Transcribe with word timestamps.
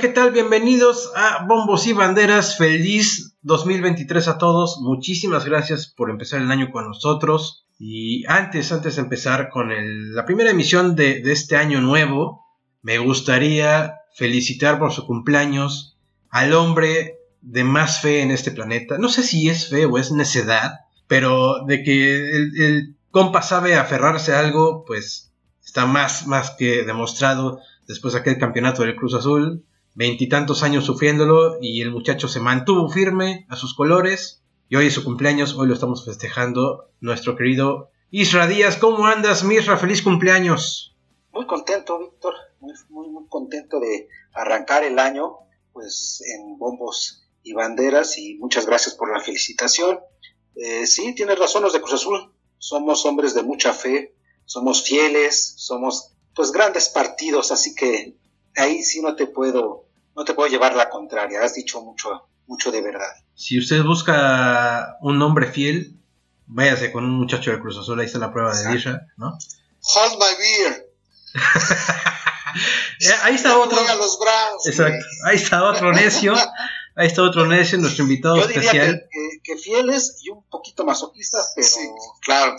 ¿qué 0.00 0.08
tal? 0.08 0.30
Bienvenidos 0.30 1.10
a 1.16 1.44
Bombos 1.48 1.88
y 1.88 1.92
Banderas. 1.92 2.56
Feliz 2.56 3.34
2023 3.42 4.28
a 4.28 4.38
todos. 4.38 4.78
Muchísimas 4.80 5.44
gracias 5.44 5.88
por 5.88 6.08
empezar 6.08 6.40
el 6.40 6.52
año 6.52 6.70
con 6.70 6.86
nosotros. 6.86 7.66
Y 7.80 8.24
antes, 8.28 8.70
antes 8.70 8.94
de 8.94 9.02
empezar 9.02 9.48
con 9.48 9.70
la 10.14 10.24
primera 10.24 10.50
emisión 10.50 10.94
de, 10.94 11.20
de 11.20 11.32
este 11.32 11.56
año 11.56 11.80
nuevo, 11.80 12.44
me 12.80 12.98
gustaría 12.98 13.96
felicitar 14.14 14.78
por 14.78 14.92
su 14.92 15.04
cumpleaños 15.04 15.96
al 16.30 16.52
hombre 16.52 17.18
de 17.40 17.64
más 17.64 18.00
fe 18.00 18.22
en 18.22 18.30
este 18.30 18.52
planeta. 18.52 18.98
No 18.98 19.08
sé 19.08 19.24
si 19.24 19.48
es 19.48 19.68
fe 19.68 19.84
o 19.86 19.98
es 19.98 20.12
necedad, 20.12 20.74
pero 21.08 21.64
de 21.66 21.82
que 21.82 22.30
el, 22.30 22.94
compa 23.10 23.42
sabe 23.42 23.74
aferrarse 23.74 24.32
a 24.32 24.38
algo, 24.38 24.84
pues 24.86 25.32
está 25.64 25.86
más, 25.86 26.28
más 26.28 26.52
que 26.52 26.84
demostrado 26.84 27.58
después 27.88 28.14
de 28.14 28.20
aquel 28.20 28.38
campeonato 28.38 28.82
del 28.82 28.94
Cruz 28.94 29.14
Azul. 29.14 29.64
Veintitantos 29.94 30.62
años 30.62 30.84
sufriéndolo 30.84 31.58
y 31.60 31.82
el 31.82 31.90
muchacho 31.90 32.28
se 32.28 32.40
mantuvo 32.40 32.88
firme 32.88 33.46
a 33.48 33.56
sus 33.56 33.74
colores. 33.74 34.42
Y 34.68 34.76
hoy 34.76 34.86
es 34.86 34.94
su 34.94 35.04
cumpleaños, 35.04 35.54
hoy 35.54 35.66
lo 35.66 35.74
estamos 35.74 36.04
festejando. 36.04 36.90
Nuestro 37.00 37.36
querido 37.36 37.90
Isra 38.10 38.46
Díaz, 38.46 38.76
¿cómo 38.76 39.06
andas, 39.06 39.44
Misra? 39.44 39.76
Feliz 39.76 40.02
cumpleaños. 40.02 40.96
Muy 41.32 41.46
contento, 41.46 41.98
Víctor. 41.98 42.34
Muy, 42.60 42.72
muy, 42.90 43.08
muy 43.08 43.26
contento 43.28 43.80
de 43.80 44.08
arrancar 44.32 44.84
el 44.84 44.98
año 44.98 45.38
pues 45.72 46.22
en 46.26 46.58
bombos 46.58 47.28
y 47.42 47.52
banderas 47.52 48.18
y 48.18 48.34
muchas 48.34 48.66
gracias 48.66 48.94
por 48.94 49.12
la 49.12 49.20
felicitación. 49.20 50.00
Eh, 50.56 50.86
sí, 50.86 51.14
tienes 51.14 51.38
razón 51.38 51.62
los 51.62 51.72
de 51.72 51.80
Cruz 51.80 51.94
Azul. 51.94 52.32
Somos 52.58 53.06
hombres 53.06 53.34
de 53.34 53.44
mucha 53.44 53.72
fe, 53.72 54.14
somos 54.44 54.82
fieles, 54.82 55.54
somos 55.56 56.14
pues 56.34 56.50
grandes 56.50 56.88
partidos, 56.88 57.52
así 57.52 57.74
que 57.74 58.16
ahí 58.58 58.82
sí 58.82 59.00
no 59.00 59.14
te 59.14 59.26
puedo, 59.26 59.86
no 60.16 60.24
te 60.24 60.34
puedo 60.34 60.48
llevar 60.48 60.74
la 60.74 60.88
contraria. 60.90 61.42
Has 61.42 61.54
dicho 61.54 61.80
mucho, 61.80 62.28
mucho 62.46 62.70
de 62.70 62.82
verdad. 62.82 63.12
Si 63.34 63.58
usted 63.58 63.82
busca 63.82 64.96
un 65.00 65.20
hombre 65.22 65.50
fiel, 65.50 65.96
váyase 66.46 66.92
con 66.92 67.04
un 67.04 67.18
muchacho 67.18 67.50
de 67.50 67.60
Cruz 67.60 67.78
Azul, 67.78 68.00
ahí 68.00 68.06
está 68.06 68.18
la 68.18 68.32
prueba 68.32 68.56
de 68.56 68.72
Disha, 68.72 69.00
¿no? 69.16 69.38
Hold 69.94 70.18
my 70.18 70.36
beer. 70.38 70.92
ahí 73.22 73.34
está 73.34 73.58
otro. 73.58 73.78
Exacto. 74.66 75.06
Ahí 75.24 75.36
está 75.36 75.64
otro 75.64 75.92
necio. 75.92 76.34
Ahí 76.98 77.06
está 77.06 77.22
otro 77.22 77.46
necio, 77.46 77.78
nuestro 77.78 78.02
invitado 78.02 78.38
Yo 78.38 78.48
diría 78.48 78.72
especial. 78.72 79.08
Que, 79.44 79.56
fieles 79.56 80.16
y 80.20 80.30
un 80.30 80.42
poquito 80.42 80.84
masoquistas, 80.84 81.52
pero 81.54 81.94
claro. 82.22 82.56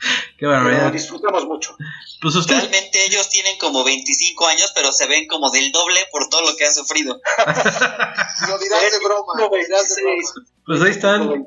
Qué 0.38 0.46
barbaridad. 0.46 0.80
Pero 0.80 0.92
disfrutamos 0.92 1.46
mucho. 1.46 1.76
Pues 2.20 2.46
Realmente 2.46 3.04
ellos 3.06 3.28
tienen 3.28 3.56
como 3.58 3.84
25 3.84 4.46
años, 4.46 4.72
pero 4.74 4.92
se 4.92 5.06
ven 5.06 5.26
como 5.26 5.50
del 5.50 5.72
doble 5.72 6.00
por 6.10 6.28
todo 6.28 6.42
lo 6.42 6.56
que 6.56 6.66
han 6.66 6.74
sufrido. 6.74 7.14
lo 8.48 8.58
dirás 8.58 8.92
de 8.92 8.98
broma. 9.04 9.32
dirás 9.52 9.96
de 9.96 10.02
broma. 10.02 10.46
Pues 10.66 10.82
ahí 10.82 10.90
están. 10.90 11.46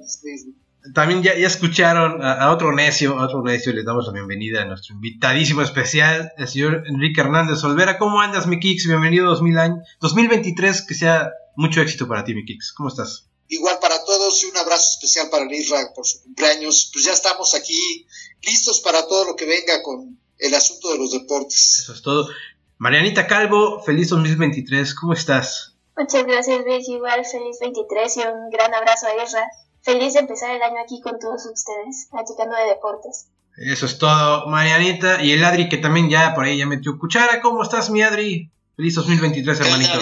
También 0.93 1.23
ya, 1.23 1.33
ya 1.35 1.47
escucharon 1.47 2.21
a, 2.21 2.51
otro 2.51 2.73
necio, 2.73 3.17
a 3.17 3.23
otro 3.23 3.41
necio, 3.41 3.71
les 3.71 3.85
damos 3.85 4.05
la 4.05 4.11
bienvenida 4.11 4.63
a 4.63 4.65
nuestro 4.65 4.95
invitadísimo 4.95 5.61
especial, 5.61 6.33
el 6.37 6.47
señor 6.49 6.83
Enrique 6.87 7.21
Hernández 7.21 7.63
Olvera. 7.63 7.97
¿Cómo 7.97 8.19
andas, 8.19 8.47
mi 8.47 8.59
Kix? 8.59 8.86
Bienvenido 8.86 9.27
2000 9.27 9.59
años, 9.59 9.87
2023, 10.02 10.86
que 10.86 10.93
sea 10.93 11.31
mucho 11.55 11.80
éxito 11.80 12.05
para 12.05 12.25
ti, 12.25 12.36
mi 12.36 12.43
Kix. 12.43 12.73
¿Cómo 12.73 12.89
estás? 12.89 13.30
Igual 13.47 13.77
para 13.80 13.92
todos 14.33 14.44
y 14.44 14.48
un 14.48 14.58
abrazo 14.58 14.89
especial 14.95 15.30
para 15.30 15.45
el 15.45 15.66
por 15.95 16.05
su 16.05 16.21
cumpleaños. 16.23 16.89
Pues 16.92 17.05
ya 17.05 17.14
estamos 17.14 17.54
aquí 17.55 18.08
listos 18.42 18.80
para 18.80 19.08
todo 19.08 19.26
lo 19.26 19.36
que 19.36 19.45
venga 19.45 19.82
con 19.83 20.20
el 20.38 20.54
asunto 20.54 20.92
de 20.92 20.98
los 20.98 21.11
deportes. 21.11 21.80
Eso 21.80 21.94
es 21.94 22.02
todo. 22.02 22.30
Marianita 22.77 23.27
Calvo, 23.27 23.82
feliz 23.83 24.10
2023. 24.10 24.95
¿Cómo 24.95 25.14
estás? 25.14 25.76
Muchas 25.95 26.23
gracias, 26.26 26.61
Luis. 26.66 26.89
Igual 26.89 27.23
feliz 27.26 27.58
23 27.61 28.17
y 28.17 28.20
un 28.22 28.49
gran 28.49 28.73
abrazo 28.73 29.08
a 29.08 29.23
Isra. 29.23 29.45
Feliz 29.82 30.14
de 30.14 30.20
empezar 30.20 30.55
el 30.55 30.61
año 30.61 30.77
aquí 30.83 31.02
con 31.02 31.20
todos 31.20 31.45
ustedes, 31.45 32.08
platicando 32.10 32.55
de 32.55 32.66
deportes. 32.70 33.27
Eso 33.58 33.86
es 33.86 33.98
todo, 33.99 34.48
Marianita. 34.48 35.22
Y 35.22 35.33
el 35.33 35.43
Adri, 35.43 35.70
que 35.70 35.77
también 35.77 36.10
ya 36.10 36.33
por 36.33 36.45
ahí 36.45 36.58
ya 36.58 36.66
metió 36.66 36.98
cuchara. 36.98 37.42
¿Cómo 37.42 37.61
estás, 37.61 37.89
mi 37.89 38.02
Adri? 38.02 38.52
Feliz 38.76 38.95
2023, 38.95 39.60
hermanito. 39.60 39.99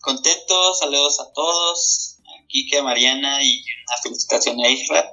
Contento, 0.00 0.74
saludos 0.74 1.20
a 1.20 1.32
todos. 1.32 2.09
Aquí 2.50 2.66
que 2.66 2.82
Mariana 2.82 3.40
y 3.44 3.62
una 3.62 4.02
felicitación 4.02 4.58
a 4.58 4.68
Isra. 4.68 5.04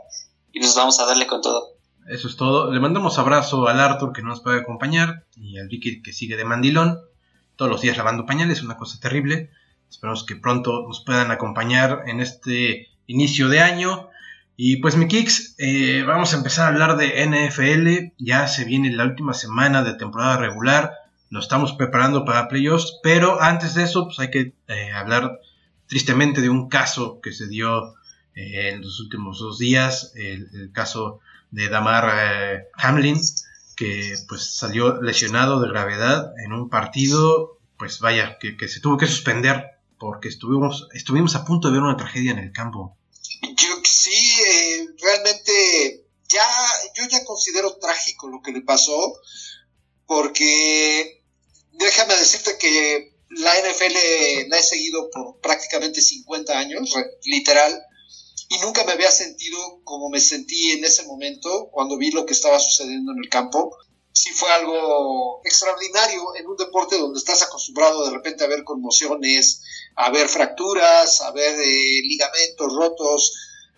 Y 0.51 0.59
nos 0.59 0.75
vamos 0.75 0.99
a 0.99 1.05
darle 1.05 1.27
con 1.27 1.39
todo. 1.39 1.75
Eso 2.09 2.27
es 2.27 2.35
todo. 2.35 2.71
Le 2.71 2.79
mandamos 2.79 3.19
abrazo 3.19 3.67
al 3.67 3.79
Arthur 3.79 4.11
que 4.11 4.23
no 4.23 4.29
nos 4.29 4.41
puede 4.41 4.59
acompañar 4.59 5.27
y 5.35 5.59
al 5.59 5.69
Ricky 5.69 6.01
que 6.01 6.13
sigue 6.13 6.35
de 6.35 6.45
mandilón. 6.45 6.99
Todos 7.55 7.69
los 7.69 7.81
días 7.81 7.95
lavando 7.95 8.25
pañales, 8.25 8.63
una 8.63 8.75
cosa 8.75 8.99
terrible. 8.99 9.51
Esperamos 9.87 10.25
que 10.25 10.35
pronto 10.35 10.87
nos 10.87 11.03
puedan 11.05 11.29
acompañar 11.29 12.05
en 12.07 12.21
este 12.21 12.87
inicio 13.05 13.49
de 13.49 13.59
año. 13.59 14.09
Y 14.55 14.77
pues 14.77 14.95
mi 14.95 15.07
kicks, 15.07 15.53
eh, 15.59 16.03
vamos 16.07 16.33
a 16.33 16.37
empezar 16.37 16.65
a 16.65 16.69
hablar 16.69 16.97
de 16.97 17.23
NFL. 17.23 18.15
Ya 18.17 18.47
se 18.47 18.65
viene 18.65 18.91
la 18.91 19.03
última 19.03 19.35
semana 19.35 19.83
de 19.83 19.93
temporada 19.93 20.37
regular. 20.37 20.91
Nos 21.29 21.45
estamos 21.45 21.73
preparando 21.73 22.25
para 22.25 22.47
playoffs. 22.47 22.99
Pero 23.03 23.39
antes 23.39 23.75
de 23.75 23.83
eso, 23.83 24.05
pues 24.05 24.17
hay 24.17 24.31
que 24.31 24.55
eh, 24.69 24.91
hablar 24.91 25.39
tristemente 25.87 26.41
de 26.41 26.49
un 26.49 26.69
caso 26.69 27.19
que 27.21 27.33
se 27.33 27.47
dio 27.47 27.95
eh, 28.35 28.69
en 28.69 28.81
los 28.81 28.99
últimos 28.99 29.39
dos 29.39 29.57
días. 29.57 30.11
El, 30.15 30.71
caso 30.73 31.19
de 31.51 31.69
Damar 31.69 32.67
Hamlin, 32.73 33.19
que 33.75 34.15
pues 34.27 34.55
salió 34.55 35.01
lesionado 35.01 35.61
de 35.61 35.69
gravedad 35.69 36.33
en 36.43 36.53
un 36.53 36.69
partido. 36.69 37.57
Pues 37.77 37.99
vaya, 37.99 38.37
que, 38.39 38.57
que 38.57 38.67
se 38.67 38.79
tuvo 38.79 38.97
que 38.97 39.07
suspender 39.07 39.77
porque 39.99 40.27
estuvimos, 40.27 40.87
estuvimos 40.93 41.35
a 41.35 41.45
punto 41.45 41.67
de 41.67 41.73
ver 41.73 41.83
una 41.83 41.97
tragedia 41.97 42.31
en 42.31 42.39
el 42.39 42.51
campo. 42.51 42.97
Yo 43.41 43.67
sí, 43.83 44.41
eh, 44.45 44.87
realmente 45.01 46.05
ya, 46.29 46.47
yo 46.95 47.03
ya 47.09 47.23
considero 47.25 47.77
trágico 47.77 48.27
lo 48.29 48.41
que 48.41 48.51
le 48.51 48.61
pasó, 48.61 49.13
porque 50.05 51.23
déjame 51.73 52.15
decirte 52.15 52.57
que 52.59 53.16
la 53.29 53.53
NFL 53.59 54.49
la 54.49 54.59
he 54.59 54.63
seguido 54.63 55.09
por 55.09 55.39
prácticamente 55.39 56.01
50 56.01 56.57
años, 56.57 56.93
literal, 57.25 57.81
y 58.49 58.57
nunca 58.59 58.83
me 58.85 58.93
había 58.93 59.11
sentido 59.11 59.81
como 59.83 60.09
me 60.09 60.19
sentí 60.19 60.71
en 60.71 60.85
ese 60.85 61.03
momento 61.03 61.69
cuando 61.71 61.97
vi 61.97 62.11
lo 62.11 62.25
que 62.25 62.33
estaba 62.33 62.59
sucediendo 62.59 63.11
en 63.11 63.19
el 63.19 63.29
campo 63.29 63.75
sí 64.17 64.31
fue 64.31 64.51
algo 64.51 65.41
extraordinario 65.43 66.35
en 66.35 66.47
un 66.47 66.57
deporte 66.57 66.97
donde 66.97 67.19
estás 67.19 67.43
acostumbrado 67.43 68.05
de 68.05 68.11
repente 68.11 68.43
a 68.43 68.47
ver 68.47 68.63
conmociones, 68.63 69.61
a 69.95 70.09
ver 70.09 70.27
fracturas, 70.27 71.21
a 71.21 71.31
ver 71.31 71.53
eh, 71.59 72.01
ligamentos 72.01 72.73
rotos, 72.75 73.33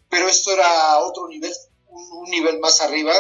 pero 0.09 0.29
esto 0.29 0.53
era 0.53 0.99
otro 0.99 1.27
nivel, 1.27 1.51
un, 1.87 2.29
nivel 2.29 2.59
más 2.59 2.79
arriba. 2.79 3.13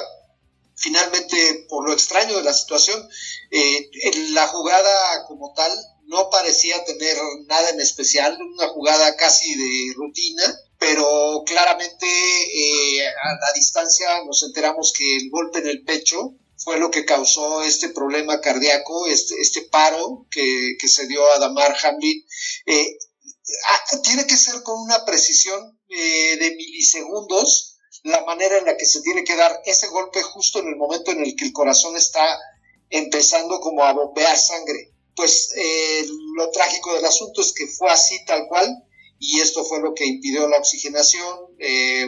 Finalmente, 0.79 1.65
por 1.67 1.85
lo 1.85 1.93
extraño 1.93 2.37
de 2.37 2.43
la 2.43 2.53
situación, 2.53 3.05
eh, 3.51 3.89
la 4.29 4.47
jugada 4.47 5.25
como 5.27 5.53
tal 5.53 5.71
no 6.05 6.29
parecía 6.29 6.83
tener 6.85 7.17
nada 7.47 7.69
en 7.71 7.81
especial, 7.81 8.37
una 8.41 8.69
jugada 8.69 9.17
casi 9.17 9.55
de 9.55 9.93
rutina, 9.95 10.43
pero 10.79 11.43
claramente 11.45 12.05
eh, 12.07 13.07
a 13.07 13.33
la 13.41 13.53
distancia 13.53 14.23
nos 14.25 14.41
enteramos 14.43 14.93
que 14.97 15.17
el 15.17 15.29
golpe 15.29 15.59
en 15.59 15.67
el 15.67 15.83
pecho 15.83 16.35
fue 16.55 16.79
lo 16.79 16.89
que 16.89 17.03
causó 17.03 17.61
este 17.61 17.89
problema 17.89 18.39
cardíaco, 18.39 19.07
este, 19.07 19.35
este 19.41 19.63
paro 19.63 20.27
que, 20.31 20.77
se 20.87 21.07
dio 21.07 21.29
a 21.29 21.39
Damar 21.39 21.75
Hamlin. 21.83 22.25
Eh, 22.67 22.97
ah, 23.67 23.99
tiene 24.01 24.25
que 24.25 24.37
ser 24.37 24.63
con 24.63 24.79
una 24.79 25.03
precisión 25.03 25.77
de 25.89 26.55
milisegundos 26.55 27.78
la 28.03 28.23
manera 28.25 28.57
en 28.57 28.65
la 28.65 28.77
que 28.77 28.85
se 28.85 29.01
tiene 29.01 29.23
que 29.23 29.35
dar 29.35 29.61
ese 29.65 29.87
golpe 29.87 30.21
justo 30.21 30.59
en 30.59 30.67
el 30.67 30.75
momento 30.75 31.11
en 31.11 31.23
el 31.23 31.35
que 31.35 31.45
el 31.45 31.53
corazón 31.53 31.97
está 31.97 32.39
empezando 32.89 33.59
como 33.59 33.83
a 33.83 33.93
bombear 33.93 34.37
sangre. 34.37 34.91
Pues 35.15 35.51
eh, 35.55 36.05
lo 36.35 36.49
trágico 36.51 36.93
del 36.93 37.05
asunto 37.05 37.41
es 37.41 37.53
que 37.53 37.67
fue 37.67 37.89
así 37.89 38.23
tal 38.25 38.47
cual 38.47 38.83
y 39.19 39.41
esto 39.41 39.65
fue 39.65 39.81
lo 39.81 39.93
que 39.93 40.05
impidió 40.05 40.47
la 40.47 40.57
oxigenación, 40.57 41.57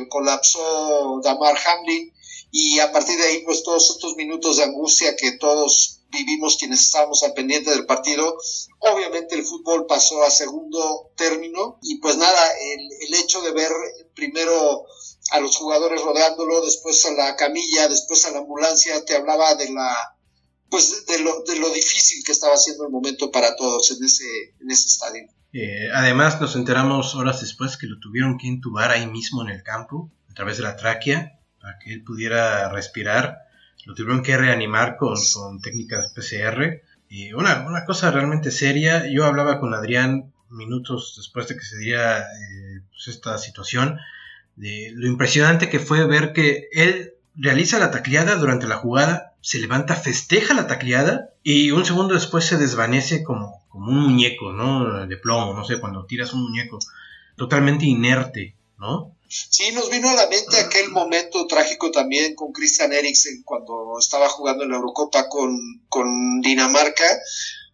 colapsó 0.09 1.19
Damar 1.21 1.57
Hamlin, 1.57 2.13
y 2.51 2.79
a 2.79 2.91
partir 2.91 3.17
de 3.17 3.25
ahí, 3.25 3.43
pues 3.43 3.63
todos 3.63 3.89
estos 3.89 4.15
minutos 4.15 4.57
de 4.57 4.63
angustia 4.63 5.15
que 5.15 5.33
todos 5.33 6.01
vivimos 6.09 6.57
quienes 6.57 6.81
estábamos 6.81 7.23
al 7.23 7.33
pendiente 7.33 7.69
del 7.69 7.85
partido, 7.85 8.37
obviamente 8.79 9.35
el 9.35 9.45
fútbol 9.45 9.85
pasó 9.87 10.21
a 10.23 10.29
segundo 10.29 11.11
término 11.15 11.79
y 11.81 11.99
pues 11.99 12.17
nada, 12.17 12.51
el, 12.59 13.13
hecho 13.13 13.41
de 13.41 13.51
ver 13.51 13.71
primero 14.13 14.85
a 15.31 15.39
los 15.39 15.55
jugadores 15.57 16.01
rodeándolo, 16.01 16.61
después 16.61 17.05
a 17.05 17.11
la 17.11 17.35
camilla, 17.35 17.87
después 17.87 18.25
a 18.25 18.31
la 18.31 18.39
ambulancia, 18.39 19.03
te 19.05 19.15
hablaba 19.15 19.55
de 19.55 19.71
la 19.71 20.15
pues 20.69 21.05
de 21.05 21.19
lo, 21.19 21.43
de 21.43 21.59
lo 21.59 21.69
difícil 21.69 22.23
que 22.25 22.31
estaba 22.31 22.55
siendo 22.55 22.85
el 22.85 22.91
momento 22.91 23.29
para 23.29 23.57
todos 23.57 23.91
en 23.91 24.03
ese, 24.05 24.55
en 24.61 24.71
ese 24.71 24.87
estadio. 24.87 25.27
Eh, 25.51 25.89
además 25.93 26.39
nos 26.39 26.55
enteramos 26.55 27.13
horas 27.13 27.41
después 27.41 27.75
que 27.75 27.87
lo 27.87 27.99
tuvieron 27.99 28.37
que 28.37 28.47
intubar 28.47 28.89
ahí 28.89 29.05
mismo 29.05 29.41
en 29.41 29.49
el 29.49 29.63
campo, 29.63 30.09
a 30.29 30.33
través 30.33 30.55
de 30.57 30.63
la 30.63 30.77
tráquea, 30.77 31.39
para 31.59 31.77
que 31.77 31.91
él 31.91 32.03
pudiera 32.05 32.69
respirar. 32.69 33.39
Lo 33.85 33.95
tuvieron 33.95 34.23
que 34.23 34.37
reanimar 34.37 34.95
con, 34.95 35.15
con 35.33 35.59
técnicas 35.59 36.13
PCR. 36.15 36.81
Y 37.09 37.33
una, 37.33 37.65
una 37.67 37.83
cosa 37.83 38.09
realmente 38.09 38.49
seria, 38.49 39.05
yo 39.11 39.25
hablaba 39.25 39.59
con 39.59 39.73
Adrián 39.73 40.31
minutos 40.49 41.15
después 41.17 41.49
de 41.49 41.55
que 41.55 41.65
se 41.65 41.77
diera 41.77 42.19
eh, 42.19 42.81
pues, 42.89 43.09
esta 43.09 43.37
situación, 43.37 43.99
de 44.55 44.91
lo 44.93 45.07
impresionante 45.07 45.69
que 45.69 45.79
fue 45.79 46.05
ver 46.05 46.33
que 46.33 46.67
él 46.71 47.13
realiza 47.35 47.79
la 47.79 47.91
tacleada 47.91 48.35
durante 48.35 48.67
la 48.67 48.77
jugada, 48.77 49.35
se 49.41 49.59
levanta, 49.59 49.95
festeja 49.95 50.53
la 50.53 50.67
tacleada 50.67 51.29
y 51.43 51.71
un 51.71 51.85
segundo 51.85 52.13
después 52.13 52.45
se 52.45 52.57
desvanece 52.57 53.23
como, 53.23 53.63
como 53.69 53.87
un 53.87 53.99
muñeco, 53.99 54.51
¿no? 54.51 55.07
De 55.07 55.17
plomo, 55.17 55.53
no 55.53 55.65
sé, 55.65 55.79
cuando 55.79 56.05
tiras 56.05 56.33
un 56.33 56.43
muñeco 56.43 56.79
totalmente 57.35 57.85
inerte, 57.85 58.55
¿no? 58.77 59.15
Sí, 59.27 59.71
nos 59.71 59.89
vino 59.89 60.09
a 60.09 60.13
la 60.13 60.27
mente 60.27 60.59
aquel 60.59 60.89
momento 60.89 61.47
trágico 61.47 61.89
también 61.89 62.35
con 62.35 62.51
Christian 62.51 62.91
Eriksen 62.91 63.43
cuando 63.43 63.97
estaba 63.97 64.27
jugando 64.27 64.65
en 64.65 64.71
la 64.71 64.75
Eurocopa 64.75 65.29
con, 65.29 65.57
con 65.87 66.41
Dinamarca. 66.41 67.05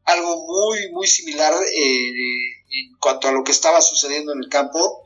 Algo 0.05 0.45
muy, 0.45 0.91
muy 0.91 1.07
similar 1.07 1.53
eh, 1.53 2.11
en 2.69 2.95
cuanto 2.99 3.27
a 3.27 3.31
lo 3.31 3.43
que 3.43 3.51
estaba 3.51 3.81
sucediendo 3.81 4.33
en 4.33 4.39
el 4.43 4.49
campo. 4.49 5.01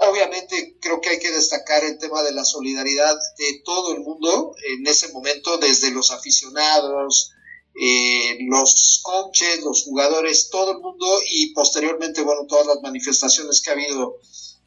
Obviamente 0.00 0.78
creo 0.80 1.00
que 1.00 1.10
hay 1.10 1.18
que 1.18 1.30
destacar 1.30 1.84
el 1.84 1.98
tema 1.98 2.22
de 2.22 2.32
la 2.32 2.44
solidaridad 2.44 3.14
de 3.36 3.60
todo 3.64 3.94
el 3.94 4.00
mundo 4.00 4.54
en 4.66 4.86
ese 4.86 5.12
momento, 5.12 5.58
desde 5.58 5.90
los 5.90 6.10
aficionados, 6.10 7.32
eh, 7.78 8.38
los 8.48 9.00
coaches, 9.02 9.62
los 9.62 9.84
jugadores, 9.84 10.48
todo 10.50 10.72
el 10.72 10.78
mundo 10.78 11.06
y 11.30 11.52
posteriormente, 11.52 12.22
bueno, 12.22 12.46
todas 12.48 12.66
las 12.66 12.80
manifestaciones 12.82 13.60
que 13.62 13.70
ha 13.70 13.74
habido 13.74 14.16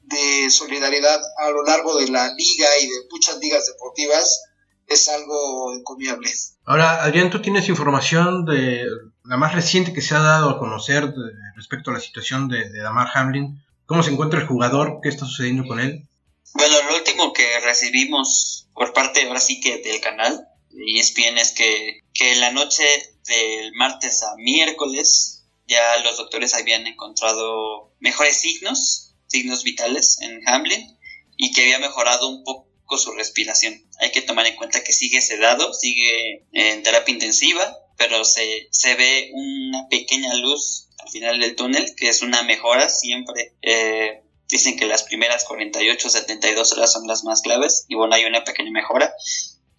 de 0.04 0.50
solidaridad 0.50 1.20
a 1.38 1.50
lo 1.50 1.64
largo 1.64 1.98
de 1.98 2.10
la 2.10 2.28
liga 2.34 2.68
y 2.82 2.88
de 2.88 2.96
muchas 3.10 3.38
ligas 3.40 3.66
deportivas 3.66 4.44
es 4.88 5.10
algo 5.10 5.74
encomiable. 5.74 6.30
Ahora, 6.66 7.04
Adrián, 7.04 7.30
tú 7.30 7.42
tienes 7.42 7.68
información 7.70 8.46
de 8.46 8.86
la 9.24 9.38
más 9.38 9.54
reciente 9.56 9.94
que 9.94 10.02
se 10.02 10.14
ha 10.14 10.20
dado 10.20 10.50
a 10.52 10.60
conocer 10.60 11.14
respecto 11.56 11.90
a 11.90 11.94
la 11.94 12.00
situación 12.00 12.48
de, 12.50 12.70
de 12.70 12.82
Damar 12.82 13.08
Hamlin. 13.14 13.64
¿Cómo 13.86 14.04
se 14.04 14.12
encuentra 14.12 14.40
el 14.40 14.48
jugador? 14.48 15.00
¿Qué 15.02 15.10
está 15.10 15.26
sucediendo 15.26 15.66
con 15.68 15.80
él? 15.80 16.08
Bueno, 16.54 16.76
lo 16.90 16.98
último 16.98 17.34
que 17.34 17.60
recibimos 17.60 18.68
por 18.74 18.94
parte 18.94 19.24
ahora 19.24 19.40
sí 19.40 19.60
que 19.60 19.80
del 19.80 20.02
canal 20.02 20.48
de 20.70 21.00
ESPN 21.00 21.38
es 21.38 21.52
que, 21.52 22.00
que 22.14 22.34
en 22.34 22.40
la 22.40 22.52
noche 22.52 22.84
del 23.28 23.74
martes 23.74 24.24
a 24.24 24.36
miércoles 24.38 25.46
ya 25.68 25.98
los 26.04 26.18
doctores 26.18 26.54
habían 26.54 26.88
encontrado 26.88 27.94
mejores 28.00 28.38
signos, 28.38 29.16
signos 29.28 29.64
vitales 29.64 30.20
en 30.22 30.42
Hamlin 30.48 30.98
y 31.38 31.52
que 31.52 31.64
había 31.64 31.80
mejorado 31.80 32.30
un 32.30 32.44
poco 32.44 32.98
su 32.98 33.12
respiración. 33.14 33.82
Hay 34.00 34.12
que 34.12 34.22
tomar 34.22 34.46
en 34.46 34.56
cuenta 34.56 34.84
que 34.84 34.94
sigue 34.94 35.22
sedado, 35.22 35.74
sigue 35.74 36.46
en 36.52 36.84
terapia 36.84 37.14
intensiva, 37.14 37.78
pero 37.98 38.24
se, 38.26 38.68
se 38.72 38.96
ve 38.96 39.32
una 39.34 39.88
pequeña 39.90 40.34
luz 40.36 40.90
al 41.04 41.10
final 41.10 41.40
del 41.40 41.56
túnel, 41.56 41.96
que 41.96 42.10
es 42.10 42.22
una 42.22 42.44
mejora 42.44 42.90
siempre. 42.90 43.56
Eh, 43.62 44.24
dicen 44.48 44.78
que 44.78 44.86
las 44.86 45.04
primeras 45.04 45.46
48, 45.46 46.10
72 46.10 46.74
horas 46.74 46.94
son 46.94 47.08
las 47.08 47.24
más 47.24 47.42
claves 47.42 47.86
y 47.88 47.96
bueno, 47.96 48.16
hay 48.16 48.26
una 48.26 48.44
pequeña 48.44 48.72
mejora. 48.72 49.14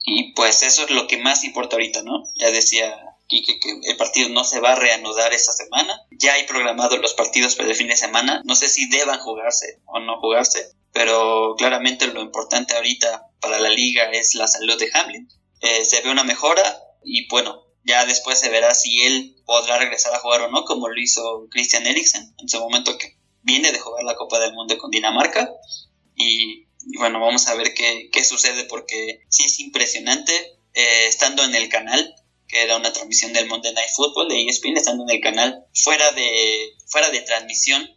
Y 0.07 0.35
pues 0.35 0.63
eso 0.63 0.85
es 0.85 0.91
lo 0.91 1.07
que 1.07 1.19
más 1.19 1.45
importa 1.45 1.77
ahorita, 1.77 2.03
¿no? 2.03 2.25
Ya 2.37 2.51
decía 2.51 2.95
que 3.29 3.43
el 3.85 3.97
partido 3.97 4.29
no 4.29 4.45
se 4.45 4.61
va 4.61 4.73
a 4.73 4.77
reanudar 4.77 5.33
esta 5.33 5.53
semana. 5.53 5.99
Ya 6.11 6.35
hay 6.35 6.45
programados 6.45 6.99
los 7.01 7.15
partidos 7.15 7.55
para 7.55 7.71
el 7.71 7.75
fin 7.75 7.89
de 7.89 7.97
semana. 7.97 8.43
No 8.45 8.55
sé 8.55 8.69
si 8.69 8.89
deban 8.89 9.21
jugarse 9.21 9.81
o 9.87 10.01
no 10.01 10.21
jugarse, 10.21 10.73
pero 10.93 11.55
claramente 11.57 12.07
lo 12.09 12.21
importante 12.21 12.75
ahorita 12.75 13.29
para 13.41 13.59
la 13.59 13.71
liga 13.71 14.11
es 14.13 14.35
la 14.35 14.47
salud 14.47 14.79
de 14.79 14.91
Hamlin. 14.93 15.29
Eh, 15.61 15.85
se 15.85 16.03
ve 16.03 16.11
una 16.11 16.25
mejora 16.25 16.63
y 17.03 17.27
bueno, 17.29 17.64
ya 17.85 18.07
después 18.07 18.39
se 18.39 18.49
verá 18.49 18.75
si 18.75 19.03
él 19.03 19.37
podrá 19.45 19.79
regresar 19.79 20.15
a 20.15 20.19
jugar 20.19 20.43
o 20.43 20.51
no, 20.51 20.65
como 20.65 20.89
lo 20.89 21.01
hizo 21.01 21.47
Christian 21.51 21.87
Eriksen 21.87 22.35
en 22.39 22.49
su 22.49 22.59
momento 22.59 22.97
que 22.99 23.17
viene 23.43 23.73
de 23.73 23.79
jugar 23.79 24.05
la 24.05 24.17
Copa 24.17 24.39
del 24.41 24.55
Mundo 24.55 24.77
con 24.79 24.91
Dinamarca. 24.91 25.51
Y, 26.17 26.67
bueno, 26.99 27.21
vamos 27.21 27.47
a 27.49 27.55
ver 27.55 27.75
qué, 27.75 28.09
qué, 28.11 28.25
sucede 28.25 28.65
porque 28.65 29.21
sí 29.29 29.45
es 29.45 29.61
impresionante 29.61 30.33
eh, 30.73 31.07
estando 31.09 31.45
en 31.45 31.55
el 31.55 31.69
canal 31.69 32.15
que 32.49 32.63
era 32.63 32.77
una 32.77 32.93
transmisión 32.93 33.33
del 33.33 33.47
Monday 33.47 33.73
Night 33.73 33.91
Football 33.95 34.29
de 34.29 34.45
ESPN, 34.45 34.77
estando 34.77 35.05
en 35.05 35.11
el 35.11 35.21
canal 35.21 35.67
fuera 35.75 36.13
de, 36.13 36.75
fuera 36.87 37.11
de 37.11 37.21
transmisión, 37.21 37.89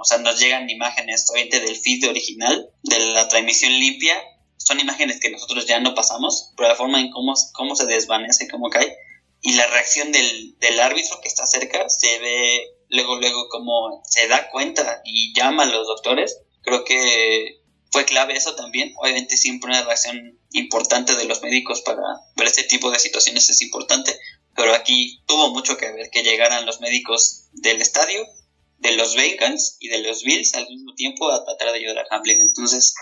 o 0.00 0.04
sea, 0.04 0.18
nos 0.18 0.38
llegan 0.40 0.70
imágenes 0.70 1.26
obviamente 1.30 1.60
del 1.60 1.76
feed 1.76 2.08
original, 2.08 2.70
de 2.82 2.98
la 2.98 3.28
transmisión 3.28 3.72
limpia, 3.72 4.16
son 4.56 4.80
imágenes 4.80 5.20
que 5.20 5.30
nosotros 5.30 5.66
ya 5.66 5.80
no 5.80 5.94
pasamos, 5.94 6.52
pero 6.56 6.68
la 6.68 6.76
forma 6.76 7.00
en 7.00 7.10
cómo, 7.10 7.34
cómo 7.52 7.76
se 7.76 7.86
desvanece, 7.86 8.48
cómo 8.48 8.70
cae, 8.70 8.96
y 9.46 9.52
la 9.52 9.68
reacción 9.68 10.10
del, 10.10 10.58
del 10.58 10.80
árbitro 10.80 11.20
que 11.22 11.28
está 11.28 11.46
cerca, 11.46 11.88
se 11.88 12.18
ve 12.18 12.66
luego, 12.88 13.14
luego 13.20 13.48
como 13.48 14.02
se 14.04 14.26
da 14.26 14.50
cuenta 14.50 15.02
y 15.04 15.32
llama 15.36 15.62
a 15.62 15.66
los 15.66 15.86
doctores, 15.86 16.40
creo 16.62 16.82
que 16.82 17.60
fue 17.92 18.04
clave 18.06 18.34
eso 18.34 18.56
también, 18.56 18.92
obviamente 18.96 19.36
siempre 19.36 19.70
una 19.70 19.84
reacción 19.84 20.40
importante 20.50 21.14
de 21.14 21.26
los 21.26 21.42
médicos 21.42 21.82
para 21.82 22.02
ver 22.34 22.48
ese 22.48 22.64
tipo 22.64 22.90
de 22.90 22.98
situaciones 22.98 23.48
es 23.48 23.62
importante, 23.62 24.18
pero 24.56 24.74
aquí 24.74 25.22
tuvo 25.28 25.50
mucho 25.50 25.76
que 25.76 25.92
ver 25.92 26.10
que 26.10 26.24
llegaran 26.24 26.66
los 26.66 26.80
médicos 26.80 27.46
del 27.52 27.80
estadio 27.80 28.26
de 28.78 28.96
los 28.96 29.14
Bengals 29.14 29.76
y 29.78 29.86
de 29.90 30.00
los 30.00 30.24
Bills 30.24 30.54
al 30.54 30.66
mismo 30.68 30.92
tiempo 30.96 31.30
a 31.30 31.44
tratar 31.44 31.70
de 31.70 31.78
ayudar 31.78 31.98
a 31.98 32.16
Hamlin. 32.16 32.40
Entonces, 32.40 32.96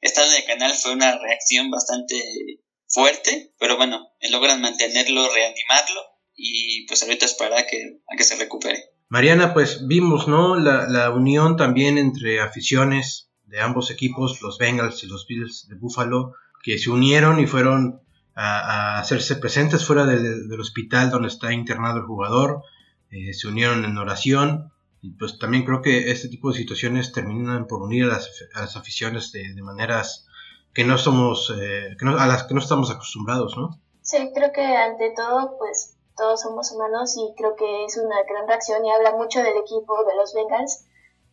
estar 0.00 0.24
en 0.24 0.34
el 0.34 0.44
canal 0.44 0.72
fue 0.72 0.92
una 0.92 1.18
reacción 1.18 1.68
bastante 1.68 2.60
fuerte, 2.90 3.52
pero 3.58 3.76
bueno, 3.76 4.08
logran 4.30 4.60
mantenerlo, 4.60 5.32
reanimarlo 5.32 6.00
y 6.34 6.86
pues 6.86 7.02
ahorita 7.02 7.26
esperar 7.26 7.66
que, 7.66 8.00
a 8.12 8.16
que 8.16 8.24
se 8.24 8.36
recupere. 8.36 8.84
Mariana, 9.08 9.52
pues 9.54 9.86
vimos, 9.86 10.28
¿no? 10.28 10.56
La, 10.56 10.88
la 10.88 11.10
unión 11.10 11.56
también 11.56 11.98
entre 11.98 12.40
aficiones 12.40 13.30
de 13.46 13.60
ambos 13.60 13.90
equipos, 13.90 14.40
los 14.40 14.58
Bengals 14.58 15.02
y 15.02 15.08
los 15.08 15.26
Bills 15.26 15.66
de 15.68 15.74
Buffalo, 15.74 16.34
que 16.62 16.78
se 16.78 16.90
unieron 16.90 17.40
y 17.40 17.46
fueron 17.46 18.00
a, 18.34 18.60
a 18.60 19.00
hacerse 19.00 19.36
presentes 19.36 19.84
fuera 19.84 20.06
del, 20.06 20.48
del, 20.48 20.60
hospital 20.60 21.10
donde 21.10 21.28
está 21.28 21.52
internado 21.52 21.98
el 21.98 22.04
jugador, 22.04 22.62
eh, 23.10 23.34
se 23.34 23.48
unieron 23.48 23.84
en 23.84 23.98
oración 23.98 24.72
y 25.02 25.10
pues 25.10 25.38
también 25.38 25.64
creo 25.64 25.82
que 25.82 26.10
este 26.10 26.28
tipo 26.28 26.52
de 26.52 26.58
situaciones 26.58 27.12
terminan 27.12 27.66
por 27.66 27.82
unir 27.82 28.04
a 28.04 28.08
las, 28.08 28.30
a 28.54 28.60
las 28.60 28.76
aficiones 28.76 29.32
de, 29.32 29.52
de, 29.54 29.62
maneras 29.62 30.26
que 30.74 30.84
no 30.84 30.98
somos, 30.98 31.52
eh, 31.56 31.96
que 31.98 32.04
no, 32.04 32.18
a 32.18 32.26
las 32.26 32.44
que 32.44 32.54
no 32.54 32.60
estamos 32.60 32.90
acostumbrados, 32.90 33.56
¿no? 33.56 33.78
Sí, 34.02 34.32
creo 34.34 34.52
que 34.52 34.64
ante 34.64 35.12
todo, 35.14 35.56
pues 35.58 35.96
todos 36.16 36.40
somos 36.40 36.70
humanos 36.72 37.16
y 37.16 37.34
creo 37.36 37.56
que 37.56 37.84
es 37.84 37.96
una 37.96 38.22
gran 38.22 38.46
reacción 38.46 38.84
y 38.84 38.90
habla 38.90 39.12
mucho 39.12 39.42
del 39.42 39.56
equipo 39.56 40.04
de 40.04 40.14
los 40.16 40.34
Bengals, 40.34 40.86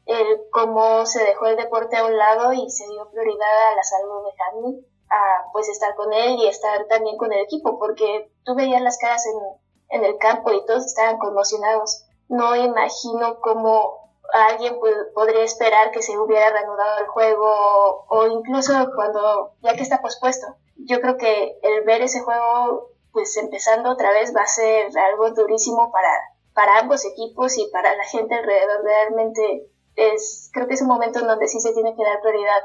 el 0.05 0.25
cómo 0.51 1.05
se 1.05 1.23
dejó 1.23 1.47
el 1.47 1.57
deporte 1.57 1.97
a 1.97 2.05
un 2.05 2.17
lado 2.17 2.53
y 2.53 2.69
se 2.69 2.87
dio 2.87 3.09
prioridad 3.09 3.71
a 3.71 3.75
la 3.75 3.83
salud 3.83 4.23
de 4.23 4.43
Hamlin, 4.43 4.85
a 5.09 5.51
pues 5.51 5.67
estar 5.69 5.95
con 5.95 6.13
él 6.13 6.37
y 6.37 6.47
estar 6.47 6.85
también 6.87 7.17
con 7.17 7.33
el 7.33 7.41
equipo, 7.41 7.77
porque 7.77 8.31
tú 8.43 8.55
veías 8.55 8.81
las 8.81 8.97
caras 8.97 9.25
en, 9.25 9.99
en 9.99 10.05
el 10.05 10.17
campo 10.17 10.51
y 10.53 10.65
todos 10.65 10.85
estaban 10.85 11.17
conmocionados 11.17 12.07
no 12.29 12.55
imagino 12.55 13.39
cómo 13.41 14.06
alguien 14.33 14.77
podría 15.13 15.43
esperar 15.43 15.91
que 15.91 16.01
se 16.01 16.17
hubiera 16.17 16.49
reanudado 16.49 16.99
el 16.99 17.07
juego 17.07 18.05
o 18.09 18.27
incluso 18.27 18.73
cuando 18.95 19.53
ya 19.61 19.75
que 19.75 19.83
está 19.83 20.01
pospuesto. 20.01 20.47
Yo 20.75 21.01
creo 21.01 21.17
que 21.17 21.59
el 21.61 21.83
ver 21.83 22.01
ese 22.01 22.21
juego 22.21 22.91
pues 23.11 23.35
empezando 23.37 23.91
otra 23.91 24.11
vez 24.11 24.35
va 24.35 24.41
a 24.41 24.47
ser 24.47 24.91
algo 24.97 25.31
durísimo 25.31 25.91
para, 25.91 26.11
para 26.53 26.79
ambos 26.79 27.03
equipos 27.05 27.57
y 27.57 27.67
para 27.71 27.95
la 27.95 28.03
gente 28.03 28.35
alrededor. 28.35 28.83
Realmente 28.83 29.71
es, 29.95 30.49
creo 30.53 30.67
que 30.67 30.75
es 30.75 30.81
un 30.81 30.87
momento 30.87 31.19
en 31.19 31.27
donde 31.27 31.47
sí 31.47 31.59
se 31.59 31.73
tiene 31.73 31.95
que 31.95 32.03
dar 32.03 32.21
prioridad 32.21 32.61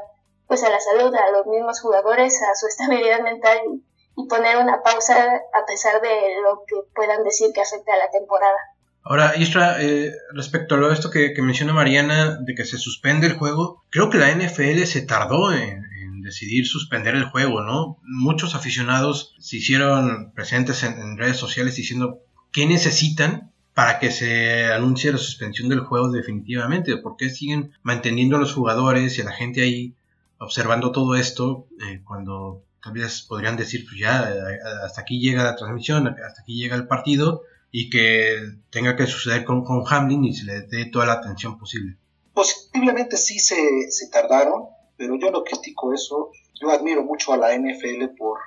pues 0.47 0.63
a 0.63 0.69
la 0.69 0.79
salud, 0.79 1.15
a 1.15 1.31
los 1.31 1.47
mismos 1.47 1.81
jugadores, 1.81 2.39
a 2.43 2.53
su 2.55 2.67
estabilidad 2.67 3.21
mental 3.21 3.61
y, 3.67 3.83
y 4.15 4.27
poner 4.27 4.57
una 4.57 4.83
pausa 4.83 5.41
a 5.53 5.65
pesar 5.65 6.01
de 6.01 6.35
lo 6.43 6.63
que 6.67 6.75
puedan 6.93 7.23
decir 7.23 7.51
que 7.53 7.61
afecta 7.61 7.93
a 7.93 7.97
la 7.97 8.11
temporada. 8.11 8.59
Ahora, 9.03 9.35
Isra, 9.37 9.81
eh, 9.83 10.13
respecto 10.33 10.75
a 10.75 10.93
esto 10.93 11.09
que, 11.09 11.33
menciona 11.41 11.73
Mariana, 11.73 12.37
de 12.39 12.55
que 12.55 12.63
se 12.63 12.77
suspende 12.77 13.27
el 13.27 13.33
juego, 13.33 13.83
creo 13.89 14.09
que 14.09 14.17
la 14.17 14.31
NFL 14.31 14.83
se 14.85 15.01
tardó 15.01 15.53
en, 15.53 15.83
decidir 16.21 16.65
suspender 16.65 17.15
el 17.15 17.25
juego, 17.25 17.61
¿no? 17.61 17.99
Muchos 18.03 18.55
aficionados 18.55 19.35
se 19.39 19.57
hicieron 19.57 20.31
presentes 20.33 20.83
en, 20.83 20.97
en, 20.97 21.17
redes 21.17 21.35
sociales 21.35 21.75
diciendo 21.75 22.19
qué 22.53 22.65
necesitan 22.65 23.51
para 23.73 23.99
que 23.99 24.09
se 24.09 24.71
anuncie 24.71 25.11
la 25.11 25.17
suspensión 25.17 25.67
del 25.67 25.81
juego 25.81 26.11
definitivamente, 26.11 26.95
por 26.95 27.17
qué 27.17 27.29
siguen 27.29 27.73
manteniendo 27.81 28.37
a 28.37 28.39
los 28.39 28.53
jugadores 28.53 29.17
y 29.17 29.21
a 29.21 29.25
la 29.25 29.33
gente 29.33 29.63
ahí 29.63 29.95
observando 30.37 30.93
todo 30.93 31.15
esto 31.15 31.67
eh, 31.81 32.01
cuando 32.05 32.63
tal 32.83 32.93
vez 32.93 33.21
podrían 33.21 33.57
decir, 33.57 33.85
pues 33.85 33.99
ya, 33.99 34.29
eh, 34.29 34.59
hasta 34.85 35.01
aquí 35.01 35.19
llega 35.19 35.43
la 35.43 35.55
transmisión, 35.55 36.07
hasta 36.07 36.41
aquí 36.41 36.55
llega 36.55 36.75
el 36.75 36.87
partido, 36.87 37.43
y 37.75 37.89
que 37.89 38.37
tenga 38.69 38.95
que 38.95 39.07
suceder 39.07 39.43
con, 39.43 39.65
con 39.65 39.83
Hamlin 39.89 40.23
y 40.23 40.35
se 40.35 40.45
le 40.45 40.61
dé 40.61 40.85
toda 40.85 41.07
la 41.07 41.13
atención 41.13 41.57
posible. 41.57 41.97
Posiblemente 42.31 43.17
sí 43.17 43.39
se, 43.39 43.89
se 43.89 44.09
tardaron, 44.09 44.65
pero 44.95 45.17
yo 45.19 45.31
no 45.31 45.43
critico 45.43 45.91
eso. 45.91 46.29
Yo 46.53 46.69
admiro 46.69 47.03
mucho 47.03 47.33
a 47.33 47.37
la 47.37 47.57
NFL 47.57 48.15
por 48.15 48.37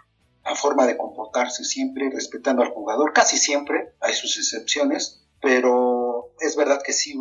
la 0.45 0.54
forma 0.54 0.87
de 0.87 0.97
comportarse 0.97 1.64
siempre, 1.64 2.09
respetando 2.09 2.62
al 2.62 2.71
jugador, 2.71 3.12
casi 3.12 3.37
siempre, 3.37 3.95
hay 4.00 4.14
sus 4.14 4.38
excepciones, 4.38 5.25
pero 5.42 6.30
es 6.38 6.54
verdad 6.54 6.80
que 6.85 6.92
sí, 6.92 7.18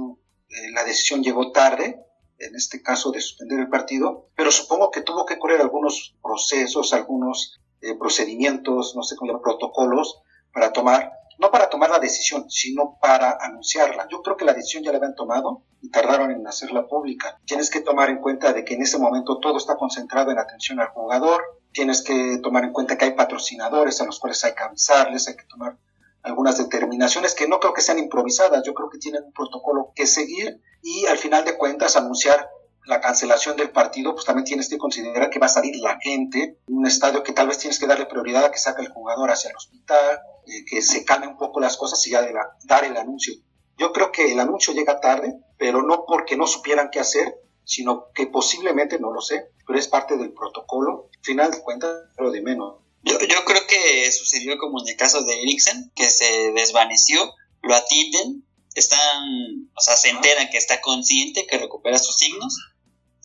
eh, 0.50 0.72
la 0.76 0.84
decisión 0.84 1.24
llegó 1.24 1.52
tarde, 1.52 2.06
en 2.38 2.56
este 2.56 2.84
caso 2.84 3.12
de 3.12 3.20
suspender 3.20 3.60
el 3.60 3.70
partido, 3.70 4.30
pero 4.36 4.52
supongo 4.52 4.92
que 4.92 5.02
tuvo 5.02 5.26
que 5.26 5.40
correr 5.40 5.60
algunos 5.60 6.16
procesos, 6.22 6.94
algunos 6.94 7.60
eh, 7.82 7.96
procedimientos, 7.98 8.96
no 8.96 9.02
sé 9.02 9.16
cómo 9.16 9.42
protocolos 9.42 10.22
para 10.54 10.72
tomar, 10.72 11.12
no 11.40 11.52
para 11.52 11.70
tomar 11.70 11.90
la 11.90 12.00
decisión, 12.00 12.50
sino 12.50 12.98
para 13.02 13.38
anunciarla. 13.40 14.08
Yo 14.10 14.22
creo 14.22 14.38
que 14.38 14.46
la 14.46 14.54
decisión 14.54 14.84
ya 14.84 14.92
la 14.92 14.98
habían 14.98 15.16
tomado 15.16 15.64
y 15.82 15.90
tardaron 15.90 16.32
en 16.32 16.48
hacerla 16.48 16.88
pública. 16.88 17.40
Tienes 17.46 17.70
que 17.70 17.82
tomar 17.82 18.10
en 18.10 18.20
cuenta 18.20 18.54
de 18.54 18.64
que 18.64 18.76
en 18.76 18.82
ese 18.82 18.98
momento 18.98 19.40
todo 19.40 19.58
está 19.58 19.76
concentrado 19.76 20.32
en 20.32 20.40
atención 20.40 20.80
al 20.80 20.90
jugador, 20.90 21.44
tienes 21.72 22.02
que 22.02 22.40
tomar 22.42 22.64
en 22.64 22.72
cuenta 22.72 22.98
que 22.98 23.06
hay 23.06 23.12
patrocinadores 23.12 24.00
a 24.02 24.06
los 24.06 24.20
cuales 24.20 24.44
hay 24.44 24.56
que 24.56 24.64
avisarles, 24.64 25.28
hay 25.28 25.36
que 25.36 25.46
tomar 25.46 25.78
algunas 26.24 26.58
determinaciones 26.58 27.36
que 27.36 27.48
no 27.48 27.60
creo 27.60 27.74
que 27.74 27.82
sean 27.82 28.00
improvisadas, 28.00 28.64
yo 28.66 28.74
creo 28.74 28.90
que 28.90 28.98
tienen 28.98 29.24
un 29.26 29.32
protocolo 29.32 29.92
que 29.96 30.08
seguir 30.08 30.60
y 30.82 31.06
al 31.06 31.18
final 31.18 31.46
de 31.46 31.56
cuentas 31.56 31.96
anunciar 31.96 32.50
la 32.86 33.02
cancelación 33.02 33.58
del 33.58 33.72
partido, 33.72 34.14
pues 34.14 34.26
también 34.26 34.46
tienes 34.46 34.70
que 34.70 34.78
considerar 34.78 35.30
que 35.30 35.40
va 35.40 35.48
a 35.48 35.50
salir 35.50 35.76
la 35.78 35.98
gente, 36.00 36.60
un 36.68 36.86
estadio 36.86 37.24
que 37.24 37.34
tal 37.34 37.48
vez 37.48 37.58
tienes 37.58 37.80
que 37.80 37.88
darle 37.88 38.06
prioridad 38.06 38.46
a 38.46 38.52
que 38.52 38.58
saque 38.58 38.82
el 38.82 38.90
jugador 38.90 39.32
hacia 39.32 39.50
el 39.50 39.56
hospital, 39.56 40.20
eh, 40.48 40.66
que 40.66 40.82
se 40.82 41.06
calmen 41.06 41.30
un 41.30 41.38
poco 41.38 41.60
las 41.60 41.78
cosas 41.78 42.06
y 42.08 42.12
ya 42.12 42.22
de 42.22 42.34
dar 42.64 42.84
el 42.84 42.98
anuncio. 42.98 43.34
Yo 43.78 43.92
creo 43.92 44.12
que 44.12 44.32
el 44.32 44.40
anuncio 44.40 44.74
llega 44.74 45.02
tarde, 45.02 45.34
pero 45.58 45.82
no 45.82 46.06
porque 46.08 46.38
no 46.38 46.48
supieran 46.48 46.90
qué 46.92 47.00
hacer, 47.00 47.36
sino 47.64 48.12
que 48.14 48.28
posiblemente, 48.28 49.00
no 49.00 49.12
lo 49.12 49.22
sé, 49.22 49.50
pero 49.66 49.78
es 49.78 49.88
parte 49.88 50.18
del 50.18 50.34
protocolo. 50.34 51.10
Al 51.18 51.24
final 51.24 51.52
de 51.52 51.62
cuentas, 51.62 51.92
pero 52.16 52.32
de 52.32 52.42
menos. 52.42 52.76
Yo, 53.04 53.20
yo 53.20 53.46
creo 53.46 53.68
que 53.68 54.12
sucedió 54.12 54.58
como 54.58 54.82
en 54.82 54.90
el 54.90 54.96
caso 54.96 55.24
de 55.24 55.42
Eriksen, 55.42 55.92
que 55.96 56.10
se 56.10 56.52
desvaneció, 56.54 57.20
lo 57.62 57.76
atienden, 57.76 58.46
están, 58.76 59.70
o 59.76 59.82
sea, 59.82 59.96
se 59.96 60.10
enteran 60.10 60.50
que 60.50 60.58
está 60.58 60.82
consciente, 60.82 61.48
que 61.48 61.58
recupera 61.58 61.98
sus 61.98 62.18
signos, 62.18 62.58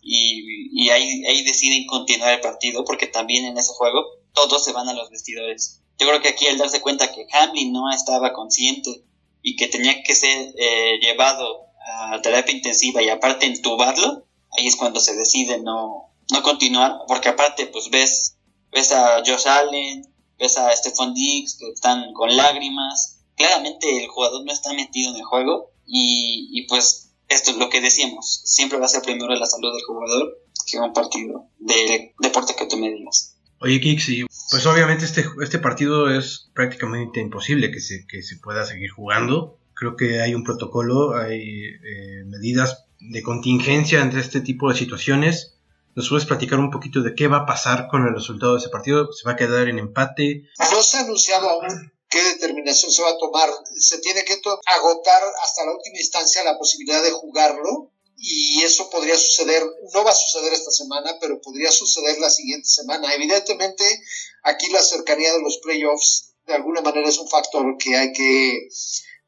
y, 0.03 0.71
y 0.73 0.91
ahí, 0.91 1.25
ahí 1.27 1.45
deciden 1.45 1.87
continuar 1.87 2.35
el 2.35 2.41
partido, 2.41 2.85
porque 2.85 3.07
también 3.07 3.45
en 3.45 3.59
ese 3.59 3.73
juego 3.73 4.05
todos 4.33 4.65
se 4.65 4.73
van 4.73 4.89
a 4.89 4.95
los 4.95 5.11
vestidores. 5.11 5.83
Yo 6.00 6.09
creo 6.09 6.23
que 6.23 6.28
aquí 6.28 6.47
al 6.47 6.57
darse 6.57 6.80
cuenta 6.80 7.12
que 7.12 7.26
Hamlin 7.30 7.73
no 7.73 7.92
estaba 7.92 8.33
consciente 8.33 9.04
y 9.42 9.54
que 9.57 9.69
tenía 9.69 10.02
que 10.02 10.14
ser 10.14 10.54
eh, 10.59 10.99
llevado 11.00 11.66
a 11.87 12.21
terapia 12.23 12.54
intensiva 12.54 13.02
y 13.02 13.11
aparte 13.11 13.45
entubarlo, 13.45 14.26
ahí 14.57 14.66
es 14.66 14.76
cuando 14.76 14.99
se 14.99 15.14
decide 15.14 15.59
no, 15.59 16.14
no 16.33 16.42
continuar, 16.42 17.00
porque 17.07 17.28
aparte 17.28 17.66
pues 17.66 17.90
ves 17.90 18.38
ves 18.73 18.92
a 18.92 19.23
Josh 19.26 19.47
Allen, 19.47 20.02
ves 20.38 20.57
a 20.57 20.75
Stephon 20.75 21.12
Diggs 21.12 21.59
que 21.59 21.69
están 21.69 22.12
con 22.14 22.35
lágrimas. 22.35 23.19
Claramente 23.37 24.02
el 24.02 24.09
jugador 24.09 24.45
no 24.45 24.52
está 24.52 24.73
metido 24.73 25.11
en 25.11 25.16
el 25.16 25.25
juego 25.25 25.71
y, 25.87 26.66
pues 26.69 27.11
esto 27.28 27.50
es 27.50 27.57
lo 27.59 27.69
que 27.69 27.80
decíamos, 27.80 28.42
siempre 28.45 28.78
va 28.78 28.87
a 28.87 28.88
ser 28.88 29.02
primero 29.02 29.35
la 29.35 29.47
salud 29.47 29.73
del 29.73 29.85
jugador 29.85 30.38
que 30.66 30.78
un 30.78 30.92
partido 30.92 31.47
de 31.59 32.14
deporte 32.19 32.54
que 32.54 32.66
tú 32.66 32.76
me 32.76 32.90
digas. 32.90 33.37
Oye, 33.62 33.79
Kixi, 33.79 34.25
pues 34.50 34.64
obviamente 34.64 35.05
este, 35.05 35.25
este 35.43 35.59
partido 35.59 36.11
es 36.11 36.50
prácticamente 36.55 37.21
imposible 37.21 37.71
que 37.71 37.81
se, 37.81 38.07
que 38.07 38.23
se 38.23 38.37
pueda 38.37 38.64
seguir 38.64 38.90
jugando. 38.90 39.59
Creo 39.75 39.97
que 39.97 40.23
hay 40.23 40.35
un 40.35 40.45
protocolo, 40.45 41.14
hay 41.14 41.64
eh, 41.64 42.25
medidas 42.25 42.87
de 43.00 43.23
contingencia 43.23 44.00
ante 44.00 44.19
este 44.19 44.40
tipo 44.40 44.71
de 44.71 44.79
situaciones. 44.79 45.59
¿Nos 45.95 46.09
puedes 46.09 46.25
platicar 46.25 46.59
un 46.59 46.71
poquito 46.71 47.02
de 47.02 47.14
qué 47.14 47.29
va 47.29 47.38
a 47.38 47.47
pasar 47.47 47.88
con 47.88 48.07
el 48.07 48.14
resultado 48.14 48.55
de 48.55 48.61
ese 48.61 48.71
partido? 48.71 49.12
¿Se 49.12 49.26
va 49.26 49.33
a 49.33 49.37
quedar 49.37 49.69
en 49.69 49.79
empate? 49.79 50.49
No 50.59 50.83
se 50.83 50.97
ha 50.97 51.00
anunciado 51.00 51.50
aún 51.50 51.93
qué 52.09 52.23
determinación 52.23 52.90
se 52.90 53.02
va 53.02 53.11
a 53.11 53.19
tomar. 53.19 53.50
Se 53.76 53.99
tiene 53.99 54.25
que 54.25 54.40
agotar 54.67 55.23
hasta 55.43 55.67
la 55.67 55.73
última 55.73 55.99
instancia 55.99 56.45
la 56.45 56.57
posibilidad 56.57 57.02
de 57.02 57.12
jugarlo 57.12 57.89
y 58.23 58.62
eso 58.62 58.91
podría 58.91 59.17
suceder, 59.17 59.62
no 59.95 60.05
va 60.05 60.11
a 60.11 60.15
suceder 60.15 60.53
esta 60.53 60.71
semana, 60.71 61.17
pero 61.21 61.41
podría 61.41 61.73
suceder 61.73 62.19
la 62.19 62.29
siguiente 62.29 62.69
semana. 62.69 63.15
Evidentemente, 63.15 63.85
aquí 64.43 64.69
la 64.71 64.83
cercanía 64.83 65.33
de 65.33 65.41
los 65.41 65.59
playoffs 65.59 66.35
de 66.47 66.55
alguna 66.55 66.83
manera 66.83 67.09
es 67.09 67.19
un 67.19 67.29
factor 67.29 67.79
que 67.79 67.97
hay 67.97 68.12
que 68.12 68.69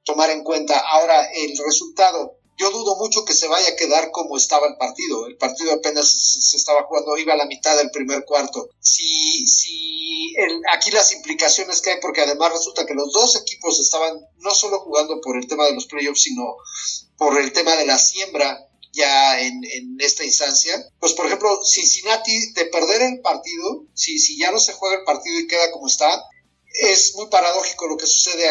tomar 0.05 0.29
en 0.31 0.45
cuenta. 0.45 0.79
Ahora, 0.79 1.25
el 1.33 1.57
resultado 1.57 2.39
yo 2.59 2.71
dudo 2.71 2.97
mucho 2.97 3.25
que 3.25 3.33
se 3.33 3.49
vaya 3.49 3.71
a 3.71 3.77
quedar 3.77 4.11
como 4.11 4.37
estaba 4.37 4.67
el 4.67 4.77
partido. 4.77 5.27
El 5.27 5.37
partido 5.39 5.73
apenas 5.73 6.07
se 6.09 6.57
estaba 6.57 6.85
jugando, 6.85 7.17
iba 7.17 7.33
a 7.33 7.37
la 7.37 7.47
mitad 7.47 7.77
del 7.77 7.91
primer 7.91 8.25
cuarto. 8.25 8.69
Si, 8.79 9.47
si 9.47 10.35
aquí 10.73 10.91
las 10.91 11.13
implicaciones 11.13 11.81
que 11.81 11.93
hay, 11.93 12.01
porque 12.01 12.21
además 12.21 12.53
resulta 12.53 12.85
que 12.85 12.95
los 12.95 13.11
dos 13.13 13.37
equipos 13.37 13.81
estaban 13.81 14.21
no 14.37 14.55
solo 14.55 14.81
jugando 14.81 15.21
por 15.21 15.37
el 15.37 15.47
tema 15.47 15.65
de 15.65 15.75
los 15.75 15.87
playoffs, 15.87 16.23
sino 16.23 16.57
por 17.17 17.41
el 17.41 17.53
tema 17.53 17.75
de 17.77 17.87
la 17.87 17.99
siembra 17.99 18.69
ya 18.93 19.41
en, 19.41 19.65
en, 19.65 19.97
esta 20.01 20.25
instancia. 20.25 20.75
Pues 21.01 21.13
por 21.13 21.27
ejemplo, 21.27 21.65
Cincinnati 21.65 22.53
de 22.53 22.67
perder 22.67 23.03
el 23.03 23.21
partido, 23.21 23.87
si, 23.95 24.19
si 24.19 24.39
ya 24.39 24.53
no 24.53 24.59
se 24.59 24.73
juega 24.73 24.99
el 24.99 25.05
partido 25.05 25.39
y 25.39 25.47
queda 25.47 25.71
como 25.73 25.87
está, 25.87 26.23
es 26.75 27.15
muy 27.17 27.27
paradójico 27.27 27.87
lo 27.87 27.97
que 27.97 28.07
sucede 28.07 28.49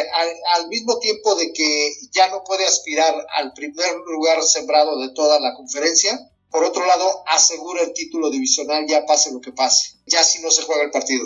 al, 0.55 0.67
mismo 0.67 0.99
tiempo 0.99 1.35
de 1.35 1.51
que 1.53 1.93
ya 2.11 2.29
no 2.29 2.43
puede 2.43 2.65
aspirar 2.65 3.15
al 3.35 3.53
primer 3.53 3.95
lugar 4.05 4.43
sembrado 4.43 4.99
de 4.99 5.13
toda 5.13 5.39
la 5.39 5.53
conferencia. 5.55 6.19
Por 6.49 6.63
otro 6.65 6.85
lado, 6.85 7.23
asegura 7.27 7.81
el 7.81 7.93
título 7.93 8.29
divisional 8.29 8.85
ya 8.87 9.05
pase 9.05 9.31
lo 9.31 9.39
que 9.39 9.53
pase, 9.53 9.95
ya 10.05 10.23
si 10.23 10.41
no 10.41 10.51
se 10.51 10.63
juega 10.63 10.83
el 10.83 10.91
partido. 10.91 11.25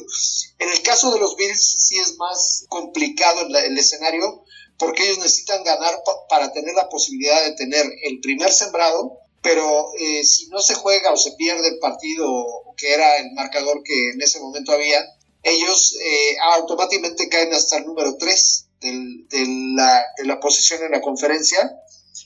En 0.60 0.70
el 0.70 0.82
caso 0.84 1.12
de 1.12 1.20
los 1.20 1.36
Bills 1.36 1.88
sí 1.88 1.98
es 1.98 2.16
más 2.18 2.66
complicado 2.70 3.42
el, 3.48 3.78
escenario 3.78 4.45
porque 4.77 5.03
ellos 5.03 5.20
necesitan 5.20 5.63
ganar 5.63 5.94
para 6.29 6.51
tener 6.51 6.75
la 6.75 6.89
posibilidad 6.89 7.44
de 7.44 7.53
tener 7.53 7.86
el 8.03 8.20
primer 8.20 8.51
sembrado, 8.51 9.20
pero 9.41 9.91
eh, 10.00 10.24
si 10.24 10.48
no 10.50 10.60
se 10.62 10.74
juega 10.75 11.12
o 11.12 11.17
se 11.17 11.34
pierde 11.34 11.67
el 11.67 11.79
partido, 11.79 12.46
que 12.75 12.94
era 12.94 13.17
el 13.17 13.32
marcador 13.34 13.84
que 13.84 14.10
en 14.10 14.22
ese 14.22 14.39
momento 14.39 14.72
había, 14.72 15.03
ellos 15.46 15.96
eh, 16.01 16.38
automáticamente 16.55 17.29
caen 17.29 17.53
hasta 17.53 17.77
el 17.77 17.86
número 17.86 18.17
3 18.17 18.67
de, 18.82 20.25
la, 20.25 20.39
posición 20.39 20.84
en 20.84 20.91
la 20.91 21.01
conferencia 21.01 21.72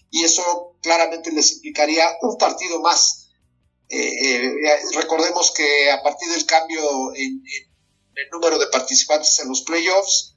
y 0.09 0.23
eso 0.23 0.77
claramente 0.81 1.31
les 1.31 1.53
implicaría 1.53 2.05
un 2.21 2.37
partido 2.37 2.81
más. 2.81 3.29
Eh, 3.89 3.97
eh, 3.97 4.53
recordemos 4.93 5.51
que 5.51 5.91
a 5.91 6.01
partir 6.01 6.29
del 6.29 6.45
cambio 6.45 7.13
en, 7.15 7.43
el 8.15 8.29
número 8.31 8.57
de 8.57 8.67
participantes 8.67 9.39
en 9.39 9.49
los 9.49 9.61
playoffs, 9.61 10.35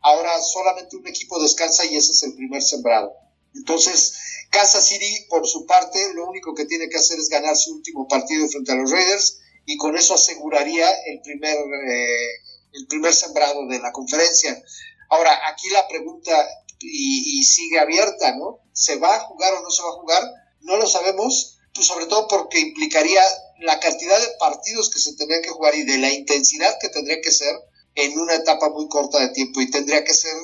ahora 0.00 0.40
solamente 0.40 0.96
un 0.96 1.06
equipo 1.06 1.40
descansa 1.42 1.84
y 1.84 1.96
ese 1.96 2.12
es 2.12 2.22
el 2.22 2.34
primer 2.34 2.62
sembrado. 2.62 3.12
Entonces, 3.54 4.14
Kansas 4.50 4.86
City, 4.86 5.26
por 5.28 5.46
su 5.46 5.66
parte, 5.66 6.14
lo 6.14 6.28
único 6.28 6.54
que 6.54 6.64
tiene 6.64 6.88
que 6.88 6.96
hacer 6.96 7.18
es 7.18 7.28
ganar 7.28 7.56
su 7.56 7.74
último 7.74 8.06
partido 8.08 8.48
frente 8.48 8.72
a 8.72 8.76
los 8.76 8.90
Raiders 8.90 9.40
y 9.66 9.76
con 9.76 9.96
eso 9.96 10.14
aseguraría 10.14 10.88
el 11.06 11.20
primer, 11.20 11.56
eh, 11.56 12.28
el 12.72 12.86
primer 12.86 13.12
sembrado 13.12 13.66
de 13.66 13.78
la 13.80 13.92
conferencia. 13.92 14.62
Ahora, 15.10 15.38
aquí 15.50 15.68
la 15.70 15.86
pregunta 15.88 16.32
y, 16.80 17.42
sigue 17.42 17.78
abierta, 17.78 18.34
¿no? 18.36 18.60
¿Se 18.72 18.96
va 18.96 19.16
a 19.16 19.20
jugar 19.20 19.54
o 19.54 19.62
no 19.62 19.70
se 19.70 19.82
va 19.82 19.88
a 19.88 20.00
jugar? 20.00 20.22
No 20.60 20.76
lo 20.76 20.86
sabemos, 20.86 21.58
pues 21.74 21.86
sobre 21.86 22.06
todo 22.06 22.28
porque 22.28 22.60
implicaría 22.60 23.22
la 23.60 23.80
cantidad 23.80 24.18
de 24.20 24.28
partidos 24.38 24.90
que 24.90 24.98
se 24.98 25.14
tendrían 25.16 25.42
que 25.42 25.50
jugar 25.50 25.74
y 25.74 25.84
de 25.84 25.98
la 25.98 26.12
intensidad 26.12 26.76
que 26.80 26.88
tendría 26.88 27.20
que 27.20 27.32
ser 27.32 27.54
en 27.98 28.18
una 28.18 28.34
etapa 28.34 28.70
muy 28.70 28.88
corta 28.88 29.18
de 29.18 29.30
tiempo 29.30 29.60
y 29.60 29.70
tendría 29.70 30.04
que 30.04 30.14
ser 30.14 30.34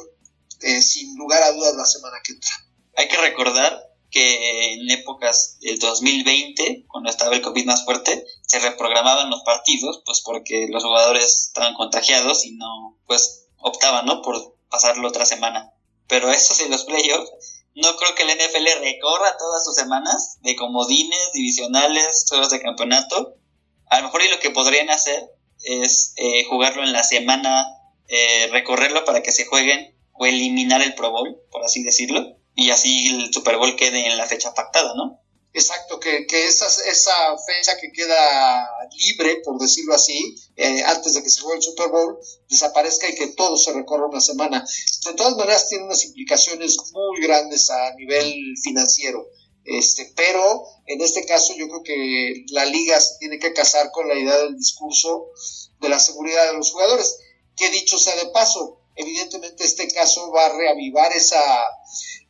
eh, 0.60 0.82
sin 0.82 1.16
lugar 1.16 1.42
a 1.42 1.52
dudas 1.52 1.74
la 1.76 1.86
semana 1.86 2.16
que 2.24 2.32
entra. 2.32 2.50
Hay 2.96 3.08
que 3.08 3.16
recordar 3.16 3.90
que 4.10 4.74
en 4.74 4.90
épocas 4.90 5.58
del 5.60 5.78
2020, 5.78 6.86
cuando 6.88 7.10
estaba 7.10 7.34
el 7.34 7.42
COVID 7.42 7.64
más 7.66 7.84
fuerte, 7.84 8.24
se 8.46 8.60
reprogramaban 8.60 9.30
los 9.30 9.42
partidos, 9.42 10.02
pues 10.04 10.20
porque 10.20 10.68
los 10.68 10.84
jugadores 10.84 11.48
estaban 11.48 11.74
contagiados 11.74 12.44
y 12.44 12.52
no, 12.52 12.98
pues 13.06 13.46
optaban, 13.58 14.06
¿no? 14.06 14.22
Por 14.22 14.56
pasarlo 14.68 15.08
otra 15.08 15.26
semana. 15.26 15.72
Pero 16.06 16.30
eso 16.30 16.54
sí, 16.54 16.68
los 16.68 16.84
playoffs, 16.84 17.30
no 17.74 17.96
creo 17.96 18.14
que 18.14 18.22
el 18.22 18.30
NFL 18.30 18.80
recorra 18.80 19.36
todas 19.36 19.64
sus 19.64 19.74
semanas 19.74 20.38
de 20.42 20.54
comodines, 20.54 21.32
divisionales, 21.32 22.24
juegos 22.28 22.50
de 22.50 22.62
campeonato. 22.62 23.34
A 23.90 23.98
lo 23.98 24.04
mejor 24.04 24.22
y 24.22 24.28
lo 24.28 24.38
que 24.38 24.50
podrían 24.50 24.90
hacer 24.90 25.33
es 25.64 26.14
eh, 26.16 26.44
jugarlo 26.44 26.82
en 26.82 26.92
la 26.92 27.02
semana, 27.02 27.66
eh, 28.08 28.48
recorrerlo 28.52 29.04
para 29.04 29.22
que 29.22 29.32
se 29.32 29.46
jueguen 29.46 29.96
o 30.12 30.26
eliminar 30.26 30.82
el 30.82 30.94
Pro 30.94 31.10
Bowl, 31.10 31.40
por 31.50 31.64
así 31.64 31.82
decirlo 31.82 32.36
y 32.54 32.70
así 32.70 33.08
el 33.08 33.32
Super 33.32 33.56
Bowl 33.56 33.76
quede 33.76 34.06
en 34.06 34.16
la 34.16 34.26
fecha 34.26 34.54
pactada, 34.54 34.94
¿no? 34.94 35.20
Exacto, 35.52 36.00
que, 36.00 36.26
que 36.26 36.48
esa, 36.48 36.66
esa 36.66 37.14
fecha 37.46 37.76
que 37.80 37.92
queda 37.92 38.68
libre, 39.06 39.40
por 39.44 39.56
decirlo 39.60 39.94
así, 39.94 40.34
eh, 40.56 40.82
antes 40.82 41.14
de 41.14 41.22
que 41.22 41.30
se 41.30 41.40
juegue 41.40 41.58
el 41.58 41.62
Super 41.62 41.90
Bowl, 41.90 42.18
desaparezca 42.48 43.08
y 43.08 43.14
que 43.14 43.28
todo 43.28 43.56
se 43.56 43.72
recorra 43.72 44.06
una 44.06 44.20
semana. 44.20 44.64
De 45.06 45.14
todas 45.14 45.36
maneras, 45.36 45.68
tiene 45.68 45.84
unas 45.84 46.04
implicaciones 46.04 46.76
muy 46.92 47.20
grandes 47.20 47.70
a 47.70 47.94
nivel 47.94 48.34
financiero. 48.64 49.28
Este, 49.64 50.12
pero 50.14 50.64
en 50.86 51.00
este 51.00 51.24
caso 51.24 51.54
yo 51.56 51.68
creo 51.68 51.82
que 51.82 52.44
la 52.48 52.66
liga 52.66 53.00
se 53.00 53.18
tiene 53.18 53.38
que 53.38 53.54
casar 53.54 53.90
con 53.92 54.08
la 54.08 54.14
idea 54.14 54.36
del 54.38 54.56
discurso 54.56 55.28
de 55.80 55.88
la 55.88 55.98
seguridad 55.98 56.46
de 56.46 56.58
los 56.58 56.70
jugadores. 56.70 57.18
que 57.56 57.70
dicho 57.70 57.98
sea 57.98 58.16
de 58.16 58.30
paso, 58.30 58.80
evidentemente 58.96 59.64
este 59.64 59.86
caso 59.88 60.30
va 60.32 60.46
a 60.46 60.56
reavivar 60.56 61.12
esa, 61.12 61.40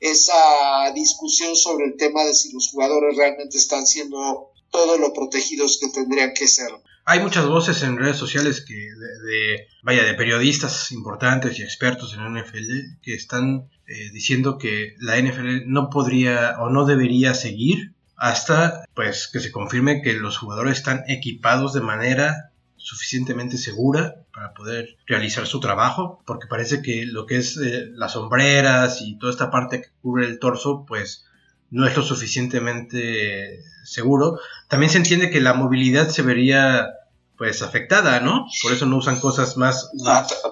esa 0.00 0.92
discusión 0.94 1.56
sobre 1.56 1.86
el 1.86 1.96
tema 1.96 2.24
de 2.24 2.34
si 2.34 2.52
los 2.52 2.68
jugadores 2.68 3.16
realmente 3.16 3.56
están 3.56 3.86
siendo 3.86 4.52
todo 4.70 4.98
lo 4.98 5.12
protegidos 5.12 5.78
que 5.78 5.88
tendrían 5.88 6.34
que 6.34 6.46
ser. 6.46 6.70
Hay 7.06 7.20
muchas 7.20 7.46
voces 7.46 7.82
en 7.82 7.98
redes 7.98 8.16
sociales 8.16 8.64
que 8.66 8.74
de, 8.74 9.68
vaya 9.82 10.04
de 10.04 10.14
periodistas 10.14 10.90
importantes 10.90 11.58
y 11.58 11.62
expertos 11.62 12.14
en 12.14 12.24
la 12.24 12.40
NFL 12.40 13.00
que 13.02 13.14
están 13.14 13.68
eh, 13.86 14.10
diciendo 14.12 14.56
que 14.56 14.94
la 14.98 15.18
NFL 15.20 15.64
no 15.66 15.90
podría 15.90 16.56
o 16.60 16.70
no 16.70 16.86
debería 16.86 17.34
seguir 17.34 17.92
hasta 18.16 18.84
pues 18.94 19.28
que 19.30 19.40
se 19.40 19.52
confirme 19.52 20.00
que 20.00 20.14
los 20.14 20.38
jugadores 20.38 20.78
están 20.78 21.04
equipados 21.08 21.74
de 21.74 21.82
manera 21.82 22.52
suficientemente 22.76 23.58
segura 23.58 24.16
para 24.32 24.52
poder 24.52 24.96
realizar 25.06 25.46
su 25.46 25.60
trabajo, 25.60 26.22
porque 26.26 26.46
parece 26.48 26.82
que 26.82 27.06
lo 27.06 27.26
que 27.26 27.36
es 27.36 27.56
eh, 27.56 27.86
las 27.94 28.12
sombreras 28.12 29.00
y 29.02 29.18
toda 29.18 29.32
esta 29.32 29.50
parte 29.50 29.82
que 29.82 29.88
cubre 30.02 30.26
el 30.26 30.38
torso, 30.38 30.84
pues 30.86 31.26
no 31.70 31.86
es 31.86 31.96
lo 31.96 32.02
suficientemente 32.02 33.60
seguro. 33.84 34.38
También 34.68 34.90
se 34.90 34.98
entiende 34.98 35.30
que 35.30 35.40
la 35.40 35.54
movilidad 35.54 36.08
se 36.08 36.22
vería 36.22 36.88
pues 37.36 37.62
afectada, 37.62 38.20
¿no? 38.20 38.46
Por 38.62 38.72
eso 38.72 38.86
no 38.86 38.98
usan 38.98 39.20
cosas 39.20 39.56
más... 39.56 39.90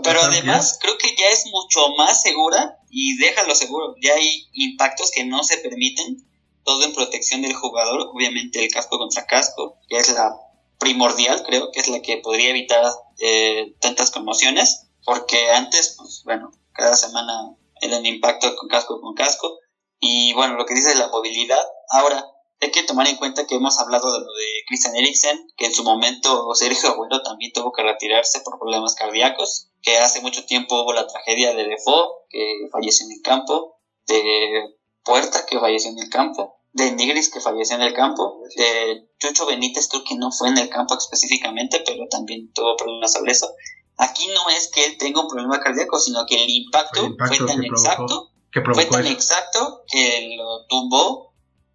pero 0.03 0.21
además 0.23 0.79
creo 0.81 0.99
que 0.99 1.15
ya 1.17 1.29
es 1.29 1.47
mucho 1.47 1.89
más 1.97 2.23
segura 2.23 2.79
y 2.91 3.17
déjalo 3.19 3.55
seguro, 3.55 3.95
ya 4.03 4.15
hay 4.15 4.49
impactos 4.53 5.11
que 5.13 5.25
no 5.25 5.45
se 5.45 5.59
permiten, 5.59 6.27
todo 6.65 6.85
en 6.85 6.93
protección 6.93 7.43
del 7.43 7.55
jugador, 7.55 8.11
obviamente 8.13 8.65
el 8.65 8.71
casco 8.71 8.99
contra 8.99 9.27
casco, 9.27 9.79
que 9.89 9.97
es 9.97 10.13
la 10.13 10.35
primordial, 10.79 11.43
creo, 11.45 11.71
que 11.73 11.81
es 11.81 11.89
la 11.89 12.03
que 12.03 12.19
podría 12.19 12.51
evitar 12.51 12.85
eh, 13.19 13.75
tantas 13.81 14.11
conmociones, 14.11 14.89
porque 15.05 15.51
antes, 15.53 15.95
pues 15.97 16.23
bueno, 16.25 16.53
cada 16.73 16.97
semana 16.97 17.55
era 17.81 17.99
un 17.99 18.07
impacto 18.07 18.55
con 18.57 18.69
casco 18.69 19.01
con 19.01 19.15
casco, 19.15 19.59
y 20.01 20.33
bueno, 20.35 20.55
lo 20.55 20.67
que 20.67 20.75
dice 20.75 20.95
la 20.97 21.09
movilidad, 21.09 21.63
ahora 21.91 22.27
hay 22.63 22.71
que 22.71 22.85
tomar 22.85 23.09
en 23.09 23.17
cuenta 23.17 23.45
que 23.47 23.57
hemos 23.57 23.79
hablado 23.81 24.13
de 24.13 24.21
lo 24.21 24.33
de 24.33 24.47
Christian 24.69 24.95
Eriksen, 24.95 25.49
que 25.57 25.67
en 25.67 25.75
su 25.75 25.83
momento 25.83 26.47
Sergio 26.55 26.91
Abuelo 26.91 27.21
también 27.23 27.53
tuvo 27.53 27.73
que 27.73 27.83
retirarse 27.83 28.41
por 28.41 28.59
problemas 28.59 28.95
cardíacos, 28.95 29.69
que 29.83 29.99
hace 29.99 30.21
mucho 30.21 30.47
tiempo 30.47 30.81
hubo 30.81 30.93
la 30.93 31.07
tragedia 31.09 31.55
de 31.55 31.65
Defoe, 31.65 32.09
que 32.31 32.69
falleció 32.71 33.07
en 33.07 33.13
el 33.13 33.23
campo, 33.23 33.81
de 34.07 34.77
Puerta, 35.03 35.45
que 35.45 35.59
falleció 35.59 35.91
en 35.91 35.99
el 35.99 36.09
campo, 36.09 36.61
de 36.73 36.93
Nigris 36.93 37.31
que 37.33 37.41
falleció 37.41 37.75
en 37.75 37.83
el 37.83 37.95
campo, 37.95 38.39
de 38.57 39.09
Chucho 39.19 39.47
Benítez 39.47 39.89
creo 39.89 40.05
que 40.05 40.15
no 40.15 40.31
fue 40.31 40.49
en 40.49 40.59
el 40.59 40.69
campo 40.69 40.97
específicamente, 40.97 41.83
pero 41.85 42.07
también 42.09 42.53
tuvo 42.53 42.77
problemas 42.77 43.13
sobre 43.13 43.33
eso. 43.33 43.53
Aquí 43.97 44.29
no 44.29 44.49
es 44.51 44.71
que 44.73 44.85
él 44.87 44.97
tenga 44.99 45.21
un 45.21 45.29
problema 45.29 45.61
cardíaco, 45.61 45.99
sino 45.99 46.25
que 46.27 46.43
el 46.43 46.49
impacto, 46.49 47.09
fue 47.19 47.39
tan 47.45 47.65
exacto, 47.65 48.31
fue 48.73 48.85
tan 48.87 49.07
exacto 49.09 49.83
que 49.89 50.37
lo 50.37 50.67
tumbó 50.69 51.32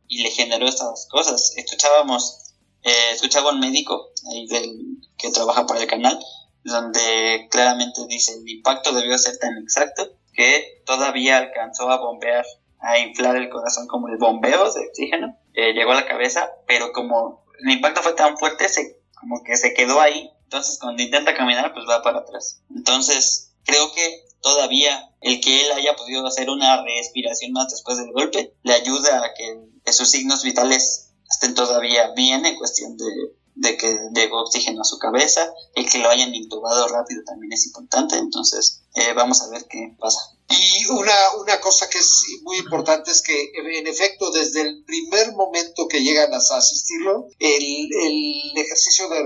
y 0.08 0.24
le 0.24 0.32
generó 0.32 0.68
estas 0.68 1.08
cosas. 1.10 1.54
Escuchábamos, 1.56 2.54
eh, 2.84 3.12
escuchaba 3.14 3.52
un 3.52 3.60
médico 3.60 4.12
ahí 4.32 4.48
del, 4.48 4.98
que 5.18 5.32
trabaja 5.32 5.66
para 5.66 5.82
el 5.82 5.88
canal, 5.88 6.20
donde 6.64 7.48
claramente 7.50 8.02
dice 8.08 8.34
el 8.34 8.50
impacto 8.50 8.92
debió 8.94 9.18
ser 9.18 9.38
tan 9.38 9.58
exacto 9.58 10.12
que 10.34 10.84
todavía 10.86 11.38
alcanzó 11.38 11.90
a 11.90 11.98
bombear 11.98 12.46
a 12.80 13.00
inflar 13.00 13.36
el 13.36 13.50
corazón 13.50 13.88
como 13.88 14.08
el 14.08 14.18
bombeo 14.18 14.72
de 14.72 14.88
oxígeno, 14.88 15.36
eh, 15.54 15.74
llegó 15.74 15.92
a 15.92 15.96
la 15.96 16.06
cabeza, 16.06 16.52
pero 16.68 16.92
como 16.92 17.44
el 17.60 17.72
impacto 17.72 18.02
fue 18.02 18.14
tan 18.14 18.38
fuerte, 18.38 18.70
se, 18.70 19.00
como 19.20 19.44
que 19.44 19.58
se 19.58 19.74
quedó 19.74 20.00
ahí, 20.00 20.30
entonces 20.44 20.78
cuando 20.80 21.02
intenta 21.02 21.34
caminar, 21.34 21.74
pues 21.74 21.86
va 21.90 22.02
para 22.02 22.20
atrás. 22.20 22.62
Entonces, 22.70 23.56
creo 23.66 23.92
que 23.94 24.26
todavía 24.42 25.12
el 25.22 25.42
que 25.42 25.62
él 25.62 25.72
haya 25.74 25.96
podido 25.96 26.26
hacer 26.26 26.50
una 26.50 26.84
respiración 26.84 27.52
más 27.52 27.70
después 27.70 27.98
del 27.98 28.12
golpe, 28.12 28.54
le 28.64 28.74
ayuda 28.74 29.26
a 29.26 29.34
que, 29.34 29.60
que 29.77 29.77
sus 29.94 30.10
signos 30.10 30.44
vitales 30.44 31.10
estén 31.30 31.56
todavía 31.56 32.12
bien 32.16 32.46
en 32.46 32.56
cuestión 32.56 32.98
de, 32.98 33.78
que 33.78 34.00
llegó 34.14 34.42
oxígeno 34.42 34.82
a 34.82 34.86
su 34.86 34.98
cabeza, 34.98 35.52
el 35.76 35.90
que 35.90 35.98
lo 36.00 36.10
hayan 36.10 36.34
intubado 36.34 36.88
rápido 36.88 37.24
también 37.26 37.54
es 37.54 37.66
importante, 37.66 38.18
entonces 38.18 38.84
eh, 38.96 39.14
vamos 39.14 39.42
a 39.42 39.50
ver 39.50 39.66
qué 39.70 39.96
pasa. 40.00 40.20
Y 40.50 40.86
una, 40.92 41.14
una 41.42 41.60
cosa 41.60 41.90
que 41.90 41.98
es 41.98 42.24
muy 42.44 42.58
importante 42.58 43.12
es 43.12 43.22
que 43.22 43.52
en 43.56 43.88
efecto 43.88 44.32
desde 44.32 44.62
el 44.62 44.84
primer 44.86 45.34
momento 45.34 45.88
que 45.88 46.02
llegan 46.02 46.34
a 46.34 46.38
asistirlo, 46.38 47.28
el, 47.40 47.90
el 48.04 48.58
ejercicio 48.58 49.10
de 49.10 49.24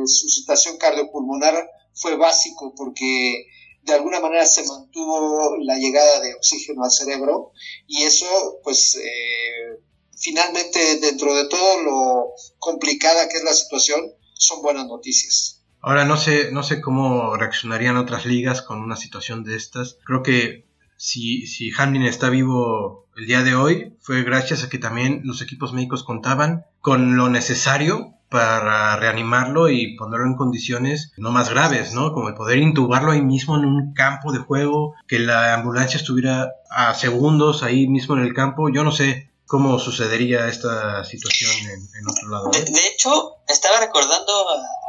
resucitación 0.00 0.78
cardiopulmonar 0.78 1.68
fue 1.92 2.16
básico 2.16 2.74
porque 2.74 3.46
de 3.82 3.92
alguna 3.94 4.20
manera 4.20 4.44
se 4.46 4.64
mantuvo 4.64 5.56
la 5.58 5.76
llegada 5.76 6.20
de 6.20 6.34
oxígeno 6.34 6.84
al 6.84 6.90
cerebro 6.90 7.52
y 7.86 8.02
eso 8.02 8.26
pues 8.64 8.96
eh, 8.96 9.80
finalmente 10.16 10.98
dentro 11.00 11.34
de 11.34 11.48
todo 11.48 11.82
lo 11.82 12.26
complicada 12.58 13.28
que 13.28 13.36
es 13.36 13.44
la 13.44 13.54
situación, 13.54 14.00
son 14.34 14.62
buenas 14.62 14.86
noticias. 14.86 15.62
Ahora 15.80 16.04
no 16.04 16.16
sé, 16.16 16.50
no 16.52 16.62
sé 16.62 16.80
cómo 16.80 17.36
reaccionarían 17.36 17.96
otras 17.96 18.26
ligas 18.26 18.62
con 18.62 18.80
una 18.80 18.96
situación 18.96 19.44
de 19.44 19.56
estas. 19.56 19.98
Creo 20.04 20.22
que 20.22 20.66
si, 20.96 21.46
si 21.46 21.70
Hamlin 21.76 22.02
está 22.02 22.30
vivo 22.30 23.06
el 23.16 23.26
día 23.26 23.42
de 23.42 23.54
hoy, 23.54 23.96
fue 24.00 24.22
gracias 24.24 24.64
a 24.64 24.68
que 24.68 24.78
también 24.78 25.22
los 25.24 25.42
equipos 25.42 25.72
médicos 25.72 26.02
contaban 26.02 26.66
con 26.80 27.16
lo 27.16 27.28
necesario 27.28 28.14
para 28.28 28.96
reanimarlo 28.96 29.68
y 29.68 29.96
ponerlo 29.96 30.26
en 30.26 30.36
condiciones 30.36 31.12
no 31.16 31.30
más 31.30 31.50
graves, 31.50 31.94
¿no? 31.94 32.12
Como 32.12 32.28
el 32.28 32.34
poder 32.34 32.58
intubarlo 32.58 33.12
ahí 33.12 33.22
mismo 33.22 33.56
en 33.56 33.64
un 33.64 33.94
campo 33.94 34.32
de 34.32 34.40
juego, 34.40 34.94
que 35.06 35.18
la 35.18 35.54
ambulancia 35.54 35.98
estuviera 35.98 36.52
a 36.70 36.94
segundos 36.94 37.62
ahí 37.62 37.86
mismo 37.86 38.16
en 38.16 38.24
el 38.24 38.34
campo, 38.34 38.68
yo 38.68 38.82
no 38.82 38.90
sé, 38.90 39.30
cómo 39.46 39.78
sucedería 39.78 40.48
esta 40.48 41.04
situación 41.04 41.52
en, 41.70 42.08
otro 42.08 42.28
lado. 42.28 42.50
De, 42.50 42.86
hecho, 42.88 43.36
estaba 43.48 43.80
recordando 43.80 44.32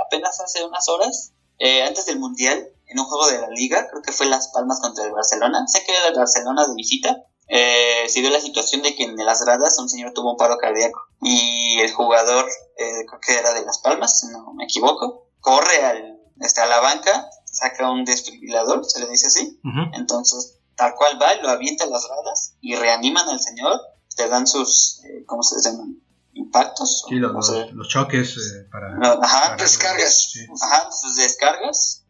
apenas 0.05 0.39
hace 0.39 0.65
unas 0.65 0.87
horas, 0.89 1.33
eh, 1.59 1.83
antes 1.83 2.05
del 2.05 2.19
Mundial, 2.19 2.67
en 2.87 2.99
un 2.99 3.05
juego 3.05 3.27
de 3.27 3.39
la 3.39 3.49
Liga, 3.49 3.87
creo 3.89 4.01
que 4.01 4.11
fue 4.11 4.27
Las 4.27 4.49
Palmas 4.49 4.79
contra 4.79 5.05
el 5.05 5.11
Barcelona. 5.11 5.65
Sé 5.67 5.83
que 5.85 5.91
era 5.91 6.07
el 6.07 6.15
Barcelona 6.15 6.67
de 6.67 6.75
visita. 6.75 7.23
Eh, 7.49 8.05
se 8.07 8.21
dio 8.21 8.29
la 8.29 8.41
situación 8.41 8.81
de 8.81 8.95
que 8.95 9.03
en 9.03 9.15
las 9.17 9.43
gradas 9.43 9.77
un 9.79 9.89
señor 9.89 10.13
tuvo 10.13 10.31
un 10.31 10.37
paro 10.37 10.57
cardíaco 10.57 10.99
y 11.21 11.79
el 11.79 11.93
jugador, 11.93 12.45
eh, 12.77 13.05
creo 13.07 13.19
que 13.21 13.37
era 13.37 13.53
de 13.53 13.65
Las 13.65 13.79
Palmas, 13.79 14.19
si 14.19 14.27
no 14.27 14.53
me 14.53 14.65
equivoco, 14.65 15.29
corre 15.39 15.85
al, 15.85 16.19
este, 16.41 16.61
a 16.61 16.67
la 16.67 16.79
banca, 16.79 17.29
saca 17.45 17.89
un 17.89 18.03
desfibrilador, 18.05 18.83
se 18.85 18.99
le 18.99 19.07
dice 19.07 19.27
así. 19.27 19.59
Entonces, 19.93 20.59
tal 20.75 20.95
cual 20.95 21.21
va, 21.21 21.35
lo 21.35 21.49
avienta 21.49 21.85
a 21.85 21.87
las 21.87 22.05
gradas 22.05 22.55
y 22.61 22.75
reaniman 22.75 23.27
al 23.29 23.39
señor 23.39 23.79
te 24.17 24.27
dan 24.27 24.47
sus, 24.47 25.01
eh, 25.06 25.23
¿cómo 25.25 25.43
se 25.43 25.62
llaman? 25.62 26.01
Impactos. 26.34 27.06
Sí, 27.08 27.15
los, 27.15 27.34
los, 27.73 27.88
choques 27.88 28.36
eh, 28.38 28.67
para, 28.71 28.97
Ajá, 29.21 29.56
descargas. 29.56 30.34
Ajá, 30.62 30.91
sus 30.91 31.15
descargas, 31.15 32.03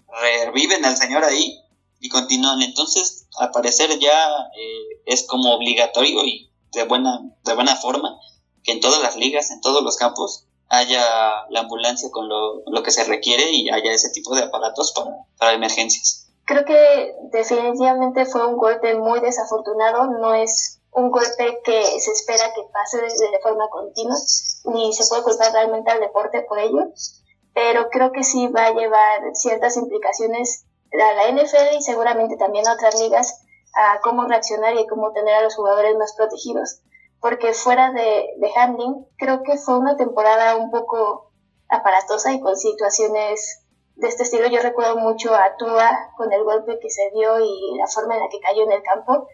reviven 0.46 0.84
al 0.84 0.98
señor 0.98 1.24
ahí 1.24 1.62
y 2.00 2.10
continúan. 2.10 2.62
Entonces, 2.62 3.28
al 3.38 3.52
parecer 3.52 3.98
ya 4.00 4.28
eh, 4.58 5.02
es 5.06 5.28
como 5.28 5.54
obligatorio 5.54 6.26
y 6.26 6.52
de 6.74 6.84
buena, 6.84 7.20
de 7.43 7.54
buena 7.54 7.76
forma 7.76 8.17
que 8.63 8.74
en 8.74 8.82
todas 8.82 9.02
las 9.02 9.15
ligas, 9.15 9.52
en 9.52 9.62
todos 9.62 9.84
los 9.84 9.96
campos, 9.96 10.46
haya 10.70 11.02
la 11.50 11.62
ambulancia 11.62 12.10
con 12.12 12.28
lo, 12.28 12.63
lo 12.65 12.84
que 12.84 12.91
se 12.91 13.06
requiere 13.06 13.52
y 13.52 13.70
haya 13.70 13.93
ese 13.93 14.10
tipo 14.10 14.36
de 14.36 14.43
aparatos 14.43 14.91
para, 14.93 15.12
para 15.38 15.54
emergencias. 15.54 16.28
Creo 16.46 16.65
que 16.65 17.13
definitivamente 17.32 18.26
fue 18.26 18.46
un 18.46 18.58
golpe 18.58 18.96
muy 18.96 19.20
desafortunado, 19.20 20.08
no 20.20 20.34
es 20.34 20.80
un 20.97 21.12
golpe 21.12 21.62
que 21.63 21.99
se 21.99 22.12
espera 22.12 22.51
que 22.55 22.63
pase 22.73 22.99
de, 22.99 23.39
forma 23.43 23.69
continua, 23.69 24.15
ni 24.65 24.91
se 24.93 25.07
puede 25.07 25.21
culpar 25.21 25.53
realmente 25.53 25.91
al 25.91 25.99
deporte 25.99 26.41
por 26.41 26.57
ello, 26.57 26.88
pero 27.53 27.89
creo 27.91 28.12
que 28.12 28.23
sí 28.23 28.47
va 28.47 28.65
a 28.65 28.73
llevar 28.73 29.21
ciertas 29.36 29.77
implicaciones 29.77 30.65
a 30.91 31.13
la 31.13 31.29
NFL 31.29 31.75
y 31.77 31.83
seguramente 31.83 32.36
también 32.36 32.67
a 32.67 32.73
otras 32.73 32.99
ligas 32.99 33.43
a 33.75 33.99
cómo 34.01 34.25
reaccionar 34.25 34.75
y 34.75 34.88
cómo 34.88 35.12
tener 35.12 35.36
a 35.36 35.43
los 35.43 35.55
jugadores 35.55 35.95
más 35.97 36.15
protegidos. 36.15 36.81
Porque 37.19 37.53
fuera 37.53 37.91
de, 37.91 38.33
de 38.38 38.51
handling, 38.55 39.05
creo 39.19 39.43
que 39.43 39.57
fue 39.57 39.77
una 39.77 39.97
temporada 39.97 40.55
un 40.55 40.71
poco 40.71 41.31
aparatosa 41.69 42.33
y 42.33 42.41
con 42.41 42.57
situaciones 42.57 43.63
de 43.97 44.07
este 44.07 44.23
estilo. 44.23 44.47
Yo 44.47 44.63
recuerdo 44.63 44.97
mucho 44.97 45.36
a 45.36 45.57
Tua 45.57 46.12
con 46.17 46.33
el 46.33 46.43
golpe 46.43 46.79
que 46.79 46.89
se 46.89 47.12
dio 47.13 47.39
y 47.39 47.77
la 47.77 47.86
forma 47.86 48.15
en 48.15 48.21
la 48.21 48.29
que 48.29 48.39
cayó 48.39 48.63
en 48.63 48.71
el 48.71 48.81
campo 48.81 49.27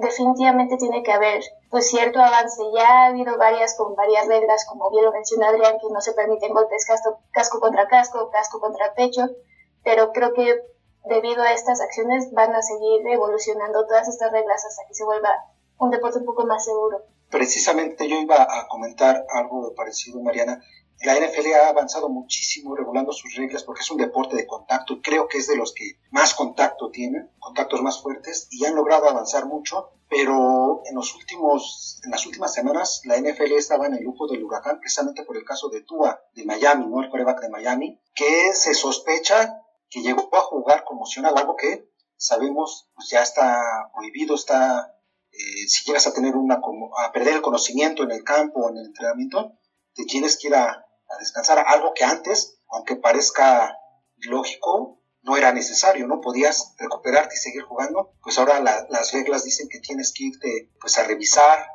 definitivamente 0.00 0.76
tiene 0.76 1.02
que 1.02 1.12
haber 1.12 1.42
pues 1.70 1.88
cierto 1.88 2.20
avance. 2.20 2.62
Ya 2.74 2.88
ha 2.88 3.06
habido 3.06 3.36
varias 3.38 3.76
con 3.76 3.94
varias 3.94 4.26
reglas, 4.26 4.64
como 4.68 4.90
bien 4.90 5.04
lo 5.04 5.12
mencionó 5.12 5.46
Adrián, 5.46 5.78
que 5.80 5.92
no 5.92 6.00
se 6.00 6.12
permiten 6.12 6.52
golpes 6.52 6.84
casco, 6.84 7.20
casco 7.30 7.60
contra 7.60 7.86
casco, 7.86 8.30
casco 8.30 8.60
contra 8.60 8.94
pecho, 8.94 9.28
pero 9.84 10.12
creo 10.12 10.32
que 10.34 10.60
debido 11.04 11.42
a 11.42 11.52
estas 11.52 11.80
acciones 11.80 12.32
van 12.32 12.54
a 12.54 12.62
seguir 12.62 13.06
evolucionando 13.06 13.86
todas 13.86 14.08
estas 14.08 14.32
reglas 14.32 14.64
hasta 14.64 14.86
que 14.86 14.94
se 14.94 15.04
vuelva 15.04 15.30
un 15.78 15.90
deporte 15.90 16.18
un 16.18 16.26
poco 16.26 16.44
más 16.46 16.64
seguro. 16.64 17.02
Precisamente 17.30 18.08
yo 18.08 18.16
iba 18.16 18.42
a 18.42 18.66
comentar 18.68 19.24
algo 19.30 19.72
parecido, 19.74 20.20
Mariana. 20.20 20.60
La 21.02 21.14
NFL 21.14 21.54
ha 21.54 21.68
avanzado 21.68 22.10
muchísimo 22.10 22.76
regulando 22.76 23.12
sus 23.12 23.34
reglas 23.34 23.64
porque 23.64 23.80
es 23.80 23.90
un 23.90 23.96
deporte 23.96 24.36
de 24.36 24.46
contacto 24.46 25.00
creo 25.02 25.28
que 25.28 25.38
es 25.38 25.46
de 25.46 25.56
los 25.56 25.72
que 25.72 25.98
más 26.10 26.34
contacto 26.34 26.90
tienen, 26.90 27.30
contactos 27.38 27.80
más 27.80 28.02
fuertes 28.02 28.48
y 28.50 28.66
han 28.66 28.74
logrado 28.74 29.08
avanzar 29.08 29.46
mucho, 29.46 29.92
pero 30.10 30.82
en 30.84 30.94
los 30.94 31.14
últimos 31.14 32.00
en 32.04 32.10
las 32.10 32.26
últimas 32.26 32.52
semanas 32.52 33.00
la 33.04 33.16
NFL 33.16 33.52
estaba 33.52 33.86
en 33.86 33.94
el 33.94 34.04
lujo 34.04 34.26
del 34.26 34.44
huracán 34.44 34.78
precisamente 34.78 35.24
por 35.24 35.38
el 35.38 35.44
caso 35.44 35.70
de 35.70 35.80
Tua 35.80 36.22
de 36.34 36.44
Miami, 36.44 36.86
¿no? 36.86 37.02
El 37.02 37.08
coreback 37.08 37.40
de 37.40 37.48
Miami, 37.48 37.98
que 38.14 38.52
se 38.52 38.74
sospecha 38.74 39.62
que 39.88 40.02
llegó 40.02 40.28
a 40.36 40.42
jugar 40.42 40.84
conmocionado, 40.84 41.38
algo 41.38 41.56
que 41.56 41.90
sabemos 42.16 42.90
pues 42.94 43.08
ya 43.08 43.22
está 43.22 43.90
prohibido, 43.94 44.34
está 44.34 44.94
eh, 45.32 45.66
si 45.66 45.84
llegas 45.86 46.06
a 46.06 46.12
tener 46.12 46.36
una 46.36 46.60
a 46.98 47.12
perder 47.12 47.36
el 47.36 47.42
conocimiento 47.42 48.02
en 48.02 48.10
el 48.10 48.22
campo, 48.22 48.68
en 48.68 48.76
el 48.76 48.86
entrenamiento, 48.86 49.54
te 49.94 50.04
tienes 50.04 50.38
que 50.38 50.48
ir 50.48 50.54
a, 50.54 50.86
descansar, 51.18 51.64
algo 51.66 51.92
que 51.94 52.04
antes, 52.04 52.58
aunque 52.68 52.96
parezca 52.96 53.76
lógico, 54.18 55.00
no 55.22 55.36
era 55.36 55.52
necesario, 55.52 56.06
¿no? 56.06 56.20
Podías 56.20 56.74
recuperarte 56.78 57.34
y 57.34 57.38
seguir 57.38 57.62
jugando, 57.62 58.12
pues 58.22 58.38
ahora 58.38 58.60
las 58.60 59.12
reglas 59.12 59.44
dicen 59.44 59.68
que 59.68 59.80
tienes 59.80 60.12
que 60.12 60.24
irte 60.24 60.70
pues 60.80 60.96
a 60.98 61.04
revisar 61.04 61.66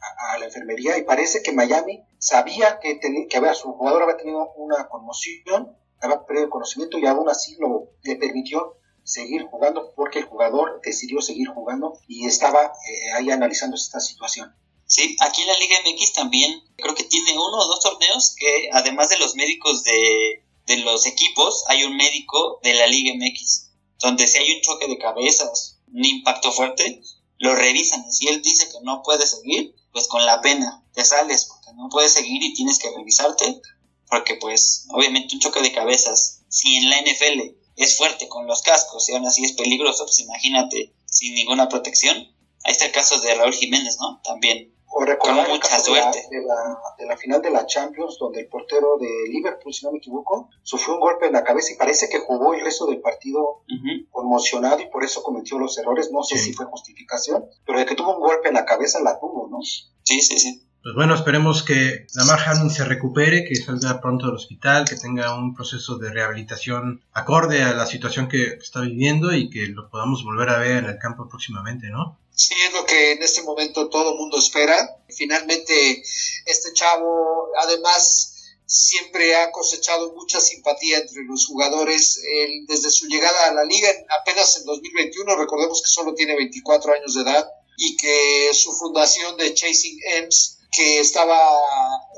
a, 0.00 0.38
la 0.38 0.46
enfermería 0.46 0.98
y 0.98 1.02
parece 1.02 1.42
que 1.42 1.52
Miami 1.52 2.04
sabía 2.18 2.78
que, 2.80 2.98
que 3.00 3.36
había, 3.36 3.54
su 3.54 3.72
jugador 3.72 4.02
había 4.02 4.16
tenido 4.16 4.52
una 4.56 4.88
conmoción, 4.88 5.76
había 6.00 6.24
perdido 6.24 6.50
conocimiento 6.50 6.98
y 6.98 7.06
aún 7.06 7.28
así 7.28 7.56
lo, 7.58 7.90
le 8.02 8.16
permitió 8.16 8.76
seguir 9.02 9.46
jugando 9.46 9.92
porque 9.94 10.20
el 10.20 10.26
jugador 10.26 10.80
decidió 10.84 11.20
seguir 11.20 11.48
jugando 11.48 11.98
y 12.06 12.26
estaba 12.26 12.64
eh, 12.64 13.12
ahí 13.14 13.30
analizando 13.30 13.76
esta 13.76 14.00
situación. 14.00 14.54
Sí, 14.88 15.16
aquí 15.20 15.42
en 15.42 15.48
la 15.48 15.58
Liga 15.58 15.76
MX 15.84 16.12
también 16.14 16.64
creo 16.76 16.94
que 16.94 17.04
tiene 17.04 17.32
uno 17.32 17.58
o 17.58 17.66
dos 17.66 17.80
torneos 17.80 18.34
que 18.36 18.70
además 18.72 19.10
de 19.10 19.18
los 19.18 19.34
médicos 19.34 19.84
de, 19.84 20.44
de 20.66 20.78
los 20.78 21.04
equipos, 21.04 21.64
hay 21.68 21.84
un 21.84 21.94
médico 21.94 22.58
de 22.62 22.72
la 22.72 22.86
Liga 22.86 23.12
MX, 23.14 23.70
donde 23.98 24.26
si 24.26 24.38
hay 24.38 24.50
un 24.50 24.62
choque 24.62 24.88
de 24.88 24.96
cabezas, 24.96 25.78
un 25.92 26.04
impacto 26.04 26.52
fuerte, 26.52 27.02
lo 27.36 27.54
revisan. 27.54 28.04
Y 28.08 28.12
si 28.12 28.28
él 28.28 28.40
dice 28.40 28.66
que 28.70 28.78
no 28.82 29.02
puede 29.02 29.26
seguir, 29.26 29.74
pues 29.92 30.08
con 30.08 30.24
la 30.24 30.40
pena 30.40 30.82
te 30.94 31.04
sales 31.04 31.44
porque 31.44 31.76
no 31.76 31.90
puedes 31.90 32.12
seguir 32.12 32.42
y 32.42 32.54
tienes 32.54 32.78
que 32.78 32.90
revisarte, 32.90 33.60
porque 34.08 34.36
pues 34.36 34.86
obviamente 34.90 35.34
un 35.34 35.40
choque 35.40 35.60
de 35.60 35.72
cabezas, 35.72 36.40
si 36.48 36.76
en 36.76 36.88
la 36.88 37.00
NFL 37.02 37.56
es 37.76 37.96
fuerte 37.98 38.26
con 38.28 38.46
los 38.46 38.62
cascos 38.62 39.06
y 39.08 39.12
aún 39.12 39.26
así 39.26 39.44
es 39.44 39.52
peligroso, 39.52 40.06
pues 40.06 40.18
imagínate 40.20 40.94
sin 41.04 41.34
ninguna 41.34 41.68
protección. 41.68 42.16
Ahí 42.64 42.72
está 42.72 42.86
el 42.86 42.92
caso 42.92 43.20
de 43.20 43.34
Raúl 43.34 43.54
Jiménez, 43.54 43.98
¿no? 44.00 44.20
También. 44.24 44.74
O 44.90 45.04
recordar 45.04 45.48
mucha 45.48 45.78
suerte. 45.78 46.26
De 46.30 46.42
la, 46.42 46.78
de, 46.98 47.06
la, 47.06 47.16
final 47.16 47.42
de 47.42 47.50
la 47.50 47.66
Champions, 47.66 48.16
donde 48.18 48.40
el 48.40 48.48
portero 48.48 48.96
de 48.98 49.08
Liverpool, 49.28 49.72
si 49.72 49.84
no 49.84 49.92
me 49.92 49.98
equivoco, 49.98 50.48
sufrió 50.62 50.94
un 50.94 51.00
golpe 51.00 51.26
en 51.26 51.34
la 51.34 51.44
cabeza 51.44 51.72
y 51.72 51.76
parece 51.76 52.08
que 52.08 52.18
jugó 52.18 52.54
el 52.54 52.62
resto 52.62 52.86
del 52.86 53.00
partido 53.00 53.62
conmocionado 54.10 54.80
y 54.80 54.86
por 54.86 55.04
eso 55.04 55.22
cometió 55.22 55.58
los 55.58 55.76
errores. 55.78 56.10
No 56.10 56.22
sé 56.22 56.38
si 56.38 56.52
fue 56.52 56.66
justificación, 56.66 57.44
pero 57.66 57.78
de 57.78 57.86
que 57.86 57.94
tuvo 57.94 58.14
un 58.14 58.20
golpe 58.20 58.48
en 58.48 58.54
la 58.54 58.64
cabeza 58.64 59.00
la 59.00 59.18
tuvo, 59.18 59.48
¿no? 59.48 59.60
Sí, 59.62 60.20
sí, 60.20 60.38
sí. 60.38 60.67
Pues 60.88 60.96
bueno, 60.96 61.14
esperemos 61.14 61.62
que 61.64 62.06
Lamar 62.14 62.40
Hamlin 62.46 62.70
se 62.70 62.82
recupere, 62.82 63.44
que 63.44 63.56
salga 63.56 64.00
pronto 64.00 64.24
del 64.24 64.36
hospital, 64.36 64.88
que 64.88 64.96
tenga 64.96 65.34
un 65.34 65.54
proceso 65.54 65.98
de 65.98 66.10
rehabilitación 66.10 67.04
acorde 67.12 67.62
a 67.62 67.74
la 67.74 67.84
situación 67.84 68.26
que 68.26 68.54
está 68.54 68.80
viviendo 68.80 69.34
y 69.34 69.50
que 69.50 69.66
lo 69.66 69.90
podamos 69.90 70.24
volver 70.24 70.48
a 70.48 70.56
ver 70.56 70.78
en 70.78 70.86
el 70.86 70.98
campo 70.98 71.28
próximamente, 71.28 71.88
¿no? 71.88 72.18
Sí, 72.34 72.54
es 72.66 72.72
lo 72.72 72.86
que 72.86 73.12
en 73.12 73.22
este 73.22 73.42
momento 73.42 73.90
todo 73.90 74.12
el 74.12 74.16
mundo 74.16 74.38
espera. 74.38 74.96
Finalmente, 75.10 76.02
este 76.46 76.72
chavo, 76.72 77.48
además, 77.60 78.54
siempre 78.64 79.36
ha 79.36 79.50
cosechado 79.50 80.14
mucha 80.14 80.40
simpatía 80.40 81.00
entre 81.00 81.22
los 81.24 81.44
jugadores. 81.44 82.18
desde 82.66 82.90
su 82.90 83.08
llegada 83.08 83.50
a 83.50 83.52
la 83.52 83.66
liga, 83.66 83.90
apenas 84.22 84.56
en 84.56 84.64
2021, 84.64 85.36
recordemos 85.36 85.82
que 85.82 85.90
solo 85.90 86.14
tiene 86.14 86.34
24 86.34 86.94
años 86.94 87.12
de 87.12 87.20
edad 87.24 87.46
y 87.76 87.94
que 87.98 88.50
su 88.54 88.72
fundación 88.72 89.36
de 89.36 89.52
Chasing 89.52 90.00
Ems 90.16 90.57
que 90.70 91.00
estaba 91.00 91.38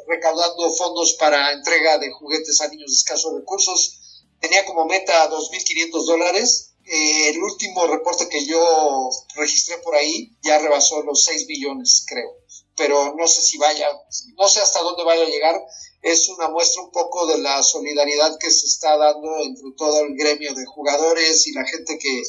recaudando 0.06 0.70
fondos 0.74 1.14
para 1.14 1.52
entrega 1.52 1.98
de 1.98 2.10
juguetes 2.10 2.60
a 2.60 2.68
niños 2.68 2.90
de 2.90 2.96
escasos 2.96 3.34
recursos. 3.34 4.24
Tenía 4.40 4.64
como 4.64 4.86
meta 4.86 5.30
2.500 5.30 6.06
dólares. 6.06 6.74
Eh, 6.84 7.28
el 7.28 7.42
último 7.42 7.86
reporte 7.86 8.28
que 8.28 8.44
yo 8.44 9.10
registré 9.36 9.78
por 9.78 9.94
ahí 9.94 10.36
ya 10.42 10.58
rebasó 10.58 11.02
los 11.02 11.24
6 11.24 11.46
millones, 11.46 12.04
creo. 12.06 12.36
Pero 12.76 13.14
no 13.16 13.28
sé 13.28 13.42
si 13.42 13.58
vaya, 13.58 13.88
no 14.36 14.48
sé 14.48 14.60
hasta 14.60 14.82
dónde 14.82 15.04
vaya 15.04 15.22
a 15.22 15.28
llegar. 15.28 15.60
Es 16.02 16.28
una 16.30 16.48
muestra 16.48 16.82
un 16.82 16.90
poco 16.90 17.26
de 17.26 17.38
la 17.38 17.62
solidaridad 17.62 18.38
que 18.38 18.50
se 18.50 18.66
está 18.66 18.96
dando 18.96 19.36
entre 19.42 19.70
todo 19.76 20.00
el 20.00 20.16
gremio 20.16 20.54
de 20.54 20.64
jugadores 20.64 21.46
y 21.46 21.52
la 21.52 21.66
gente 21.66 21.98
que, 21.98 22.22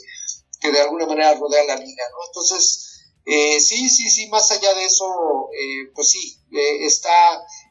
que 0.60 0.71
de 0.71 0.81
alguna 0.81 1.05
manera 1.05 1.34
rodea 1.36 1.63
la 1.63 1.77
liga, 1.77 2.03
¿no? 2.12 2.25
Entonces, 2.27 2.90
eh, 3.25 3.60
sí, 3.60 3.89
sí, 3.89 4.10
sí, 4.10 4.27
más 4.29 4.51
allá 4.51 4.73
de 4.73 4.86
eso, 4.86 5.05
eh, 5.53 5.91
pues 5.93 6.10
sí, 6.10 6.39
eh, 6.51 6.86
está 6.86 7.10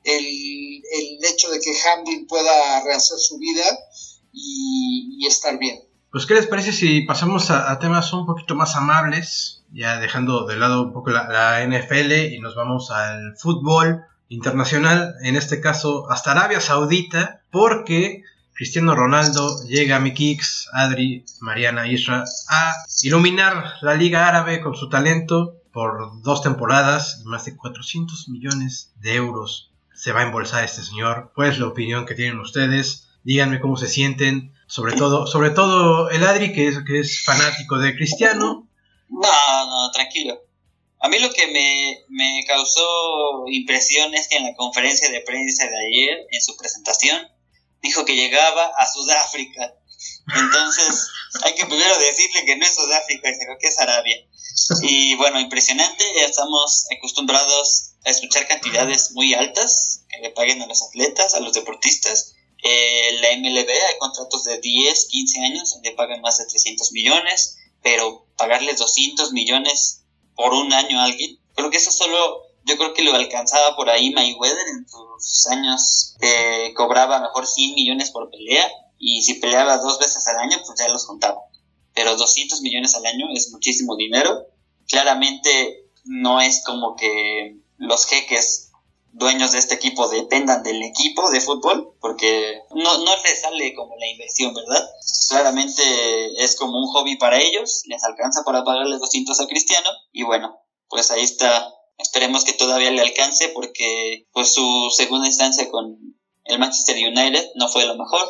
el, 0.05 0.25
el, 0.25 1.25
hecho 1.25 1.51
de 1.51 1.61
que 1.61 1.73
Hamlin 1.73 2.27
pueda 2.27 2.85
rehacer 2.85 3.19
su 3.19 3.39
vida 3.39 3.65
y, 4.33 5.27
estar 5.27 5.59
bien. 5.59 5.81
Pues, 6.11 6.27
¿qué 6.27 6.35
les 6.35 6.47
parece 6.47 6.73
si 6.73 7.03
pasamos 7.03 7.51
a, 7.51 7.79
temas 7.79 8.13
un 8.13 8.27
poquito 8.27 8.55
más 8.55 8.75
amables, 8.77 9.63
ya 9.73 9.99
dejando 10.01 10.47
de 10.47 10.57
lado 10.57 10.83
un 10.83 10.93
poco 10.93 11.11
la, 11.11 11.29
la 11.29 11.65
NFL 11.65 12.33
y 12.33 12.41
nos 12.41 12.55
vamos 12.55 12.91
al 12.91 13.37
fútbol 13.37 14.05
internacional, 14.29 15.15
en 15.23 15.37
este 15.37 15.61
caso 15.61 16.11
hasta 16.11 16.33
Arabia 16.33 16.61
Saudita, 16.61 17.43
porque 17.51 18.23
Cristiano 18.61 18.95
Ronaldo 18.95 19.65
llega 19.67 19.97
a 19.97 20.01
mi 20.01 20.13
Kicks, 20.13 20.69
Adri, 20.75 21.25
Mariana, 21.41 21.91
Isra 21.91 22.25
a 22.47 22.75
iluminar 23.01 23.77
la 23.81 23.95
Liga 23.95 24.29
Árabe 24.29 24.61
con 24.61 24.75
su 24.75 24.91
talento 24.91 25.63
por 25.73 26.21
dos 26.21 26.43
temporadas 26.43 27.23
y 27.23 27.25
más 27.25 27.47
de 27.47 27.57
400 27.57 28.29
millones 28.29 28.93
de 28.97 29.15
euros 29.15 29.73
se 29.95 30.13
va 30.13 30.21
a 30.21 30.25
embolsar 30.25 30.63
este 30.63 30.83
señor. 30.83 31.33
¿Cuál 31.35 31.49
es 31.49 31.59
la 31.59 31.69
opinión 31.69 32.05
que 32.05 32.15
tienen 32.15 32.39
ustedes? 32.39 33.09
Díganme 33.25 33.61
cómo 33.61 33.79
se 33.79 33.89
sienten, 33.89 34.53
sobre 34.67 34.95
todo, 34.95 35.27
sobre 35.27 35.49
todo 35.49 36.11
el 36.11 36.23
Adri 36.23 36.53
que 36.53 36.69
es, 36.69 36.81
que 36.87 37.01
es 37.01 37.25
fanático 37.25 37.79
de 37.79 37.95
Cristiano. 37.95 38.69
No, 39.09 39.67
no, 39.67 39.91
tranquilo. 39.91 40.39
A 41.01 41.09
mí 41.09 41.19
lo 41.19 41.33
que 41.33 41.47
me, 41.47 42.05
me 42.11 42.45
causó 42.47 43.45
impresión 43.47 44.15
es 44.15 44.29
que 44.29 44.37
en 44.37 44.45
la 44.45 44.55
conferencia 44.55 45.11
de 45.11 45.23
prensa 45.23 45.65
de 45.65 45.79
ayer, 45.79 46.27
en 46.31 46.43
su 46.43 46.55
presentación, 46.59 47.27
dijo 47.83 48.05
que 48.05 48.17
llegaba 48.17 48.73
a 48.77 48.87
Sudáfrica. 48.93 49.75
Entonces, 50.35 51.09
hay 51.43 51.55
que 51.55 51.67
primero 51.67 51.99
decirle 51.99 52.45
que 52.45 52.57
no 52.57 52.65
es 52.65 52.75
Sudáfrica, 52.75 53.31
sino 53.39 53.59
que 53.59 53.69
es 53.69 53.79
Arabia. 53.79 54.17
Y 54.83 55.15
bueno, 55.17 55.41
impresionante, 55.41 56.05
estamos 56.25 56.87
acostumbrados 56.97 57.93
a 58.05 58.11
escuchar 58.11 58.47
cantidades 58.47 59.13
muy 59.13 59.35
altas 59.35 60.05
que 60.09 60.19
le 60.19 60.31
paguen 60.31 60.63
a 60.63 60.67
los 60.67 60.83
atletas, 60.83 61.35
a 61.35 61.41
los 61.41 61.53
deportistas. 61.53 62.35
Eh, 62.63 63.19
la 63.21 63.37
MLB 63.37 63.69
hay 63.69 63.99
contratos 63.99 64.45
de 64.45 64.59
10, 64.59 65.07
15 65.07 65.41
años 65.41 65.71
donde 65.73 65.93
pagan 65.93 66.21
más 66.21 66.39
de 66.39 66.47
300 66.47 66.93
millones, 66.93 67.59
pero 67.83 68.27
pagarles 68.37 68.79
200 68.79 69.33
millones 69.33 70.03
por 70.35 70.53
un 70.53 70.73
año 70.73 71.01
a 71.01 71.05
alguien, 71.05 71.39
creo 71.55 71.71
que 71.71 71.77
eso 71.77 71.91
solo 71.91 72.50
yo 72.65 72.77
creo 72.77 72.95
que 72.95 73.03
lo 73.03 73.15
alcanzaba 73.15 73.77
por 73.77 73.91
ahí 73.91 74.11
Mayweather 74.11 74.67
en 74.69 74.87
sus 74.89 75.47
años, 75.49 76.17
que 76.21 76.73
cobraba 76.75 77.21
mejor 77.21 77.47
100 77.47 77.75
millones 77.75 78.11
por 78.11 78.31
pelea 78.31 78.71
y 78.99 79.23
si 79.23 79.35
peleaba 79.35 79.79
dos 79.79 79.99
veces 79.99 80.27
al 80.29 80.39
año, 80.39 80.59
pues 80.65 80.79
ya 80.79 80.89
los 80.89 81.07
contaba. 81.07 81.41
Pero 81.95 82.17
200 82.17 82.61
millones 82.61 82.95
al 82.95 83.07
año 83.07 83.27
es 83.35 83.51
muchísimo 83.51 83.97
dinero. 83.97 84.47
Claramente 84.87 85.91
no 86.05 86.41
es 86.41 86.63
como 86.65 86.97
que 86.97 87.57
los 87.79 88.07
jeques 88.07 88.71
dueños 89.13 89.53
de 89.53 89.59
este 89.59 89.75
equipo 89.75 90.09
dependan 90.09 90.63
del 90.63 90.83
equipo 90.83 91.31
de 91.31 91.41
fútbol, 91.41 91.95
porque 92.01 92.61
no, 92.71 92.99
no 92.99 93.17
les 93.25 93.41
sale 93.41 93.75
como 93.75 93.97
la 93.97 94.07
inversión, 94.07 94.55
¿verdad? 94.55 94.89
Claramente 95.29 95.83
es 96.45 96.57
como 96.57 96.79
un 96.79 96.87
hobby 96.93 97.17
para 97.17 97.41
ellos, 97.41 97.83
les 97.87 98.05
alcanza 98.05 98.45
para 98.45 98.65
pagarles 98.65 99.01
200 99.01 99.41
a 99.41 99.47
Cristiano, 99.47 99.89
y 100.13 100.23
bueno, 100.23 100.61
pues 100.89 101.11
ahí 101.11 101.23
está 101.23 101.75
Esperemos 102.01 102.45
que 102.45 102.53
todavía 102.53 102.91
le 102.91 103.01
alcance 103.01 103.49
porque 103.51 104.27
pues 104.33 104.53
su 104.53 104.91
segunda 104.97 105.27
instancia 105.27 105.71
con 105.71 105.99
el 106.45 106.59
Manchester 106.59 106.97
United 106.97 107.51
no 107.57 107.69
fue 107.69 107.87
lo 107.87 107.97
mejor 107.97 108.29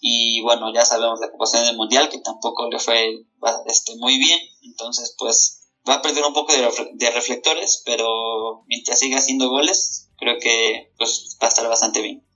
y 0.00 0.40
bueno, 0.40 0.72
ya 0.74 0.84
sabemos 0.84 1.20
la 1.20 1.28
ocupación 1.28 1.64
del 1.64 1.76
Mundial 1.76 2.08
que 2.08 2.18
tampoco 2.18 2.68
le 2.68 2.80
fue 2.80 3.24
este, 3.66 3.94
muy 3.96 4.18
bien, 4.18 4.40
entonces 4.62 5.14
pues 5.16 5.60
va 5.88 5.94
a 5.94 6.02
perder 6.02 6.24
un 6.24 6.32
poco 6.32 6.52
de, 6.52 7.10
reflectores, 7.10 7.82
pero 7.84 8.64
mientras 8.66 8.98
siga 8.98 9.18
haciendo 9.18 9.48
goles, 9.48 10.08
creo 10.18 10.38
que 10.40 10.92
pues 10.98 11.36
va 11.42 11.46
a 11.46 11.50
estar 11.50 11.68
bastante 11.68 12.00
bien. 12.00 12.26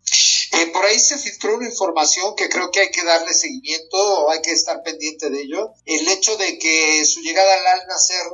Eh, 0.52 0.66
por 0.72 0.84
ahí 0.84 0.98
se 0.98 1.18
filtró 1.18 1.56
una 1.56 1.68
información 1.68 2.34
que 2.36 2.48
creo 2.48 2.70
que 2.70 2.80
hay 2.80 2.90
que 2.90 3.04
darle 3.04 3.34
seguimiento 3.34 3.96
o 3.96 4.30
hay 4.30 4.40
que 4.42 4.52
estar 4.52 4.82
pendiente 4.82 5.28
de 5.30 5.42
ello. 5.42 5.72
El 5.84 6.06
hecho 6.08 6.36
de 6.36 6.58
que 6.58 7.04
su 7.04 7.20
llegada 7.20 7.52
al 7.72 7.86
Nacer 7.88 8.26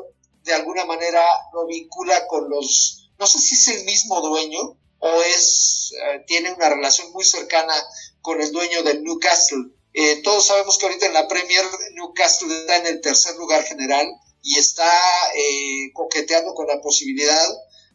de 0.45 0.55
alguna 0.55 0.85
manera 0.85 1.25
lo 1.53 1.67
vincula 1.67 2.27
con 2.27 2.49
los, 2.49 3.11
no 3.19 3.27
sé 3.27 3.39
si 3.39 3.55
es 3.55 3.69
el 3.69 3.85
mismo 3.85 4.21
dueño 4.21 4.77
o 4.99 5.23
es, 5.23 5.93
eh, 5.93 6.25
tiene 6.27 6.53
una 6.53 6.69
relación 6.69 7.11
muy 7.13 7.25
cercana 7.25 7.75
con 8.21 8.41
el 8.41 8.53
dueño 8.53 8.83
del 8.83 9.03
Newcastle. 9.03 9.73
Eh, 9.95 10.23
todos 10.23 10.47
sabemos 10.47 10.79
que 10.79 10.87
ahorita 10.87 11.07
en 11.07 11.15
la 11.15 11.29
Premier 11.29 11.65
Newcastle 11.95 12.57
está 12.57 12.77
en 12.77 12.87
el 12.87 13.01
tercer 13.01 13.35
lugar 13.37 13.65
general 13.65 14.09
y 14.43 14.59
está 14.59 14.91
eh, 15.35 15.93
coqueteando 15.93 16.55
con 16.55 16.67
la 16.67 16.81
posibilidad 16.81 17.49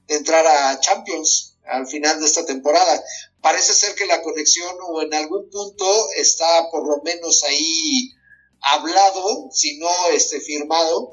de 0.07 0.15
entrar 0.15 0.45
a 0.45 0.79
Champions 0.79 1.55
al 1.65 1.87
final 1.87 2.19
de 2.19 2.25
esta 2.25 2.45
temporada. 2.45 3.03
Parece 3.41 3.73
ser 3.73 3.95
que 3.95 4.05
la 4.05 4.21
conexión 4.21 4.75
o 4.87 5.01
en 5.01 5.13
algún 5.13 5.49
punto 5.49 6.09
está 6.15 6.69
por 6.71 6.87
lo 6.87 7.01
menos 7.03 7.43
ahí 7.43 8.11
hablado, 8.61 9.49
si 9.51 9.77
no 9.77 9.89
este, 10.11 10.39
firmado, 10.39 11.11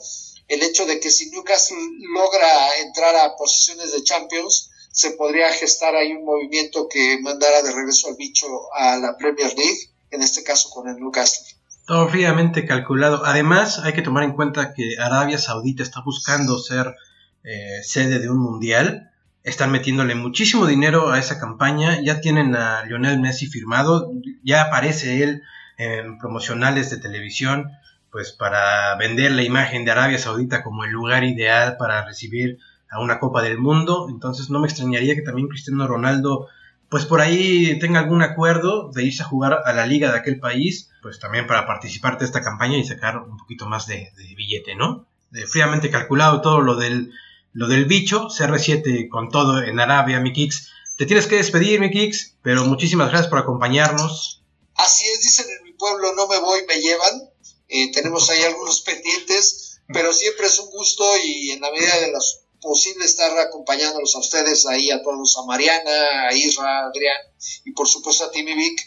el 0.48 0.62
hecho 0.62 0.86
de 0.86 1.00
que 1.00 1.10
si 1.10 1.30
Newcastle 1.30 1.76
logra 2.14 2.78
entrar 2.80 3.16
a 3.16 3.36
posiciones 3.36 3.92
de 3.92 4.02
Champions, 4.02 4.70
se 4.90 5.12
podría 5.12 5.52
gestar 5.52 5.96
ahí 5.96 6.12
un 6.12 6.24
movimiento 6.24 6.88
que 6.88 7.18
mandara 7.20 7.62
de 7.62 7.72
regreso 7.72 8.08
al 8.08 8.16
bicho 8.16 8.46
a 8.74 8.96
la 8.96 9.16
Premier 9.16 9.52
League, 9.56 9.90
en 10.10 10.22
este 10.22 10.44
caso 10.44 10.70
con 10.70 10.88
el 10.88 10.96
Newcastle. 10.96 11.56
Todo 11.86 12.08
fríamente 12.08 12.64
calculado. 12.64 13.24
Además, 13.26 13.80
hay 13.80 13.92
que 13.92 14.02
tomar 14.02 14.22
en 14.22 14.32
cuenta 14.32 14.72
que 14.72 14.96
Arabia 14.98 15.38
Saudita 15.38 15.82
está 15.82 16.00
buscando 16.00 16.58
ser 16.58 16.94
eh, 17.42 17.82
sede 17.82 18.20
de 18.20 18.30
un 18.30 18.38
mundial. 18.38 19.10
Están 19.42 19.70
metiéndole 19.70 20.14
muchísimo 20.14 20.66
dinero 20.66 21.10
a 21.10 21.18
esa 21.18 21.38
campaña. 21.38 22.00
Ya 22.02 22.20
tienen 22.20 22.54
a 22.54 22.84
Lionel 22.86 23.20
Messi 23.20 23.46
firmado. 23.46 24.12
Ya 24.42 24.62
aparece 24.62 25.22
él 25.22 25.42
en 25.76 26.18
promocionales 26.18 26.88
de 26.88 26.96
televisión. 26.96 27.70
Pues 28.14 28.30
para 28.30 28.94
vender 28.94 29.32
la 29.32 29.42
imagen 29.42 29.84
de 29.84 29.90
Arabia 29.90 30.18
Saudita 30.18 30.62
como 30.62 30.84
el 30.84 30.92
lugar 30.92 31.24
ideal 31.24 31.76
para 31.76 32.04
recibir 32.04 32.60
a 32.88 33.00
una 33.00 33.18
Copa 33.18 33.42
del 33.42 33.58
Mundo. 33.58 34.06
Entonces 34.08 34.50
no 34.50 34.60
me 34.60 34.68
extrañaría 34.68 35.16
que 35.16 35.22
también 35.22 35.48
Cristiano 35.48 35.88
Ronaldo, 35.88 36.46
pues 36.88 37.06
por 37.06 37.20
ahí 37.20 37.76
tenga 37.80 37.98
algún 37.98 38.22
acuerdo 38.22 38.92
de 38.92 39.02
irse 39.02 39.24
a 39.24 39.26
jugar 39.26 39.62
a 39.64 39.72
la 39.72 39.84
liga 39.84 40.12
de 40.12 40.18
aquel 40.18 40.38
país, 40.38 40.92
pues 41.02 41.18
también 41.18 41.48
para 41.48 41.66
participar 41.66 42.16
de 42.16 42.24
esta 42.24 42.40
campaña 42.40 42.78
y 42.78 42.84
sacar 42.84 43.18
un 43.18 43.36
poquito 43.36 43.66
más 43.66 43.88
de, 43.88 44.12
billete, 44.36 44.76
¿no? 44.76 45.08
fríamente 45.48 45.90
calculado 45.90 46.40
todo 46.40 46.60
lo 46.60 46.76
del, 46.76 47.10
lo 47.52 47.66
del 47.66 47.86
bicho, 47.86 48.28
CR7 48.28 49.08
con 49.08 49.28
todo 49.28 49.60
en 49.60 49.80
Arabia, 49.80 50.20
mi 50.20 50.32
Kicks. 50.32 50.70
Te 50.96 51.04
tienes 51.04 51.26
que 51.26 51.34
despedir, 51.34 51.80
mi 51.80 51.90
Kicks, 51.90 52.36
pero 52.42 52.64
muchísimas 52.64 53.08
gracias 53.08 53.28
por 53.28 53.40
acompañarnos. 53.40 54.44
Así 54.76 55.04
es, 55.04 55.20
dicen 55.20 55.46
en 55.58 55.64
mi 55.64 55.72
pueblo, 55.72 56.14
no 56.14 56.28
me 56.28 56.38
voy, 56.38 56.60
me 56.68 56.80
llevan. 56.80 57.33
Eh, 57.76 57.90
tenemos 57.90 58.30
ahí 58.30 58.40
algunos 58.44 58.82
pendientes, 58.82 59.80
pero 59.88 60.12
siempre 60.12 60.46
es 60.46 60.60
un 60.60 60.70
gusto 60.70 61.04
y 61.24 61.50
en 61.50 61.60
la 61.60 61.72
medida 61.72 61.98
de 61.98 62.12
las 62.12 62.44
posible 62.60 63.04
estar 63.04 63.36
acompañándolos 63.40 64.14
a 64.14 64.20
ustedes, 64.20 64.64
ahí 64.66 64.92
a 64.92 65.02
todos, 65.02 65.36
a 65.36 65.44
Mariana, 65.44 66.28
a 66.28 66.32
Isra, 66.32 66.84
a 66.84 66.86
Adrián 66.86 67.16
y 67.64 67.72
por 67.72 67.88
supuesto 67.88 68.24
a 68.24 68.30
Timmy 68.30 68.54
Vic 68.54 68.80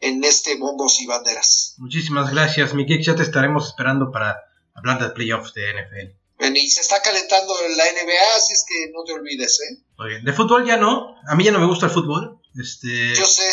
en 0.00 0.24
este 0.24 0.56
Bombos 0.56 1.00
y 1.02 1.06
Banderas. 1.06 1.74
Muchísimas 1.76 2.30
gracias, 2.30 2.72
Miki. 2.72 3.02
Ya 3.02 3.14
te 3.14 3.22
estaremos 3.22 3.66
esperando 3.66 4.10
para 4.10 4.36
hablar 4.74 4.98
del 5.00 5.12
playoffs 5.12 5.52
de 5.52 5.72
NFL. 5.74 6.56
y 6.56 6.70
se 6.70 6.80
está 6.80 7.02
calentando 7.02 7.54
la 7.76 7.84
NBA, 7.84 8.36
así 8.36 8.54
es 8.54 8.64
que 8.66 8.90
no 8.92 9.04
te 9.04 9.12
olvides, 9.12 9.60
¿eh? 9.60 9.82
Muy 9.98 10.08
bien. 10.08 10.24
De 10.24 10.32
fútbol 10.32 10.66
ya 10.66 10.78
no. 10.78 11.14
A 11.28 11.36
mí 11.36 11.44
ya 11.44 11.52
no 11.52 11.60
me 11.60 11.66
gusta 11.66 11.86
el 11.86 11.92
fútbol. 11.92 12.40
Este... 12.58 13.14
Yo 13.14 13.26
sé. 13.26 13.44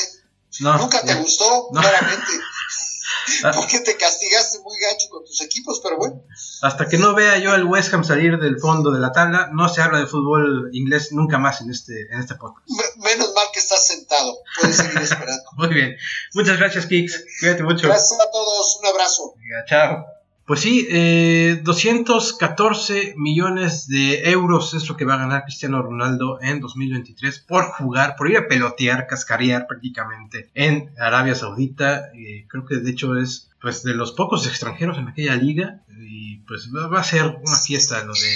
Nunca 0.61 1.03
te 1.03 1.13
gustó, 1.15 1.67
claramente. 1.73 2.31
Ah. 3.43 3.51
Porque 3.55 3.79
te 3.79 3.97
castigaste 3.97 4.59
muy 4.59 4.77
gacho 4.79 5.09
con 5.09 5.25
tus 5.25 5.41
equipos, 5.41 5.79
pero 5.81 5.97
bueno. 5.97 6.23
Hasta 6.61 6.87
que 6.87 6.97
no 6.97 7.13
vea 7.13 7.37
yo 7.37 7.51
al 7.51 7.65
West 7.65 7.93
Ham 7.93 8.03
salir 8.03 8.37
del 8.39 8.59
fondo 8.59 8.91
de 8.91 8.99
la 8.99 9.11
tabla, 9.11 9.49
no 9.53 9.69
se 9.69 9.81
habla 9.81 9.99
de 9.99 10.07
fútbol 10.07 10.69
inglés 10.73 11.11
nunca 11.11 11.37
más 11.37 11.61
en 11.61 11.69
este, 11.69 12.07
en 12.11 12.19
este 12.19 12.35
podcast. 12.35 12.67
menos 12.97 13.33
mal 13.33 13.47
que 13.53 13.59
estás 13.59 13.85
sentado, 13.85 14.37
puedes 14.59 14.77
seguir 14.77 15.01
esperando. 15.01 15.43
muy 15.57 15.69
bien. 15.69 15.97
Muchas 16.33 16.57
gracias, 16.57 16.85
Kix. 16.85 17.23
Cuídate 17.39 17.63
mucho. 17.63 17.87
Gracias 17.87 18.19
a 18.19 18.31
todos, 18.31 18.79
un 18.81 18.87
abrazo. 18.87 19.33
chao. 19.67 20.16
Pues 20.47 20.61
sí, 20.61 20.87
eh, 20.89 21.59
214 21.61 23.15
millones 23.17 23.85
de 23.87 24.29
euros 24.29 24.73
es 24.73 24.87
lo 24.87 24.95
que 24.95 25.03
va 25.03 25.15
a 25.15 25.17
ganar 25.17 25.43
Cristiano 25.43 25.81
Ronaldo 25.81 26.39
en 26.41 26.61
2023 26.61 27.39
por 27.39 27.65
jugar, 27.73 28.15
por 28.15 28.31
ir 28.31 28.37
a 28.37 28.47
pelotear, 28.47 29.07
cascarear 29.07 29.67
prácticamente 29.67 30.49
en 30.53 30.95
Arabia 30.97 31.35
Saudita. 31.35 32.11
creo 32.47 32.65
que 32.65 32.77
de 32.77 32.91
hecho 32.91 33.17
es 33.17 33.49
pues 33.59 33.83
de 33.83 33.93
los 33.93 34.13
pocos 34.13 34.47
extranjeros 34.47 34.97
en 34.97 35.09
aquella 35.09 35.35
liga 35.35 35.81
y 35.99 36.37
pues 36.47 36.69
va 36.71 36.97
a 36.97 37.03
ser 37.03 37.25
una 37.25 37.57
fiesta 37.57 38.01
lo 38.05 38.13
de, 38.13 38.35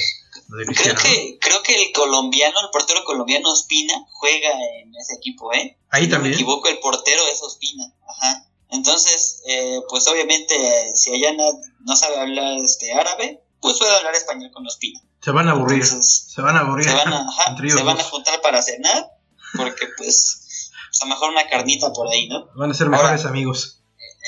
lo 0.50 0.58
de 0.58 0.66
Cristiano. 0.66 1.00
Creo 1.02 1.14
que, 1.14 1.38
creo 1.40 1.64
que 1.64 1.76
el 1.76 1.94
colombiano, 1.94 2.60
el 2.60 2.72
portero 2.74 3.06
colombiano 3.06 3.54
Ospina 3.54 3.94
juega 4.10 4.50
en 4.84 4.94
ese 4.96 5.14
equipo, 5.14 5.54
¿eh? 5.54 5.78
Ahí 5.90 6.10
también. 6.10 6.32
me 6.32 6.36
equivoco, 6.36 6.68
el 6.68 6.80
portero 6.80 7.22
es 7.32 7.42
Ospina, 7.42 7.86
ajá. 8.06 8.51
Entonces, 8.72 9.42
eh, 9.48 9.82
pues 9.90 10.08
obviamente, 10.08 10.56
si 10.96 11.14
allá 11.14 11.34
no, 11.34 11.96
sabe 11.96 12.20
hablar 12.20 12.58
este 12.58 12.94
árabe, 12.94 13.44
pues 13.60 13.78
puede 13.78 13.96
hablar 13.98 14.16
español 14.16 14.50
con 14.54 14.64
los 14.64 14.78
pinos. 14.78 15.04
Se 15.22 15.32
van 15.32 15.50
a 15.50 15.52
aburrir. 15.52 15.86
se 15.86 16.42
van 16.42 16.56
a 16.56 16.62
aburrir. 16.62 16.88
Se 16.90 16.96
van 16.96 17.14
a, 17.14 17.28
se 17.70 17.84
van 17.84 18.00
a 18.00 18.04
juntar 18.04 18.42
para 18.42 18.62
cenar, 18.62 19.12
porque 19.58 19.88
pues, 19.98 20.72
pues, 20.88 21.02
a 21.02 21.06
lo 21.06 21.10
mejor 21.10 21.32
una 21.32 21.48
carnita 21.48 21.92
por 21.92 22.08
ahí, 22.08 22.28
¿no? 22.30 22.48
Van 22.56 22.72
a 22.72 22.74
ser 22.74 22.90
mejores 22.90 23.26
amigos. 23.26 23.82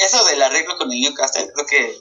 Eso 0.05 0.23
del 0.25 0.41
arreglo 0.41 0.77
con 0.77 0.91
el 0.91 0.99
Newcastle 0.99 1.49
creo 1.53 1.65
que 1.65 1.95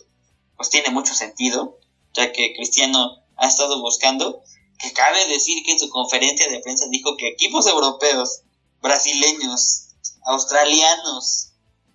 pues 0.56 0.68
tiene 0.70 0.90
mucho 0.90 1.14
sentido, 1.14 1.78
ya 2.12 2.32
que 2.32 2.54
Cristiano 2.54 3.24
ha 3.36 3.46
estado 3.46 3.80
buscando, 3.80 4.42
que 4.78 4.92
cabe 4.92 5.26
decir 5.28 5.62
que 5.64 5.72
en 5.72 5.78
su 5.78 5.90
conferencia 5.90 6.48
de 6.48 6.60
prensa 6.60 6.86
dijo 6.90 7.16
que 7.16 7.28
equipos 7.28 7.66
europeos, 7.66 8.42
brasileños, 8.80 9.88
australianos, 10.24 11.51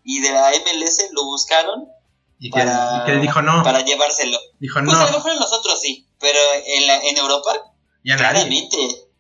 y 0.07 0.21
de 0.21 0.31
la 0.31 0.51
MLS 0.51 1.09
lo 1.11 1.25
buscaron 1.25 1.85
y 2.39 2.49
que, 2.49 2.59
para, 2.59 3.05
él 3.07 3.21
dijo 3.21 3.41
no. 3.41 3.61
Para 3.61 3.83
llevárselo. 3.83 4.37
Dijo 4.59 4.79
pues 4.79 4.85
no. 4.85 4.99
a 4.99 5.05
lo 5.05 5.17
mejor 5.17 5.31
en 5.31 5.39
nosotros 5.39 5.79
sí, 5.81 6.07
pero 6.17 6.39
en, 6.65 6.87
la, 6.87 7.03
en 7.03 7.17
Europa, 7.17 7.73
ya 8.05 8.15
claramente. 8.15 8.77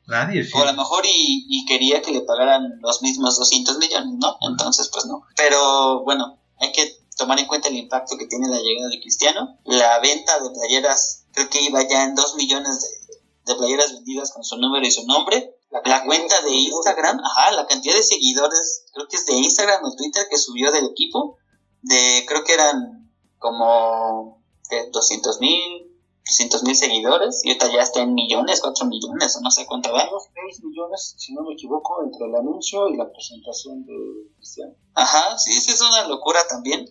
Nadie, 0.07 0.45
sí. 0.45 0.51
O 0.55 0.61
a 0.61 0.65
lo 0.65 0.73
mejor 0.73 1.05
y, 1.05 1.45
y, 1.49 1.65
quería 1.65 2.01
que 2.01 2.11
le 2.11 2.21
pagaran 2.21 2.79
los 2.79 3.01
mismos 3.01 3.37
200 3.37 3.77
millones, 3.79 4.13
¿no? 4.17 4.37
Entonces, 4.49 4.87
pues 4.87 5.05
no. 5.05 5.23
Pero 5.35 6.03
bueno, 6.05 6.39
hay 6.61 6.71
que 6.71 6.89
tomar 7.17 7.37
en 7.37 7.47
cuenta 7.47 7.67
el 7.67 7.75
impacto 7.75 8.17
que 8.17 8.27
tiene 8.27 8.47
la 8.47 8.61
llegada 8.61 8.87
de 8.87 9.01
Cristiano. 9.01 9.57
La 9.65 9.99
venta 9.99 10.39
de 10.39 10.49
playeras, 10.51 11.25
creo 11.33 11.49
que 11.49 11.61
iba 11.61 11.85
ya 11.85 12.05
en 12.05 12.15
2 12.15 12.35
millones 12.35 12.79
de, 12.79 13.17
de 13.51 13.55
playeras 13.59 13.91
vendidas 13.91 14.31
con 14.31 14.45
su 14.45 14.55
número 14.55 14.87
y 14.87 14.91
su 14.91 15.05
nombre. 15.05 15.56
La, 15.69 16.03
cuenta 16.05 16.41
de 16.41 16.51
Instagram, 16.51 17.19
ajá, 17.19 17.51
la 17.51 17.67
cantidad 17.67 17.95
de 17.95 18.03
seguidores, 18.03 18.85
creo 18.93 19.07
que 19.07 19.17
es 19.17 19.25
de 19.25 19.33
Instagram 19.33 19.83
o 19.83 19.95
Twitter 19.95 20.25
que 20.29 20.37
subió 20.37 20.71
del 20.71 20.85
equipo, 20.85 21.37
de 21.81 22.25
creo 22.27 22.43
que 22.43 22.53
eran 22.53 23.11
como 23.37 24.41
de 24.69 24.89
200 24.91 25.39
mil, 25.41 25.87
300 26.23 26.63
mil 26.63 26.75
seguidores, 26.75 27.41
y 27.43 27.49
ahorita 27.49 27.71
ya 27.71 27.81
está 27.81 28.01
en 28.01 28.13
millones, 28.13 28.61
4 28.61 28.85
millones, 28.85 29.35
o 29.35 29.41
no 29.41 29.51
sé 29.51 29.65
cuánto 29.65 29.91
va. 29.91 30.07
6 30.47 30.63
millones, 30.63 31.15
si 31.17 31.33
no 31.33 31.43
me 31.43 31.53
equivoco, 31.53 32.03
entre 32.03 32.27
el 32.27 32.35
anuncio 32.35 32.89
y 32.89 32.97
la 32.97 33.09
presentación 33.11 33.85
de 33.85 33.93
Cristiano. 34.37 34.73
Ajá, 34.93 35.37
sí, 35.37 35.53
sí, 35.53 35.71
es 35.71 35.81
una 35.81 36.07
locura 36.07 36.39
también, 36.49 36.85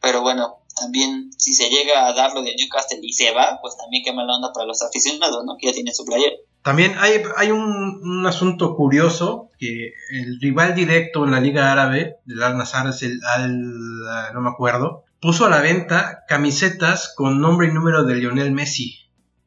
pero 0.00 0.22
bueno, 0.22 0.58
también 0.78 1.30
si 1.36 1.54
se 1.54 1.68
llega 1.68 2.06
a 2.06 2.12
dar 2.12 2.32
lo 2.32 2.42
de 2.42 2.54
Newcastle 2.56 3.00
y 3.02 3.12
se 3.12 3.32
va, 3.32 3.58
pues 3.60 3.76
también 3.76 4.02
qué 4.04 4.12
mala 4.12 4.36
onda 4.36 4.52
para 4.52 4.66
los 4.66 4.82
aficionados, 4.82 5.44
¿no? 5.44 5.56
Que 5.58 5.68
ya 5.68 5.72
tienen 5.72 5.94
su 5.94 6.04
player. 6.04 6.32
También 6.62 6.94
hay, 6.98 7.22
hay 7.36 7.50
un, 7.50 8.26
asunto 8.26 8.76
curioso 8.76 9.50
que 9.58 9.92
el 10.10 10.40
rival 10.40 10.74
directo 10.74 11.24
en 11.24 11.30
la 11.30 11.40
Liga 11.40 11.72
Árabe 11.72 12.16
del 12.24 12.42
Al 12.42 12.58
Nazar 12.58 12.88
es 12.88 13.02
el 13.02 13.20
Al, 13.24 13.62
no 14.34 14.40
me 14.40 14.50
acuerdo, 14.50 15.04
puso 15.20 15.46
a 15.46 15.50
la 15.50 15.60
venta 15.60 16.24
camisetas 16.28 17.12
con 17.16 17.40
nombre 17.40 17.68
y 17.68 17.72
número 17.72 18.04
de 18.04 18.16
Lionel 18.16 18.52
Messi 18.52 19.06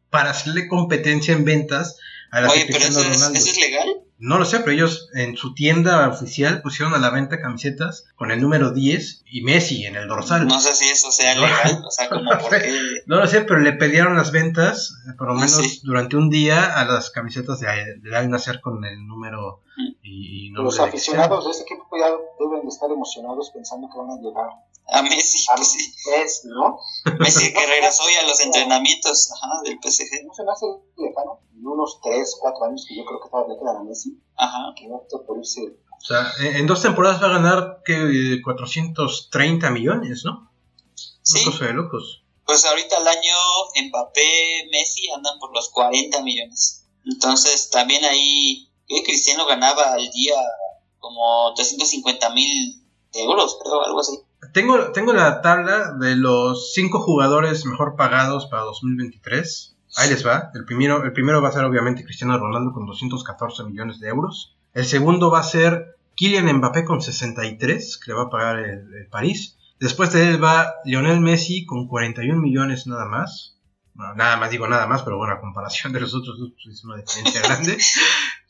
para 0.09 0.31
hacerle 0.31 0.67
competencia 0.67 1.33
en 1.33 1.45
ventas 1.45 1.97
a 2.31 2.41
la 2.41 2.49
Oye, 2.49 2.65
pero 2.67 2.79
eso 2.79 3.01
es, 3.01 3.21
¿eso 3.21 3.49
es 3.49 3.57
legal? 3.57 4.00
No 4.23 4.37
lo 4.37 4.45
sé, 4.45 4.59
pero 4.59 4.73
ellos 4.73 5.09
en 5.15 5.35
su 5.35 5.55
tienda 5.55 6.07
oficial 6.07 6.61
pusieron 6.61 6.93
a 6.93 6.99
la 6.99 7.09
venta 7.09 7.41
camisetas 7.41 8.05
con 8.15 8.29
el 8.29 8.39
número 8.39 8.69
10 8.69 9.23
y 9.25 9.41
Messi 9.41 9.87
en 9.87 9.95
el 9.95 10.07
dorsal. 10.07 10.45
No 10.47 10.59
sé 10.59 10.75
si 10.75 10.91
eso 10.91 11.11
sea 11.11 11.33
legal, 11.33 11.83
o 11.83 11.89
sea, 11.89 12.07
como 12.07 12.29
por 12.39 12.51
qué... 12.51 12.71
No 13.07 13.15
lo 13.15 13.25
sé, 13.25 13.41
pero 13.41 13.59
le 13.59 13.73
pidieron 13.73 14.15
las 14.15 14.31
ventas, 14.31 14.93
por 15.17 15.25
lo 15.25 15.33
ah, 15.33 15.37
menos 15.37 15.81
durante 15.81 16.17
un 16.17 16.29
día, 16.29 16.79
a 16.79 16.85
las 16.85 17.09
camisetas 17.09 17.59
de, 17.61 17.67
de 17.99 18.15
Al 18.15 18.29
Nacer 18.29 18.61
con 18.61 18.85
el 18.85 19.07
número 19.07 19.63
y, 20.03 20.51
Los 20.51 20.79
aficionados 20.79 21.45
de 21.45 21.51
este 21.51 21.63
equipo 21.63 21.97
ya 21.97 22.11
deben 22.39 22.67
estar 22.67 22.91
emocionados 22.91 23.49
pensando 23.49 23.89
que 23.89 23.97
van 23.97 24.11
a 24.11 24.21
llegar 24.21 24.49
a 24.91 25.01
Messi, 25.01 25.45
a 25.51 25.55
pues 25.55 25.71
sí. 25.71 25.93
Messi, 26.09 26.47
¿no? 26.49 26.77
Messi 27.19 27.53
que 27.53 27.65
regresó 27.67 28.03
ya 28.13 28.21
a 28.21 28.27
los 28.27 28.39
entrenamientos 28.41 29.31
ajá, 29.31 29.61
del 29.63 29.79
PSG. 29.81 30.25
No 30.25 30.33
se 30.33 30.43
me 30.43 30.51
hace 30.51 30.65
lejano, 30.97 31.39
en 31.55 31.65
unos 31.65 31.99
3, 32.03 32.37
4 32.39 32.65
años 32.65 32.85
que 32.87 32.97
yo 32.97 33.05
creo 33.05 33.21
que 33.21 33.29
todavía 33.29 33.55
quedan 33.57 33.77
a 33.77 33.83
Messi. 33.83 34.19
Ajá. 34.35 34.73
Que 34.75 34.87
no 34.87 35.01
por 35.25 35.37
irse. 35.37 35.61
O 35.61 36.03
sea, 36.03 36.31
en 36.39 36.67
dos 36.67 36.81
temporadas 36.81 37.21
va 37.21 37.27
a 37.27 37.39
ganar 37.39 37.81
que 37.85 38.41
430 38.43 39.69
millones, 39.69 40.23
¿no? 40.25 40.51
Sí. 41.21 41.41
Una 41.43 41.51
cosa 41.51 41.65
de 41.65 41.73
locos. 41.73 42.23
Pues 42.45 42.65
ahorita 42.65 42.97
al 42.97 43.07
año 43.07 43.35
Mbappé, 43.87 44.67
Messi 44.71 45.09
andan 45.11 45.39
por 45.39 45.53
los 45.53 45.69
40 45.69 46.21
millones. 46.23 46.87
Entonces 47.05 47.69
también 47.69 48.03
ahí 48.03 48.69
que 48.87 49.03
Cristiano 49.03 49.45
ganaba 49.45 49.93
al 49.93 50.09
día 50.11 50.35
como 50.99 51.53
350 51.55 52.29
mil 52.31 52.83
euros, 53.13 53.57
creo, 53.61 53.81
algo 53.83 53.99
así. 53.99 54.19
Tengo, 54.53 54.91
tengo 54.91 55.13
la 55.13 55.41
tabla 55.41 55.93
de 55.93 56.15
los 56.15 56.73
cinco 56.73 56.99
jugadores 56.99 57.65
mejor 57.65 57.95
pagados 57.95 58.47
para 58.47 58.63
2023. 58.63 59.75
Ahí 59.97 60.09
les 60.09 60.25
va. 60.25 60.51
El 60.55 60.65
primero, 60.65 61.03
el 61.03 61.13
primero 61.13 61.41
va 61.41 61.49
a 61.49 61.51
ser 61.51 61.63
obviamente 61.63 62.03
Cristiano 62.03 62.37
Ronaldo 62.37 62.73
con 62.73 62.85
214 62.85 63.63
millones 63.65 63.99
de 63.99 64.09
euros. 64.09 64.55
El 64.73 64.85
segundo 64.85 65.29
va 65.29 65.39
a 65.39 65.43
ser 65.43 65.97
Kylian 66.15 66.51
Mbappé 66.57 66.85
con 66.85 67.01
63, 67.01 67.97
que 67.97 68.11
le 68.11 68.17
va 68.17 68.23
a 68.23 68.29
pagar 68.29 68.59
el, 68.59 69.07
París. 69.09 69.57
Después 69.79 70.11
de 70.11 70.29
él 70.29 70.43
va 70.43 70.73
Lionel 70.85 71.19
Messi 71.19 71.65
con 71.65 71.87
41 71.87 72.39
millones 72.41 72.87
nada 72.87 73.05
más. 73.05 73.57
nada 73.95 74.37
más 74.37 74.49
digo 74.49 74.67
nada 74.67 74.87
más, 74.87 75.03
pero 75.03 75.17
bueno, 75.17 75.33
a 75.33 75.39
comparación 75.41 75.93
de 75.93 76.01
los 76.01 76.15
otros 76.15 76.37
pues, 76.39 76.77
es 76.77 76.83
una 76.83 76.97
diferencia 76.97 77.41
grande. 77.47 77.77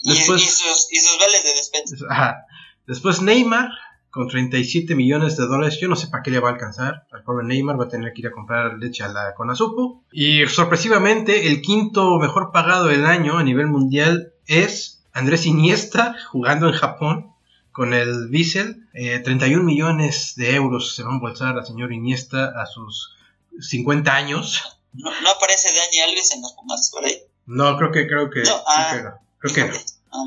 Después, 0.03 0.41
y, 0.41 0.99
sus, 0.99 1.19
vales 1.19 1.43
de 1.43 1.53
despensa. 1.53 2.45
Después 2.87 3.21
Neymar 3.21 3.69
con 4.11 4.27
37 4.27 4.93
millones 4.93 5.37
de 5.37 5.47
dólares. 5.47 5.79
Yo 5.79 5.87
no 5.87 5.95
sé 5.95 6.07
para 6.07 6.21
qué 6.21 6.31
le 6.31 6.39
va 6.39 6.49
a 6.49 6.53
alcanzar. 6.53 7.07
El 7.13 7.23
pobre 7.23 7.47
Neymar 7.47 7.79
va 7.79 7.85
a 7.85 7.89
tener 7.89 8.13
que 8.13 8.21
ir 8.21 8.27
a 8.27 8.31
comprar 8.31 8.77
leche 8.77 9.03
a 9.03 9.07
la 9.07 9.33
Conazupo. 9.33 10.03
Y 10.11 10.45
sorpresivamente, 10.47 11.47
el 11.47 11.61
quinto 11.61 12.19
mejor 12.19 12.51
pagado 12.51 12.85
del 12.85 13.05
año 13.05 13.37
a 13.37 13.43
nivel 13.43 13.67
mundial 13.67 14.33
es 14.47 15.03
Andrés 15.13 15.45
Iniesta, 15.45 16.15
jugando 16.29 16.67
en 16.67 16.73
Japón 16.73 17.33
con 17.71 17.93
el 17.93 18.27
Bissell. 18.27 18.85
31 18.93 19.61
eh, 19.61 19.63
millones 19.63 20.33
de 20.35 20.55
euros 20.55 20.93
se 20.93 21.03
van 21.03 21.13
a 21.13 21.15
embolsar 21.15 21.55
la 21.55 21.65
señor 21.65 21.93
Iniesta 21.93 22.51
a 22.61 22.65
sus 22.65 23.15
50 23.59 24.13
años. 24.13 24.77
¿No, 24.93 25.09
aparece 25.09 25.69
Dani 25.73 25.99
Alves 26.01 26.33
en 26.33 26.41
los 26.41 26.51
Pumas 26.51 26.91
por 26.91 27.05
ahí? 27.05 27.17
No, 27.45 27.77
creo 27.77 27.91
que, 27.91 28.07
creo 28.07 28.29
que, 28.29 28.43
no. 28.43 28.61
Ah, 28.67 29.17
creo 29.39 29.53
que 29.53 29.65
no. 29.65 29.73
No, 29.73 30.00
no, 30.11 30.25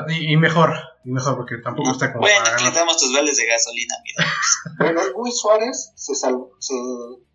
no. 0.00 0.12
Y, 0.12 0.36
mejor, 0.36 0.74
y 1.04 1.10
mejor, 1.10 1.36
porque 1.36 1.58
tampoco 1.58 1.90
está 1.90 2.12
como. 2.12 2.22
Bueno, 2.22 2.44
quitamos 2.58 2.96
tus 2.96 3.12
vales 3.12 3.36
de 3.36 3.46
gasolina, 3.46 3.94
mira. 4.02 4.32
bueno, 4.78 5.00
Luis 5.16 5.38
Suárez 5.38 5.92
se, 5.94 6.14
se 6.14 6.74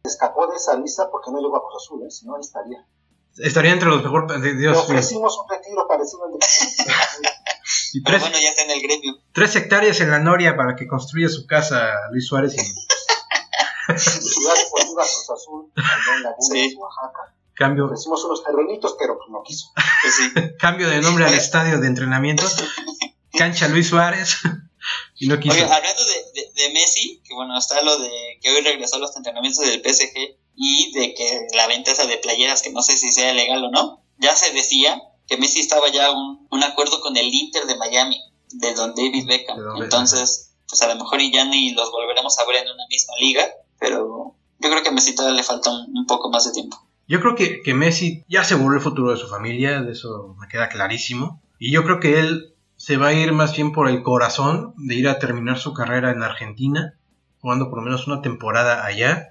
escapó 0.03 0.47
de 0.47 0.57
esa 0.57 0.75
lista 0.77 1.09
porque 1.11 1.31
no 1.31 1.39
llegó 1.39 1.57
a 1.57 1.61
Cruz 1.61 1.83
Azul, 1.83 2.03
¿eh? 2.05 2.11
si 2.11 2.25
no, 2.25 2.39
estaría. 2.39 2.85
Estaría 3.37 3.71
entre 3.71 3.89
los 3.89 4.03
mejores. 4.03 4.41
Dios, 4.41 4.75
Le 4.75 4.81
ofrecimos 4.81 5.37
un 5.37 5.49
retiro 5.49 5.87
parecido 5.87 6.25
al 6.25 6.31
de. 6.31 6.39
y 7.93 8.03
tres, 8.03 8.21
bueno, 8.21 8.37
ya 8.39 8.49
está 8.49 8.63
en 8.63 8.71
el 8.71 8.81
gremio. 8.81 9.13
Tres 9.31 9.55
hectáreas 9.55 10.01
en 10.01 10.11
la 10.11 10.19
Noria 10.19 10.55
para 10.57 10.75
que 10.75 10.87
construya 10.87 11.29
su 11.29 11.45
casa 11.45 11.91
Luis 12.11 12.27
Suárez. 12.27 12.55
Y... 12.55 12.57
Ciudad 13.97 14.55
Deportiva 14.55 15.03
Cruz 15.03 15.29
Azul, 15.29 15.71
en 15.75 16.23
Laguna, 16.23 16.35
sí. 16.39 16.75
Oaxaca. 16.77 17.33
Cambio. 17.61 17.91
Hicimos 17.93 18.23
unos 18.25 18.43
terrenitos, 18.43 18.95
pero 18.97 19.17
pues 19.17 19.29
no 19.29 19.43
quiso. 19.43 19.71
Pues 20.01 20.53
Cambio 20.59 20.89
de 20.89 20.99
nombre 20.99 21.25
al 21.25 21.33
estadio 21.35 21.79
de 21.79 21.87
entrenamiento. 21.87 22.43
Cancha 23.33 23.67
Luis 23.67 23.87
Suárez. 23.87 24.37
y 25.19 25.27
no 25.27 25.39
quiso. 25.39 25.53
hablando 25.53 26.03
de, 26.55 26.69
Messi, 26.73 27.21
que 27.23 27.33
bueno, 27.35 27.57
está 27.57 27.81
lo 27.83 27.99
de 27.99 28.39
que 28.41 28.49
hoy 28.49 28.61
regresó 28.61 28.95
a 28.95 28.99
los 28.99 29.15
entrenamientos 29.15 29.65
del 29.65 29.81
PSG 29.81 30.37
y 30.55 30.91
de 30.93 31.13
que 31.13 31.47
la 31.53 31.67
venta 31.67 31.91
esa 31.91 32.07
de 32.07 32.17
playeras, 32.17 32.61
que 32.61 32.71
no 32.71 32.81
sé 32.81 32.97
si 32.97 33.11
sea 33.11 33.33
legal 33.33 33.63
o 33.63 33.69
no, 33.69 34.03
ya 34.17 34.35
se 34.35 34.53
decía 34.53 34.99
que 35.27 35.37
Messi 35.37 35.59
estaba 35.59 35.89
ya 35.89 36.11
un, 36.11 36.47
un 36.49 36.63
acuerdo 36.63 36.99
con 37.01 37.15
el 37.17 37.31
Inter 37.33 37.65
de 37.65 37.77
Miami, 37.77 38.19
de 38.49 38.73
Don 38.73 38.95
David 38.95 39.27
Beckham. 39.27 39.57
Entonces, 39.81 40.53
pues 40.67 40.81
a 40.81 40.87
lo 40.87 40.95
mejor 40.95 41.21
y 41.21 41.31
ya 41.31 41.45
ni 41.45 41.71
los 41.71 41.91
volveremos 41.91 42.37
a 42.39 42.45
ver 42.45 42.57
en 42.57 42.69
una 42.69 42.87
misma 42.89 43.13
liga, 43.19 43.47
pero 43.79 44.35
yo 44.59 44.69
creo 44.69 44.81
que 44.81 44.89
a 44.89 44.91
Messi 44.91 45.13
todavía 45.13 45.37
le 45.37 45.43
falta 45.43 45.69
un 45.71 46.05
poco 46.07 46.29
más 46.29 46.45
de 46.45 46.53
tiempo. 46.53 46.77
Yo 47.11 47.19
creo 47.19 47.35
que, 47.35 47.61
que 47.61 47.73
Messi 47.73 48.23
ya 48.29 48.45
se 48.45 48.55
volvió 48.55 48.77
el 48.77 48.81
futuro 48.81 49.11
de 49.11 49.17
su 49.17 49.27
familia, 49.27 49.81
de 49.81 49.91
eso 49.91 50.33
me 50.39 50.47
queda 50.47 50.69
clarísimo. 50.69 51.43
Y 51.59 51.69
yo 51.69 51.83
creo 51.83 51.99
que 51.99 52.19
él 52.19 52.55
se 52.77 52.95
va 52.95 53.07
a 53.07 53.13
ir 53.13 53.33
más 53.33 53.53
bien 53.53 53.73
por 53.73 53.89
el 53.89 54.01
corazón 54.01 54.73
de 54.77 54.95
ir 54.95 55.09
a 55.09 55.19
terminar 55.19 55.59
su 55.59 55.73
carrera 55.73 56.11
en 56.11 56.23
Argentina, 56.23 56.97
jugando 57.41 57.69
por 57.69 57.79
lo 57.79 57.83
menos 57.83 58.07
una 58.07 58.21
temporada 58.21 58.85
allá, 58.85 59.27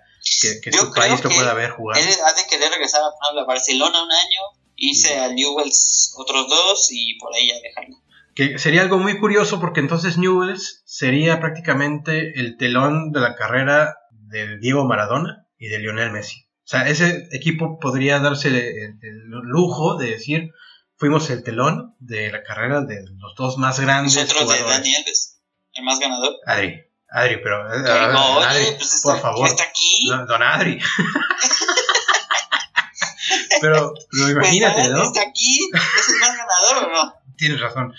que, 0.63 0.71
su 0.71 0.93
país 0.93 1.25
lo 1.25 1.31
pueda 1.31 1.55
ver 1.55 1.71
jugar. 1.71 1.97
Él 1.97 2.07
ha 2.27 2.35
de 2.35 2.47
querer 2.51 2.71
regresar 2.71 3.01
a 3.01 3.45
Barcelona 3.47 4.03
un 4.03 4.13
año, 4.13 4.41
irse 4.77 5.19
a 5.19 5.33
Newells 5.33 6.13
otros 6.19 6.51
dos 6.51 6.89
y 6.91 7.19
por 7.19 7.35
ahí 7.35 7.49
ya 7.49 7.55
dejarlo. 7.63 7.97
Que 8.35 8.59
sería 8.59 8.83
algo 8.83 8.99
muy 8.99 9.19
curioso 9.19 9.59
porque 9.59 9.81
entonces 9.81 10.19
Newells 10.19 10.83
sería 10.85 11.41
prácticamente 11.41 12.39
el 12.39 12.59
telón 12.59 13.11
de 13.11 13.21
la 13.21 13.37
carrera 13.37 13.97
de 14.11 14.59
Diego 14.59 14.85
Maradona 14.85 15.47
y 15.59 15.69
de 15.69 15.79
Lionel 15.79 16.13
Messi. 16.13 16.50
O 16.71 16.71
sea, 16.71 16.87
ese 16.87 17.27
equipo 17.33 17.81
podría 17.81 18.21
darse 18.21 18.47
el, 18.47 19.27
lujo 19.27 19.97
de 19.97 20.11
decir, 20.11 20.53
fuimos 20.97 21.29
el 21.31 21.43
telón 21.43 21.97
de 21.99 22.31
la 22.31 22.45
carrera 22.45 22.83
de 22.83 23.07
los 23.19 23.35
dos 23.35 23.59
más 23.59 23.81
grandes. 23.81 24.15
Nosotros 24.15 24.57
de 24.57 24.63
Dani 24.63 24.95
Alves, 24.95 25.41
el 25.73 25.83
más 25.83 25.99
ganador. 25.99 26.37
Adri, 26.47 26.81
Adri, 27.09 27.43
pero... 27.43 27.75
Eh, 27.75 27.91
Adri, 27.91 28.67
pues 28.79 29.01
por 29.03 29.21
favor. 29.21 29.49
Está 29.49 29.65
aquí. 29.65 30.09
Don, 30.29 30.43
Adri. 30.45 30.79
pero, 33.61 33.61
pero 33.61 33.95
pues 34.13 34.31
imagínate, 34.31 34.91
¿no? 34.91 35.03
Está 35.03 35.23
aquí, 35.23 35.59
es 35.75 36.09
el 36.09 36.21
más 36.21 36.37
ganador 36.37 36.85
o 36.85 36.93
no. 36.93 37.15
Tienes 37.37 37.61
razón. 37.61 37.93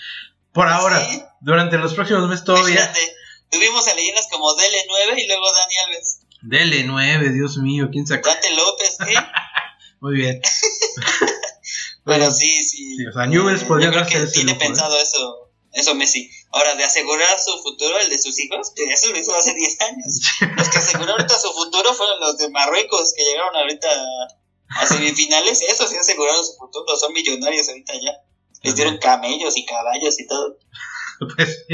Por 0.54 0.68
ahora, 0.68 1.06
durante 1.42 1.76
los 1.76 1.92
próximos 1.92 2.26
meses 2.26 2.46
todavía... 2.46 2.76
Imagínate, 2.76 3.16
tuvimos 3.50 3.86
a 3.86 3.92
leyendas 3.92 4.28
como 4.30 4.56
DL9 4.56 5.18
y 5.18 5.26
luego 5.26 5.52
Dani 5.52 5.74
Alves. 5.88 6.21
Dele 6.42 6.84
9, 6.84 7.32
Dios 7.32 7.56
mío, 7.58 7.88
¿quién 7.90 8.06
sacó? 8.06 8.28
Dante 8.28 8.48
López, 8.54 8.96
¿eh? 9.00 9.14
Muy 10.00 10.16
bien. 10.16 10.40
Pero 12.04 12.30
sí, 12.32 12.64
sí. 12.64 12.96
sí 12.96 13.06
o 13.06 13.12
sea, 13.12 13.26
Newell's 13.26 13.62
podría 13.64 13.88
Yo 13.88 13.92
creo 13.92 14.06
que 14.06 14.26
tiene 14.32 14.52
¿eh? 14.52 14.56
pensado 14.56 14.98
eso, 14.98 15.52
eso 15.72 15.94
Messi. 15.94 16.28
Ahora, 16.50 16.74
de 16.74 16.84
asegurar 16.84 17.38
su 17.38 17.56
futuro, 17.62 17.96
el 18.00 18.10
de 18.10 18.18
sus 18.18 18.38
hijos, 18.40 18.72
que 18.74 18.84
eso 18.84 19.10
lo 19.10 19.18
hizo 19.18 19.34
hace 19.34 19.54
10 19.54 19.80
años. 19.82 20.20
Los 20.56 20.68
que 20.68 20.78
aseguraron 20.78 21.20
ahorita 21.20 21.38
su 21.38 21.52
futuro 21.52 21.94
fueron 21.94 22.20
los 22.20 22.36
de 22.38 22.50
Marruecos, 22.50 23.14
que 23.16 23.22
llegaron 23.22 23.54
ahorita 23.54 23.88
a 24.80 24.86
semifinales. 24.86 25.62
Eso 25.62 25.86
sí 25.86 25.96
aseguraron 25.96 26.44
su 26.44 26.56
futuro, 26.56 26.96
son 26.96 27.12
millonarios 27.12 27.68
ahorita 27.68 27.94
ya. 27.94 28.12
Les 28.62 28.74
dieron 28.74 28.98
camellos 28.98 29.56
y 29.56 29.64
caballos 29.64 30.20
y 30.20 30.26
todo. 30.26 30.58
Pues 31.36 31.66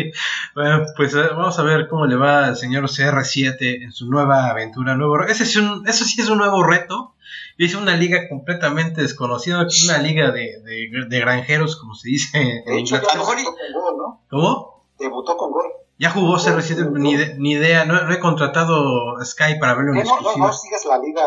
Bueno, 0.55 0.85
pues 0.97 1.15
eh, 1.15 1.29
vamos 1.31 1.59
a 1.59 1.63
ver 1.63 1.89
cómo 1.89 2.07
le 2.07 2.17
va 2.17 2.47
al 2.47 2.57
señor 2.57 2.85
CR7 2.85 3.83
en 3.83 3.93
su 3.93 4.11
nueva 4.11 4.49
aventura. 4.49 4.95
Nuevo, 4.97 5.23
ese 5.25 5.45
es 5.45 5.57
un, 5.57 5.87
eso 5.87 6.05
sí 6.05 6.21
es 6.21 6.29
un 6.29 6.39
nuevo 6.39 6.63
reto. 6.63 7.15
Es 7.59 7.75
una 7.75 7.97
liga 7.97 8.29
completamente 8.29 9.03
desconocida, 9.03 9.67
una 9.85 9.99
liga 9.99 10.31
de, 10.31 10.63
de, 11.09 11.21
granjeros, 11.21 11.77
como 11.77 11.95
se 11.95 12.09
dice 12.09 12.63
en 12.65 12.79
hecho. 12.79 13.01
¿no? 13.97 14.23
¿Cómo? 14.31 14.85
Debutó 14.99 15.37
con 15.37 15.51
gol. 15.51 15.67
Ya 15.99 16.11
jugó 16.11 16.37
CR7, 16.37 16.93
ni, 16.93 17.17
ni 17.39 17.53
idea, 17.55 17.85
no, 17.85 18.13
he 18.13 18.21
contratado 18.21 19.17
Sky 19.25 19.59
para 19.59 19.75
verlo 19.75 19.95
en 19.95 20.05
no, 20.05 20.21
no, 20.21 20.37
no, 20.37 20.53
sigues 20.53 20.85
la 20.85 20.99
liga. 20.99 21.23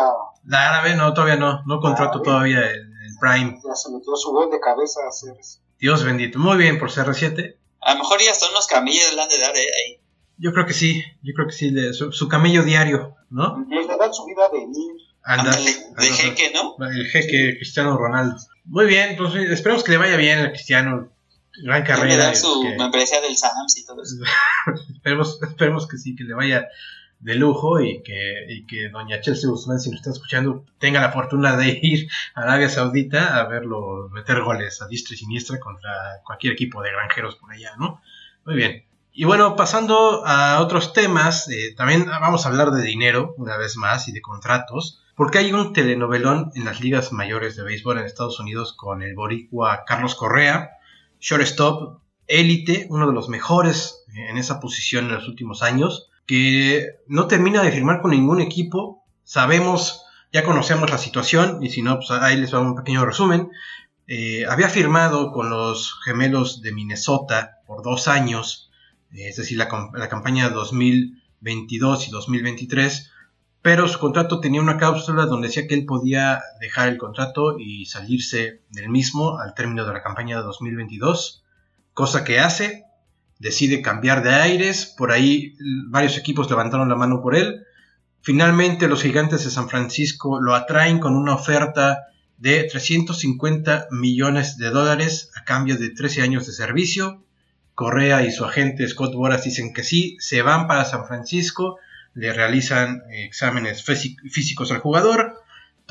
La 0.46 0.70
árabe, 0.70 0.96
no, 0.96 1.14
todavía 1.14 1.36
no, 1.36 1.62
no 1.66 1.82
contrato 1.82 2.22
todavía 2.22 2.60
el, 2.60 2.90
Prime. 3.20 3.60
Ya 3.64 3.76
se 3.76 3.92
metió 3.92 4.16
su 4.16 4.32
gol 4.32 4.50
de 4.50 4.60
cabeza 4.60 5.02
a 5.02 5.12
CR7. 5.12 5.60
Dios 5.78 6.04
bendito, 6.04 6.40
muy 6.40 6.58
bien 6.58 6.80
por 6.80 6.90
CR7. 6.90 7.58
A 7.82 7.94
lo 7.94 8.00
mejor 8.00 8.22
ya 8.22 8.34
son 8.34 8.52
unos 8.52 8.67
camellos 8.67 9.13
le 9.13 9.22
han 9.22 9.30
de 9.30 9.39
dar, 9.39 9.56
¿eh? 9.56 9.60
Ahí. 9.60 10.00
Yo 10.38 10.54
creo 10.54 10.65
que 10.65 10.74
sí, 10.74 11.04
yo 11.22 11.34
creo 11.36 11.48
que 11.48 11.54
sí, 11.54 11.74
su, 11.94 12.28
camello 12.28 12.63
diario, 12.63 13.15
¿no? 13.30 13.65
Le 13.70 13.86
dan 13.86 14.13
su 14.13 14.26
vida 14.26 14.50
de 14.52 14.67
mil. 14.67 14.98
Anda, 15.24 15.56
de 15.56 16.10
jeque, 16.10 16.52
¿no? 16.52 16.76
El 16.88 17.06
jeque 17.08 17.58
Cristiano 17.58 17.96
Ronaldo. 17.96 18.38
Muy 18.66 18.88
bien, 18.88 19.16
pues 19.18 19.36
esperemos 19.36 19.84
que 19.84 19.91
le 19.91 19.97
vaya 19.97 20.18
bien 20.18 20.39
a 20.39 20.51
Cristiano. 20.51 21.12
Gran 21.64 21.84
carrera. 21.84 22.08
Le 22.08 22.18
dan 22.18 22.36
su 22.36 22.64
membresía 22.64 23.22
del 23.22 23.38
Sams 23.38 23.78
y 23.78 23.86
todo 23.86 24.01
eso. 24.01 24.16
esperemos, 24.95 25.38
esperemos 25.43 25.88
que 25.88 25.97
sí, 25.97 26.16
que 26.16 26.24
le 26.24 26.34
vaya 26.34 26.68
de 27.22 27.36
lujo 27.36 27.80
y 27.80 28.01
que, 28.01 28.45
y 28.49 28.65
que 28.65 28.89
doña 28.89 29.22
Chelsea 29.22 29.49
Guzmán, 29.49 29.80
si 29.80 29.89
nos 29.89 29.99
está 29.99 30.11
escuchando, 30.11 30.65
tenga 30.80 30.99
la 30.99 31.11
fortuna 31.11 31.55
de 31.55 31.80
ir 31.82 32.09
a 32.34 32.41
Arabia 32.41 32.69
Saudita 32.69 33.39
a 33.39 33.47
verlo 33.47 34.09
meter 34.09 34.41
goles 34.41 34.82
a 34.82 34.88
diestra 34.88 35.15
y 35.15 35.17
siniestra 35.17 35.59
contra 35.59 35.91
cualquier 36.26 36.53
equipo 36.53 36.82
de 36.82 36.91
granjeros 36.91 37.36
por 37.36 37.51
allá, 37.51 37.72
¿no? 37.78 38.01
Muy 38.45 38.55
bien. 38.55 38.86
Y 39.13 39.26
bueno, 39.26 39.55
pasando 39.55 40.26
a 40.26 40.61
otros 40.61 40.93
temas, 40.93 41.49
eh, 41.49 41.76
también 41.76 42.05
vamos 42.05 42.45
a 42.45 42.49
hablar 42.49 42.72
de 42.72 42.82
dinero 42.82 43.36
una 43.38 43.57
vez 43.57 43.76
más 43.76 44.07
y 44.07 44.13
de 44.13 44.22
contratos, 44.22 45.03
porque 45.15 45.38
hay 45.38 45.51
un 45.51 45.74
telenovelón 45.74 46.51
en 46.55 46.65
las 46.65 46.80
ligas 46.80 47.11
mayores 47.11 47.55
de 47.55 47.63
béisbol 47.63 47.99
en 47.99 48.05
Estados 48.05 48.39
Unidos 48.39 48.74
con 48.74 49.03
el 49.03 49.13
boricua 49.13 49.84
Carlos 49.86 50.15
Correa, 50.15 50.72
shortstop, 51.19 51.99
élite, 52.26 52.88
uno 52.89 53.05
de 53.05 53.13
los 53.13 53.28
mejores 53.28 54.05
en 54.15 54.38
esa 54.38 54.59
posición 54.59 55.05
en 55.05 55.15
los 55.15 55.28
últimos 55.28 55.61
años, 55.61 56.09
que 56.32 57.02
no 57.08 57.28
termina 57.28 57.62
de 57.62 57.74
firmar 57.74 58.00
con 58.02 58.12
ningún 58.12 58.40
equipo. 58.40 59.04
Sabemos, 59.26 60.06
ya 60.32 60.46
conocemos 60.46 60.90
la 60.90 60.98
situación, 60.98 61.62
y 61.62 61.70
si 61.72 61.82
no, 61.82 61.98
pues 61.98 62.10
ahí 62.12 62.38
les 62.38 62.54
va 62.54 62.62
un 62.62 62.78
pequeño 62.78 63.06
resumen. 63.06 63.50
Eh, 64.08 64.46
había 64.48 64.70
firmado 64.70 65.34
con 65.34 65.50
los 65.50 66.00
gemelos 66.06 66.62
de 66.62 66.72
Minnesota 66.72 67.58
por 67.68 67.84
dos 67.84 68.08
años, 68.08 68.72
eh, 69.12 69.28
es 69.28 69.36
decir, 69.36 69.58
la, 69.58 69.68
la 69.94 70.08
campaña 70.08 70.48
2022 70.52 72.08
y 72.08 72.12
2023, 72.12 73.12
pero 73.62 73.90
su 73.90 74.00
contrato 74.00 74.40
tenía 74.40 74.62
una 74.62 74.78
cláusula 74.78 75.26
donde 75.26 75.50
decía 75.50 75.68
que 75.68 75.76
él 75.76 75.86
podía 75.86 76.42
dejar 76.62 76.88
el 76.88 76.98
contrato 76.98 77.60
y 77.60 77.88
salirse 77.88 78.62
del 78.70 78.88
mismo 78.88 79.38
al 79.38 79.54
término 79.54 79.86
de 79.86 79.92
la 79.92 80.02
campaña 80.02 80.38
de 80.38 80.44
2022. 80.44 81.44
cosa 81.94 82.24
que 82.24 82.40
hace, 82.40 82.86
decide 83.42 83.82
cambiar 83.82 84.22
de 84.22 84.30
aires, 84.36 84.86
por 84.86 85.12
ahí 85.12 85.58
varios 85.88 86.16
equipos 86.18 86.50
levantaron 86.50 86.89
la 86.89 86.96
mano 86.96 87.22
por 87.22 87.36
él, 87.36 87.66
finalmente 88.22 88.88
los 88.88 89.02
gigantes 89.02 89.44
de 89.44 89.50
San 89.50 89.68
Francisco 89.68 90.39
lo 90.39 90.54
atraen 90.54 91.00
con 91.00 91.16
una 91.16 91.34
oferta 91.34 92.06
de 92.38 92.64
350 92.64 93.88
millones 93.89 94.58
de 94.58 94.70
dólares 94.70 95.32
a 95.36 95.44
cambio 95.44 95.78
de 95.78 95.89
13 95.89 96.22
años 96.22 96.46
de 96.46 96.54
servicio. 96.54 97.24
Correa 97.74 98.24
y 98.24 98.32
su 98.32 98.46
agente 98.46 98.88
Scott 98.88 99.16
Boras 99.16 99.44
dicen 99.44 99.74
que 99.74 99.84
sí, 99.84 100.18
se 100.20 100.44
van 100.44 100.68
para 100.68 100.86
San 100.86 101.08
Francisco, 101.08 101.80
le 102.14 102.34
realizan 102.34 103.02
exámenes 103.12 103.84
físicos 103.84 104.72
al 104.72 104.80
jugador, 104.80 105.41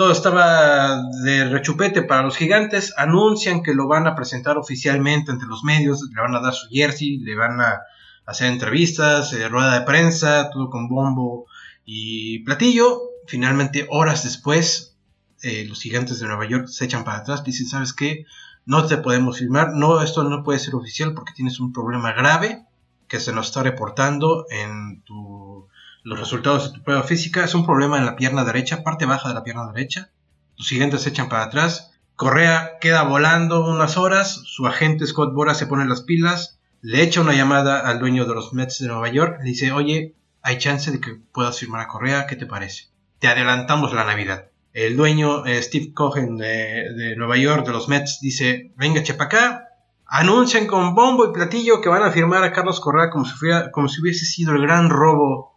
todo 0.01 0.13
estaba 0.13 1.03
de 1.25 1.45
rechupete 1.45 2.01
para 2.01 2.23
los 2.23 2.35
gigantes. 2.35 2.95
Anuncian 2.97 3.63
que 3.63 3.75
lo 3.75 3.87
van 3.87 4.07
a 4.07 4.15
presentar 4.15 4.57
oficialmente 4.57 5.31
ante 5.31 5.45
los 5.45 5.63
medios. 5.63 6.09
Le 6.11 6.23
van 6.23 6.35
a 6.35 6.41
dar 6.41 6.55
su 6.55 6.69
jersey, 6.71 7.19
le 7.19 7.37
van 7.37 7.61
a 7.61 7.83
hacer 8.25 8.51
entrevistas, 8.51 9.35
eh, 9.35 9.47
rueda 9.51 9.79
de 9.79 9.85
prensa, 9.85 10.49
todo 10.49 10.71
con 10.71 10.89
bombo 10.89 11.45
y 11.85 12.39
platillo. 12.45 12.99
Finalmente, 13.27 13.87
horas 13.91 14.25
después, 14.25 14.97
eh, 15.43 15.67
los 15.69 15.83
gigantes 15.83 16.19
de 16.19 16.29
Nueva 16.29 16.49
York 16.49 16.69
se 16.69 16.87
echan 16.87 17.05
para 17.05 17.19
atrás. 17.19 17.45
Dicen, 17.45 17.67
¿sabes 17.67 17.93
qué? 17.93 18.25
No 18.65 18.87
te 18.87 18.97
podemos 18.97 19.37
firmar. 19.37 19.75
No, 19.75 20.01
esto 20.01 20.25
no 20.25 20.43
puede 20.43 20.61
ser 20.61 20.77
oficial 20.77 21.13
porque 21.13 21.35
tienes 21.35 21.61
un 21.61 21.75
problema 21.75 22.15
grave 22.15 22.65
que 23.07 23.21
se 23.21 23.35
nos 23.35 23.49
está 23.49 23.63
reportando 23.63 24.47
en 24.49 25.03
tu 25.03 25.69
los 26.03 26.19
resultados 26.19 26.73
de 26.73 26.79
tu 26.79 26.85
prueba 26.85 27.03
física. 27.03 27.45
Es 27.45 27.55
un 27.55 27.65
problema 27.65 27.99
en 27.99 28.07
la 28.07 28.17
pierna 28.17 28.45
derecha, 28.45 28.83
parte 28.83 29.07
baja 29.07 29.29
de 29.29 29.35
la 29.35 29.45
pierna 29.45 29.71
derecha. 29.73 30.11
Los 30.57 30.67
siguientes 30.67 31.03
se 31.03 31.11
echan 31.11 31.29
para 31.29 31.45
atrás. 31.45 31.93
Correa 32.17 32.79
queda 32.81 33.03
volando 33.03 33.67
unas 33.67 33.97
horas. 33.97 34.43
Su 34.45 34.67
agente 34.67 35.07
Scott 35.07 35.33
Bora 35.33 35.55
se 35.55 35.67
pone 35.67 35.87
las 35.87 36.03
pilas. 36.03 36.61
Le 36.83 37.03
echa 37.03 37.21
una 37.21 37.35
llamada 37.35 37.81
al 37.81 37.99
dueño 37.99 38.27
de 38.27 38.35
los 38.35 38.53
Mets 38.53 38.79
de 38.79 38.89
Nueva 38.89 39.09
York. 39.09 39.39
Le 39.41 39.45
dice, 39.45 39.73
oye, 39.73 40.15
hay 40.43 40.59
chance 40.59 40.91
de 40.91 41.01
que 41.01 41.15
puedas 41.33 41.59
firmar 41.59 41.83
a 41.83 41.89
Correa. 41.89 42.27
¿Qué 42.27 42.37
te 42.37 42.47
parece? 42.47 42.89
Te 43.19 43.29
adelantamos 43.29 43.93
la 43.93 44.05
Navidad. 44.05 44.47
El 44.73 44.97
dueño, 44.97 45.45
eh, 45.47 45.63
Steve 45.63 45.93
Cohen 45.93 46.37
de, 46.37 47.15
Nueva 47.17 47.37
York, 47.37 47.67
de 47.67 47.73
los 47.73 47.89
Mets, 47.89 48.21
dice, 48.21 48.73
venga, 48.77 49.03
chepa 49.03 49.25
acá. 49.25 49.65
Anuncian 50.07 50.67
con 50.67 50.95
bombo 50.95 51.27
y 51.27 51.33
platillo 51.33 51.81
que 51.81 51.89
van 51.89 52.03
a 52.03 52.11
firmar 52.11 52.43
a 52.45 52.53
Carlos 52.53 52.81
Correa 52.81 53.11
como 53.11 53.89
si 53.89 54.01
hubiese 54.01 54.25
sido 54.25 54.55
el 54.55 54.63
gran 54.63 54.91
robo 54.91 55.50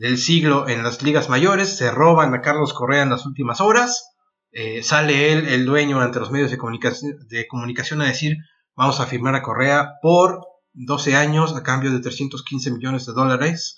del 0.00 0.16
siglo 0.16 0.66
en 0.66 0.82
las 0.82 1.02
ligas 1.02 1.28
mayores, 1.28 1.76
se 1.76 1.90
roban 1.90 2.32
a 2.32 2.40
Carlos 2.40 2.72
Correa 2.72 3.02
en 3.02 3.10
las 3.10 3.26
últimas 3.26 3.60
horas, 3.60 4.14
eh, 4.50 4.82
sale 4.82 5.30
él, 5.30 5.46
el 5.46 5.66
dueño, 5.66 6.00
ante 6.00 6.18
los 6.18 6.30
medios 6.30 6.50
de 6.50 6.56
comunicación, 6.56 7.18
de 7.28 7.46
comunicación 7.46 8.00
a 8.00 8.06
decir, 8.06 8.38
vamos 8.74 8.98
a 8.98 9.06
firmar 9.06 9.34
a 9.34 9.42
Correa 9.42 9.98
por 10.00 10.40
12 10.72 11.16
años 11.16 11.54
a 11.54 11.62
cambio 11.62 11.92
de 11.92 12.00
315 12.00 12.70
millones 12.70 13.04
de 13.04 13.12
dólares 13.12 13.76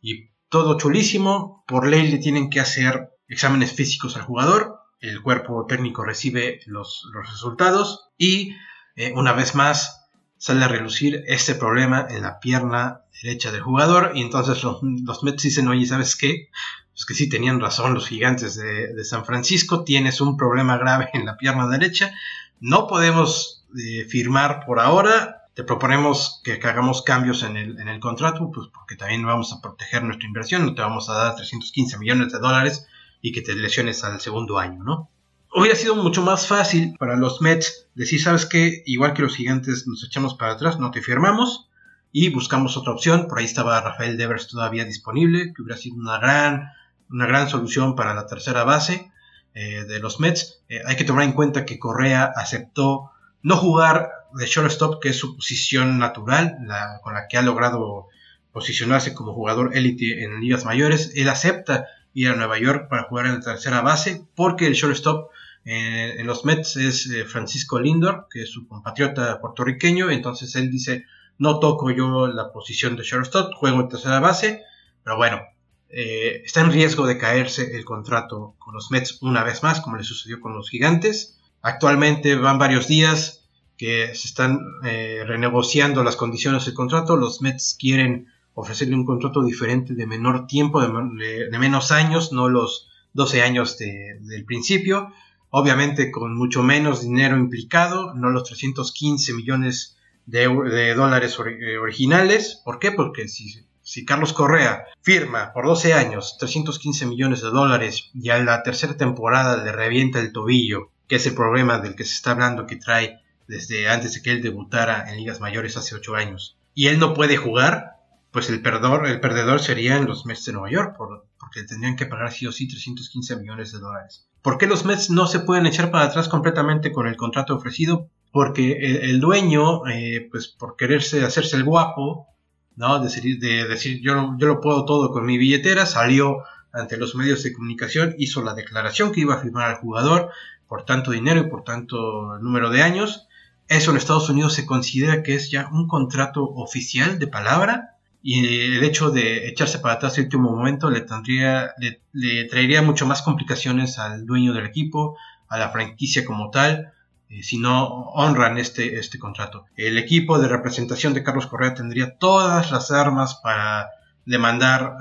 y 0.00 0.30
todo 0.48 0.78
chulísimo, 0.78 1.64
por 1.66 1.88
ley 1.88 2.08
le 2.08 2.18
tienen 2.18 2.50
que 2.50 2.60
hacer 2.60 3.10
exámenes 3.26 3.72
físicos 3.72 4.16
al 4.16 4.22
jugador, 4.22 4.76
el 5.00 5.20
cuerpo 5.22 5.66
técnico 5.66 6.04
recibe 6.04 6.60
los, 6.66 7.10
resultados 7.12 8.10
y 8.16 8.54
eh, 8.94 9.12
una 9.12 9.32
vez 9.32 9.56
más 9.56 9.97
sale 10.38 10.64
a 10.64 10.68
relucir 10.68 11.24
este 11.26 11.54
problema 11.56 12.06
en 12.08 12.22
la 12.22 12.38
pierna 12.38 13.02
derecha 13.22 13.50
del 13.50 13.60
jugador 13.60 14.12
y 14.14 14.22
entonces 14.22 14.62
los, 14.62 14.80
los 14.82 15.22
Mets 15.24 15.42
dicen, 15.42 15.68
oye, 15.68 15.84
¿sabes 15.84 16.16
qué? 16.16 16.48
Pues 16.92 17.04
que 17.04 17.14
sí 17.14 17.28
tenían 17.28 17.60
razón 17.60 17.94
los 17.94 18.08
gigantes 18.08 18.56
de, 18.56 19.04
San 19.04 19.24
Francisco, 19.24 19.84
tienes 19.84 20.20
un 20.20 20.36
problema 20.36 20.78
grave 20.78 21.10
en 21.12 21.26
la 21.26 21.36
pierna 21.36 21.68
derecha, 21.68 22.12
no 22.60 22.86
podemos 22.86 23.66
eh, 23.76 24.04
firmar 24.04 24.64
por 24.64 24.80
ahora, 24.80 25.44
te 25.54 25.64
proponemos 25.64 26.40
que, 26.44 26.52
hagamos 26.52 27.02
cambios 27.02 27.42
en 27.42 27.56
el, 27.56 27.80
en 27.80 27.88
el 27.88 27.98
contrato, 27.98 28.50
pues 28.52 28.68
porque 28.72 28.96
también 28.96 29.26
vamos 29.26 29.52
a 29.52 29.60
proteger 29.60 30.04
nuestra 30.04 30.26
inversión, 30.26 30.64
no 30.64 30.74
te 30.74 30.82
vamos 30.82 31.08
a 31.10 31.14
dar 31.14 31.34
315 31.34 31.98
millones 31.98 32.32
de 32.32 32.38
dólares 32.38 32.86
y 33.20 33.32
que 33.32 33.42
te 33.42 33.54
lesiones 33.54 34.04
al 34.04 34.20
segundo 34.20 34.58
año, 34.58 34.84
¿no? 34.84 35.10
Hubiera 35.54 35.76
sido 35.76 35.94
mucho 35.94 36.22
más 36.22 36.46
fácil 36.46 36.94
para 36.98 37.16
los 37.16 37.40
Mets 37.40 37.88
decir, 37.94 38.20
¿sabes 38.20 38.46
qué? 38.46 38.82
Igual 38.86 39.14
que 39.14 39.22
los 39.22 39.34
gigantes 39.34 39.86
nos 39.86 40.04
echamos 40.04 40.34
para 40.34 40.52
atrás, 40.52 40.78
no 40.78 40.90
te 40.90 41.02
firmamos 41.02 41.68
y 42.12 42.28
buscamos 42.30 42.76
otra 42.76 42.92
opción. 42.92 43.28
Por 43.28 43.38
ahí 43.38 43.46
estaba 43.46 43.80
Rafael 43.80 44.16
Devers 44.16 44.48
todavía 44.48 44.84
disponible, 44.84 45.52
que 45.54 45.62
hubiera 45.62 45.78
sido 45.78 45.96
una 45.96 46.18
gran, 46.18 46.72
una 47.10 47.26
gran 47.26 47.48
solución 47.48 47.96
para 47.96 48.14
la 48.14 48.26
tercera 48.26 48.64
base 48.64 49.10
eh, 49.54 49.84
de 49.84 49.98
los 50.00 50.20
Mets. 50.20 50.62
Eh, 50.68 50.82
hay 50.86 50.96
que 50.96 51.04
tomar 51.04 51.24
en 51.24 51.32
cuenta 51.32 51.64
que 51.64 51.78
Correa 51.78 52.30
aceptó 52.36 53.10
no 53.42 53.56
jugar 53.56 54.10
de 54.34 54.46
shortstop, 54.46 55.00
que 55.00 55.08
es 55.10 55.18
su 55.18 55.34
posición 55.34 55.98
natural, 55.98 56.58
la, 56.66 57.00
con 57.02 57.14
la 57.14 57.26
que 57.26 57.38
ha 57.38 57.42
logrado 57.42 58.08
posicionarse 58.52 59.14
como 59.14 59.32
jugador 59.32 59.76
élite 59.76 60.24
en 60.24 60.40
ligas 60.40 60.64
mayores. 60.64 61.12
Él 61.14 61.28
acepta 61.28 61.86
ir 62.12 62.28
a 62.28 62.36
Nueva 62.36 62.58
York 62.58 62.88
para 62.88 63.04
jugar 63.04 63.26
en 63.26 63.34
la 63.34 63.40
tercera 63.40 63.80
base, 63.80 64.26
porque 64.34 64.66
el 64.66 64.74
shortstop 64.74 65.30
eh, 65.70 66.14
en 66.18 66.26
los 66.26 66.46
Mets 66.46 66.76
es 66.76 67.10
eh, 67.10 67.26
Francisco 67.26 67.78
Lindor, 67.78 68.26
que 68.30 68.40
es 68.44 68.50
su 68.50 68.66
compatriota 68.66 69.38
puertorriqueño, 69.38 70.10
entonces 70.10 70.56
él 70.56 70.70
dice, 70.70 71.04
no 71.36 71.58
toco 71.58 71.90
yo 71.90 72.26
la 72.26 72.52
posición 72.52 72.96
de 72.96 73.02
shortstop, 73.02 73.52
juego 73.52 73.80
en 73.80 73.90
tercera 73.90 74.18
base, 74.18 74.62
pero 75.04 75.18
bueno, 75.18 75.42
eh, 75.90 76.40
está 76.42 76.62
en 76.62 76.72
riesgo 76.72 77.06
de 77.06 77.18
caerse 77.18 77.76
el 77.76 77.84
contrato 77.84 78.54
con 78.58 78.72
los 78.72 78.90
Mets 78.90 79.18
una 79.20 79.44
vez 79.44 79.62
más, 79.62 79.82
como 79.82 79.98
le 79.98 80.04
sucedió 80.04 80.40
con 80.40 80.54
los 80.54 80.70
gigantes. 80.70 81.38
Actualmente 81.60 82.34
van 82.36 82.58
varios 82.58 82.88
días 82.88 83.46
que 83.76 84.14
se 84.14 84.26
están 84.26 84.60
renegociando 84.82 86.02
las 86.02 86.16
condiciones 86.16 86.64
del 86.64 86.74
contrato, 86.74 87.18
los 87.18 87.42
Mets 87.42 87.76
quieren 87.78 88.28
ofrecerle 88.54 88.94
un 88.94 89.04
contrato 89.04 89.44
diferente 89.44 89.94
de 89.94 90.06
menor 90.06 90.46
tiempo, 90.46 90.80
de, 90.80 91.58
menos 91.58 91.92
años, 91.92 92.32
no 92.32 92.48
los 92.48 92.88
12 93.12 93.42
años 93.42 93.76
del 93.76 94.44
principio, 94.46 95.12
obviamente 95.50 96.10
con 96.10 96.36
mucho 96.36 96.62
menos 96.62 97.02
dinero 97.02 97.36
implicado, 97.36 98.14
no 98.14 98.30
los 98.30 98.44
315 98.44 99.34
millones 99.34 99.96
de, 100.26 100.94
dólares 100.94 101.38
eh, 101.38 101.78
originales. 101.78 102.60
¿Por 102.64 102.78
qué? 102.78 102.92
Porque 102.92 103.28
si, 103.28 104.04
Carlos 104.04 104.32
Correa 104.32 104.84
firma 105.00 105.52
por 105.52 105.66
12 105.66 105.94
años 105.94 106.36
315 106.38 107.06
millones 107.06 107.40
de 107.40 107.48
dólares 107.48 108.10
y 108.12 108.28
a 108.28 108.38
la 108.38 108.62
tercera 108.62 108.96
temporada 108.96 109.62
le 109.64 109.72
revienta 109.72 110.20
el 110.20 110.32
tobillo, 110.32 110.90
que 111.06 111.16
es 111.16 111.26
el 111.26 111.34
problema 111.34 111.78
del 111.78 111.94
que 111.94 112.04
se 112.04 112.14
está 112.14 112.32
hablando 112.32 112.66
que 112.66 112.76
trae 112.76 113.20
desde 113.46 113.88
antes 113.88 114.12
de 114.12 114.22
que 114.22 114.30
él 114.30 114.42
debutara 114.42 115.10
en 115.10 115.16
ligas 115.16 115.40
mayores 115.40 115.78
hace 115.78 115.94
8 115.94 116.16
años, 116.16 116.58
y 116.74 116.88
él 116.88 116.98
no 116.98 117.14
puede 117.14 117.38
jugar, 117.38 117.96
pues 118.30 118.50
el 118.50 118.60
perdedor, 118.60 119.06
el 119.06 119.20
perdedor 119.20 119.60
serían 119.60 120.04
los 120.04 120.26
Mets 120.26 120.44
de 120.44 120.52
Nueva 120.52 120.70
York, 120.70 120.96
porque 120.98 121.62
tendrían 121.62 121.96
que 121.96 122.04
pagar 122.04 122.30
sí 122.30 122.46
o 122.46 122.52
sí 122.52 122.68
315 122.68 123.36
millones 123.36 123.72
de 123.72 123.78
dólares. 123.78 124.27
¿Por 124.42 124.58
qué 124.58 124.66
los 124.66 124.84
Mets 124.84 125.10
no 125.10 125.26
se 125.26 125.40
pueden 125.40 125.66
echar 125.66 125.90
para 125.90 126.06
atrás 126.06 126.28
completamente 126.28 126.92
con 126.92 127.06
el 127.06 127.16
contrato 127.16 127.54
ofrecido? 127.54 128.08
Porque 128.30 128.72
el, 129.02 129.20
dueño, 129.20 129.86
eh, 129.86 130.28
pues 130.30 130.48
por 130.48 130.76
quererse 130.76 131.24
hacerse 131.24 131.56
el 131.56 131.64
guapo, 131.64 132.28
¿no? 132.76 133.00
Decir, 133.00 133.38
de 133.38 133.66
decir 133.66 134.00
yo, 134.02 134.36
yo 134.38 134.46
lo 134.46 134.60
puedo 134.60 134.84
todo 134.84 135.10
con 135.10 135.26
mi 135.26 135.38
billetera, 135.38 135.86
salió 135.86 136.38
ante 136.72 136.96
los 136.96 137.14
medios 137.14 137.42
de 137.42 137.52
comunicación, 137.52 138.14
hizo 138.18 138.42
la 138.42 138.54
declaración 138.54 139.12
que 139.12 139.22
iba 139.22 139.34
a 139.34 139.40
firmar 139.40 139.70
al 139.70 139.76
jugador 139.76 140.30
por 140.68 140.84
tanto 140.84 141.10
dinero 141.10 141.40
y 141.40 141.50
por 141.50 141.64
tanto 141.64 142.38
número 142.40 142.70
de 142.70 142.82
años. 142.82 143.26
Eso 143.68 143.90
en 143.90 143.96
Estados 143.96 144.30
Unidos 144.30 144.54
se 144.54 144.66
considera 144.66 145.22
que 145.22 145.34
es 145.34 145.50
ya 145.50 145.68
un 145.72 145.88
contrato 145.88 146.44
oficial 146.44 147.18
de 147.18 147.26
palabra 147.26 147.97
y 148.30 148.76
el 148.76 148.84
hecho 148.84 149.08
de 149.08 149.48
echarse 149.48 149.78
para 149.78 149.94
atrás 149.94 150.18
en 150.18 150.24
último 150.24 150.50
momento 150.50 150.90
le, 150.90 151.00
tendría, 151.00 151.72
le, 152.12 152.44
traería 152.44 152.82
mucho 152.82 153.06
más 153.06 153.22
complicaciones 153.22 153.98
al 153.98 154.26
dueño 154.26 154.52
del 154.52 154.66
equipo, 154.66 155.16
a 155.48 155.56
la 155.56 155.70
franquicia 155.70 156.26
como 156.26 156.50
tal, 156.50 156.92
eh, 157.30 157.42
si 157.42 157.56
no 157.56 157.86
honran 157.86 158.58
este, 158.58 158.98
este 158.98 159.18
contrato. 159.18 159.64
El 159.76 159.96
equipo 159.96 160.38
de 160.38 160.46
representación 160.46 161.14
de 161.14 161.22
Carlos 161.22 161.46
Correa 161.46 161.72
tendría 161.72 162.18
todas 162.18 162.70
las 162.70 162.90
armas 162.90 163.40
para 163.42 163.88
demandar 164.26 164.96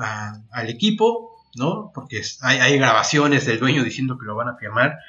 al 0.50 0.70
equipo, 0.70 1.36
¿no? 1.58 1.92
Porque 1.94 2.22
hay, 2.44 2.60
hay, 2.60 2.78
grabaciones 2.78 3.46
del 3.46 3.60
dueño 3.60 3.84
diciendo 3.84 4.18
que 4.18 4.26
lo 4.26 4.38
van 4.38 4.48
a 4.48 4.56
firmar 4.56 5.00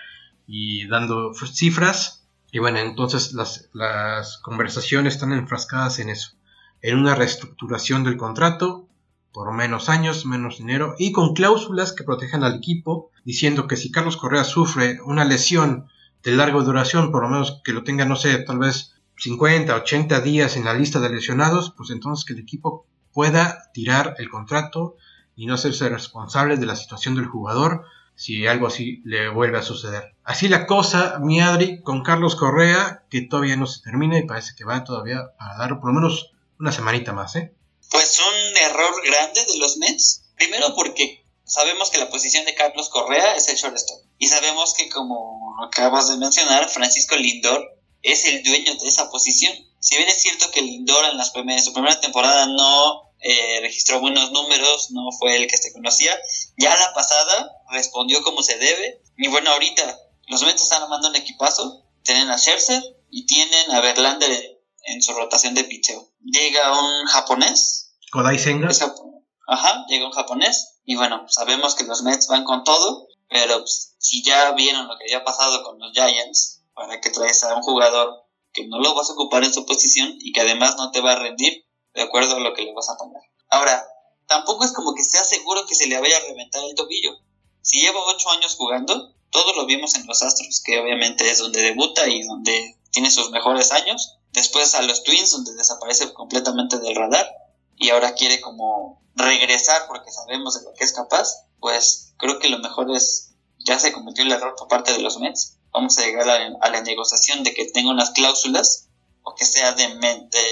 y 0.45 0.89
dando 0.89 1.33
cifras. 1.35 2.27
Y 2.51 2.59
bueno, 2.59 2.81
entonces 2.81 3.33
las, 3.33 3.71
las 3.75 4.39
conversaciones 4.39 5.15
están 5.15 5.33
enfrascadas 5.35 6.01
en 6.01 6.09
eso 6.09 6.38
en 6.83 6.99
una 6.99 7.15
reestructuración 7.15 8.05
del 8.05 8.17
contrato 8.17 8.89
por 9.33 9.53
menos 9.53 9.89
años, 9.89 10.27
menos 10.27 10.59
dinero 10.59 10.95
y 10.99 11.13
con 11.13 11.35
cláusulas 11.35 11.93
que 11.93 12.05
protejan 12.05 12.43
al 12.43 12.57
equipo, 12.57 13.11
diciendo 13.25 13.67
que 13.67 13.77
si 13.77 13.91
Carlos 13.91 14.17
Correa 14.17 14.45
sufre 14.45 15.01
una 15.05 15.25
lesión 15.25 15.87
de 16.23 16.33
larga 16.33 16.61
duración, 16.63 17.13
por 17.13 17.23
lo 17.23 17.29
menos 17.29 17.61
que 17.65 17.73
lo 17.73 17.85
tenga, 17.85 18.05
no 18.05 18.17
sé, 18.17 18.39
tal 18.39 18.59
vez 18.59 18.95
50, 19.17 19.75
80 19.75 20.21
días 20.21 20.57
en 20.57 20.65
la 20.65 20.75
lista 20.75 21.01
de 21.01 21.11
lesionados, 21.11 21.73
pues 21.77 21.91
entonces 21.91 22.25
que 22.25 22.33
el 22.33 22.41
equipo 22.41 22.87
pueda 23.13 23.71
tirar 23.73 24.15
el 24.19 24.29
contrato 24.29 24.97
y 25.37 25.47
no 25.47 25.55
hacerse 25.55 25.89
responsable 25.89 26.57
de 26.57 26.67
la 26.67 26.77
situación 26.77 27.15
del 27.15 27.27
jugador 27.27 27.85
si 28.15 28.49
algo 28.49 28.67
así 28.67 29.01
le 29.05 29.29
vuelve 29.29 29.59
a 29.59 29.63
suceder. 29.63 30.15
Así 30.25 30.49
la 30.49 30.67
cosa, 30.67 31.21
mi 31.21 31.41
Adri, 31.41 31.81
con 31.83 32.03
Carlos 32.03 32.35
Correa, 32.35 33.05
que 33.09 33.23
todavía 33.23 33.57
no 33.57 33.67
se 33.67 33.81
termina 33.81 34.19
y 34.19 34.27
parece 34.27 34.55
que 34.57 34.65
va 34.65 34.83
todavía 34.83 35.31
a 35.39 35.57
dar 35.57 35.79
por 35.79 35.91
lo 35.91 36.01
menos 36.01 36.33
una 36.59 36.73
semanita 36.73 37.13
más, 37.13 37.37
¿eh? 37.37 37.55
Pues 37.91 38.19
un 38.19 38.57
error 38.57 39.03
grande 39.05 39.45
de 39.45 39.59
los 39.59 39.77
Mets. 39.79 40.23
Primero 40.37 40.75
porque 40.75 41.25
sabemos 41.45 41.91
que 41.91 41.99
la 41.99 42.11
posición 42.11 42.45
de 42.45 42.55
Carlos 42.55 42.91
Correa 42.91 43.35
es 43.35 43.49
el 43.49 43.57
shortstop. 43.57 44.03
Y 44.19 44.29
sabemos 44.29 44.75
que, 44.75 44.89
como 44.91 45.57
acabas 45.65 46.09
de 46.09 46.17
mencionar, 46.17 46.69
Francisco 46.69 47.17
Lindor 47.17 47.65
es 48.03 48.25
el 48.27 48.43
dueño 48.43 48.75
de 48.75 48.89
esa 48.89 49.11
posición. 49.11 49.53
Si 49.81 49.97
bien 49.97 50.09
es 50.09 50.21
cierto 50.21 50.51
que 50.51 50.63
Lindor 50.63 51.05
en, 51.07 51.63
su 51.63 51.73
primera 51.73 52.01
temporada 52.01 52.47
no 52.47 53.13
eh, 53.21 53.61
registró 53.61 54.01
buenos 54.01 54.31
números, 54.33 54.91
no 54.91 55.11
fue 55.19 55.37
el 55.37 55.47
que 55.47 55.57
se 55.57 55.73
conocía, 55.73 56.17
ya 56.57 56.77
la 56.77 56.93
pasada 56.95 57.53
respondió 57.71 58.23
como 58.23 58.43
se 58.43 58.59
debe. 58.59 59.01
Y 59.17 59.29
bueno, 59.29 59.51
ahorita 59.51 59.99
los 60.27 60.43
Mets 60.43 60.63
están 60.63 60.83
armando 60.83 61.09
un 61.09 61.17
equipazo. 61.17 61.85
Tienen 62.03 62.31
a 62.31 62.39
Scherzer 62.39 62.83
y 63.11 63.27
tienen 63.27 63.71
a 63.71 63.81
Verlander 63.81 64.58
en, 64.93 65.03
su 65.03 65.13
rotación 65.13 65.55
de 65.55 65.65
picheo. 65.65 66.09
Llega 66.21 66.79
un 66.79 67.07
japonés. 67.07 67.93
Kodai 68.11 68.39
Senga. 68.39 68.69
Ajá, 69.49 69.87
llega 69.89 70.07
un 70.07 70.13
japonés. 70.13 70.81
Y 70.85 70.97
bueno, 70.97 71.27
sabemos 71.29 71.75
que 71.75 71.85
los 71.85 72.03
Mets 72.03 72.29
van 72.29 72.45
con 72.45 72.65
todo. 72.65 73.09
Pero 73.29 73.59
pues, 73.59 73.95
si 73.99 74.23
ya 74.23 74.53
vieron 74.53 74.89
lo 74.89 74.97
que 74.97 75.05
había 75.05 75.25
pasado 75.25 75.63
con 75.63 75.79
los 75.79 75.93
Giants, 75.93 76.63
para 76.75 77.01
que 77.01 77.11
traes 77.11 77.43
a 77.45 77.55
un 77.55 77.63
jugador 77.63 78.25
que 78.53 78.67
no 78.67 78.79
lo 78.79 78.95
vas 78.95 79.11
a 79.11 79.13
ocupar 79.13 79.45
en 79.45 79.53
su 79.53 79.67
posición 79.67 80.17
y 80.19 80.33
que 80.33 80.41
además 80.41 80.77
no 80.77 80.91
te 80.91 81.01
va 81.01 81.13
a 81.13 81.19
rendir 81.19 81.67
de 81.95 82.03
acuerdo 82.03 82.37
a 82.37 82.41
lo 82.41 82.55
que 82.55 82.63
le 82.63 82.73
vas 82.73 82.89
a 82.89 82.97
poner. 82.97 83.23
Ahora, 83.51 83.87
tampoco 84.27 84.65
es 84.65 84.73
como 84.73 84.95
que 84.95 85.03
sea 85.03 85.25
seguro 85.25 85.67
que 85.67 85.75
se 85.75 85.87
le 85.87 86.01
vaya 86.01 86.17
a 86.17 86.29
reventar 86.29 86.63
el 86.65 86.75
tobillo. 86.75 87.13
Si 87.63 87.81
lleva 87.81 88.01
ocho 88.07 88.31
años 88.31 88.55
jugando, 88.57 89.15
todos 89.31 89.57
lo 89.57 89.67
vimos 89.67 89.95
en 89.95 90.07
los 90.07 90.23
Astros, 90.23 90.63
que 90.65 90.79
obviamente 90.79 91.31
es 91.31 91.39
donde 91.39 91.63
debuta 91.63 92.09
y 92.09 92.23
donde 92.23 92.78
tiene 92.91 93.11
sus 93.11 93.31
mejores 93.31 93.73
años. 93.73 94.19
Después 94.33 94.75
a 94.75 94.83
los 94.83 95.03
Twins, 95.03 95.31
donde 95.33 95.55
desaparece 95.55 96.13
completamente 96.13 96.79
del 96.79 96.97
radar. 96.97 97.27
Y 97.77 97.91
ahora 97.91 98.15
quiere 98.15 98.41
como 98.41 99.03
regresar 99.15 99.87
porque 99.87 100.11
sabemos 100.11 100.55
de 100.59 100.65
lo 100.65 100.75
que 100.75 100.85
es 100.85 100.93
capaz. 100.93 101.47
Pues 101.61 102.15
creo 102.19 102.39
que 102.39 102.49
lo 102.49 102.59
mejor 102.59 102.91
es, 102.95 103.35
ya 103.59 103.79
se 103.79 103.93
cometió 103.93 104.25
el 104.25 104.33
error 104.33 104.55
por 104.57 104.69
parte 104.69 104.93
de 104.93 105.01
los 105.01 105.19
Mets. 105.19 105.59
Vamos 105.73 105.99
a 105.99 106.03
llegar 106.03 106.29
a, 106.29 106.71
la 106.71 106.81
negociación 106.83 107.43
de 107.43 107.55
que 107.55 107.67
tenga 107.67 107.91
unas 107.91 108.11
cláusulas 108.11 108.89
o 109.23 109.35
que 109.35 109.45
sea 109.45 109.73
de, 109.73 109.87
de, 109.87 110.43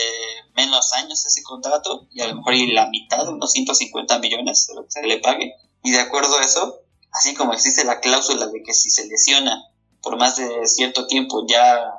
menos 0.54 0.92
años 0.92 1.24
ese 1.24 1.42
contrato 1.42 2.06
y 2.10 2.20
a 2.20 2.28
lo 2.28 2.36
mejor 2.36 2.54
y 2.54 2.72
la 2.72 2.86
mitad, 2.88 3.26
unos 3.28 3.52
150 3.52 4.18
millones 4.18 4.66
de 4.66 4.74
lo 4.74 4.84
que 4.84 4.90
se 4.90 5.02
le 5.02 5.18
pague. 5.18 5.54
Y 5.82 5.92
de 5.92 6.00
acuerdo 6.00 6.36
a 6.38 6.44
eso, 6.44 6.80
así 7.12 7.34
como 7.34 7.54
existe 7.54 7.84
la 7.84 8.00
cláusula 8.00 8.46
de 8.48 8.62
que 8.62 8.74
si 8.74 8.90
se 8.90 9.06
lesiona 9.06 9.64
por 10.02 10.18
más 10.18 10.36
de 10.36 10.66
cierto 10.66 11.06
tiempo 11.06 11.44
ya 11.48 11.90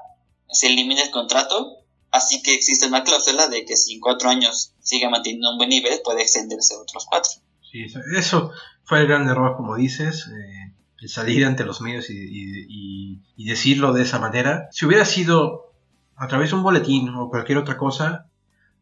se 0.50 0.68
elimina 0.68 1.02
el 1.02 1.12
contrato, 1.12 1.78
así 2.12 2.42
que 2.42 2.54
existe 2.54 2.88
una 2.88 3.04
cláusula 3.04 3.48
de 3.48 3.66
que 3.66 3.76
si 3.78 3.96
en 3.96 4.00
cuatro 4.00 4.30
años 4.30 4.74
sigue 4.80 5.10
manteniendo 5.10 5.52
un 5.52 5.58
buen 5.58 5.70
nivel 5.70 6.00
puede 6.04 6.22
extenderse 6.22 6.76
otros 6.76 7.06
cuatro. 7.10 7.32
Sí, 7.72 7.86
eso 8.16 8.52
fue 8.84 9.02
el 9.02 9.08
gran 9.08 9.28
error, 9.28 9.58
como 9.58 9.76
dices, 9.76 10.28
eh, 10.28 10.74
el 11.00 11.10
salir 11.10 11.46
ante 11.46 11.66
los 11.66 11.82
medios 11.82 12.10
y, 12.10 13.22
decirlo 13.38 13.94
de 13.94 14.04
esa 14.04 14.20
manera. 14.20 14.68
Si 14.72 14.86
hubiera 14.86 15.06
sido 15.06 15.74
a 16.18 16.28
través 16.28 16.50
de 16.50 16.58
un 16.58 16.64
boletín 16.64 17.10
o 17.10 17.30
cualquier 17.30 17.58
otra 17.58 17.78
cosa, 17.78 18.28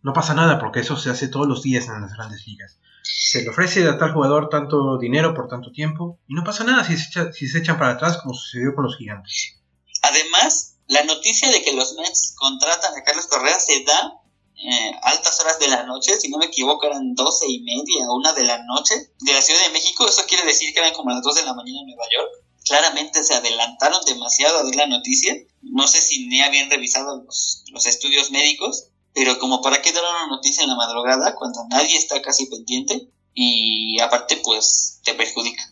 no 0.01 0.11
pasa 0.11 0.33
nada 0.33 0.57
porque 0.57 0.79
eso 0.79 0.97
se 0.97 1.11
hace 1.11 1.27
todos 1.27 1.47
los 1.47 1.61
días 1.61 1.87
en 1.87 2.01
las 2.01 2.13
grandes 2.13 2.47
ligas. 2.47 2.79
Se 3.03 3.43
le 3.43 3.49
ofrece 3.49 3.87
a 3.87 3.97
tal 3.99 4.13
jugador 4.13 4.49
tanto 4.49 4.97
dinero 4.97 5.35
por 5.35 5.47
tanto 5.47 5.71
tiempo 5.71 6.19
y 6.27 6.33
no 6.33 6.43
pasa 6.43 6.63
nada 6.63 6.83
si 6.83 6.97
se, 6.97 7.31
si 7.31 7.47
se 7.47 7.59
echan 7.59 7.77
para 7.77 7.91
atrás 7.91 8.17
como 8.17 8.33
sucedió 8.33 8.73
con 8.73 8.85
los 8.85 8.97
gigantes. 8.97 9.59
Además, 10.01 10.74
la 10.87 11.03
noticia 11.03 11.49
de 11.49 11.63
que 11.63 11.73
los 11.73 11.93
Mets 11.93 12.35
contratan 12.37 12.95
a 12.95 13.03
Carlos 13.03 13.27
Correa 13.27 13.59
se 13.59 13.83
da 13.83 14.21
eh, 14.57 14.91
altas 15.01 15.39
horas 15.41 15.59
de 15.59 15.67
la 15.67 15.83
noche, 15.83 16.17
si 16.17 16.29
no 16.29 16.37
me 16.37 16.45
equivoco 16.45 16.85
eran 16.85 17.13
doce 17.13 17.45
y 17.47 17.59
media, 17.61 18.09
una 18.09 18.33
de 18.33 18.43
la 18.43 18.57
noche 18.63 18.95
de 19.19 19.33
la 19.33 19.41
Ciudad 19.41 19.61
de 19.61 19.71
México, 19.73 20.07
eso 20.07 20.23
quiere 20.27 20.45
decir 20.45 20.73
que 20.73 20.79
eran 20.79 20.93
como 20.93 21.11
las 21.11 21.21
dos 21.21 21.35
de 21.35 21.43
la 21.43 21.53
mañana 21.53 21.79
en 21.81 21.87
Nueva 21.87 22.05
York. 22.15 22.31
Claramente 22.63 23.23
se 23.23 23.35
adelantaron 23.35 24.03
demasiado 24.05 24.57
a 24.57 24.63
ver 24.63 24.75
la 24.75 24.87
noticia, 24.87 25.35
no 25.61 25.87
sé 25.87 25.99
si 25.99 26.27
ni 26.27 26.41
habían 26.41 26.69
revisado 26.69 27.21
los, 27.23 27.63
los 27.71 27.85
estudios 27.85 28.31
médicos, 28.31 28.87
pero 29.13 29.37
como 29.39 29.61
para 29.61 29.81
qué 29.81 29.91
dar 29.91 30.03
una 30.03 30.35
noticia 30.35 30.63
en 30.63 30.69
la 30.69 30.75
madrugada 30.75 31.35
cuando 31.35 31.65
nadie 31.69 31.97
está 31.97 32.21
casi 32.21 32.47
pendiente 32.47 33.09
y 33.33 33.99
aparte 33.99 34.37
pues 34.43 35.01
te 35.03 35.13
perjudica. 35.13 35.63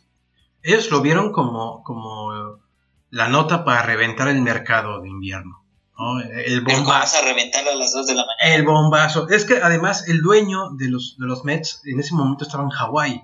Ellos 0.61 0.89
lo 0.91 1.01
vieron 1.01 1.31
como, 1.31 1.83
como 1.83 2.59
la 3.13 3.29
nota 3.29 3.63
para 3.63 3.83
reventar 3.83 4.27
el 4.27 4.41
mercado 4.41 4.99
de 4.99 5.07
invierno. 5.07 5.63
El 6.45 6.61
bombazo. 6.61 7.19
a 7.19 7.21
reventar 7.21 7.65
a 7.67 7.75
las 7.75 7.93
2 7.93 8.07
de 8.07 8.15
la 8.15 8.25
mañana. 8.25 8.55
El 8.55 8.63
bombazo. 8.65 9.29
Es 9.29 9.45
que 9.45 9.61
además 9.61 10.07
el 10.07 10.23
dueño 10.23 10.71
de 10.71 10.89
los, 10.89 11.15
de 11.19 11.27
los 11.27 11.45
Mets 11.45 11.81
en 11.85 11.99
ese 11.99 12.15
momento 12.15 12.43
estaba 12.43 12.63
en 12.63 12.71
Hawái. 12.71 13.23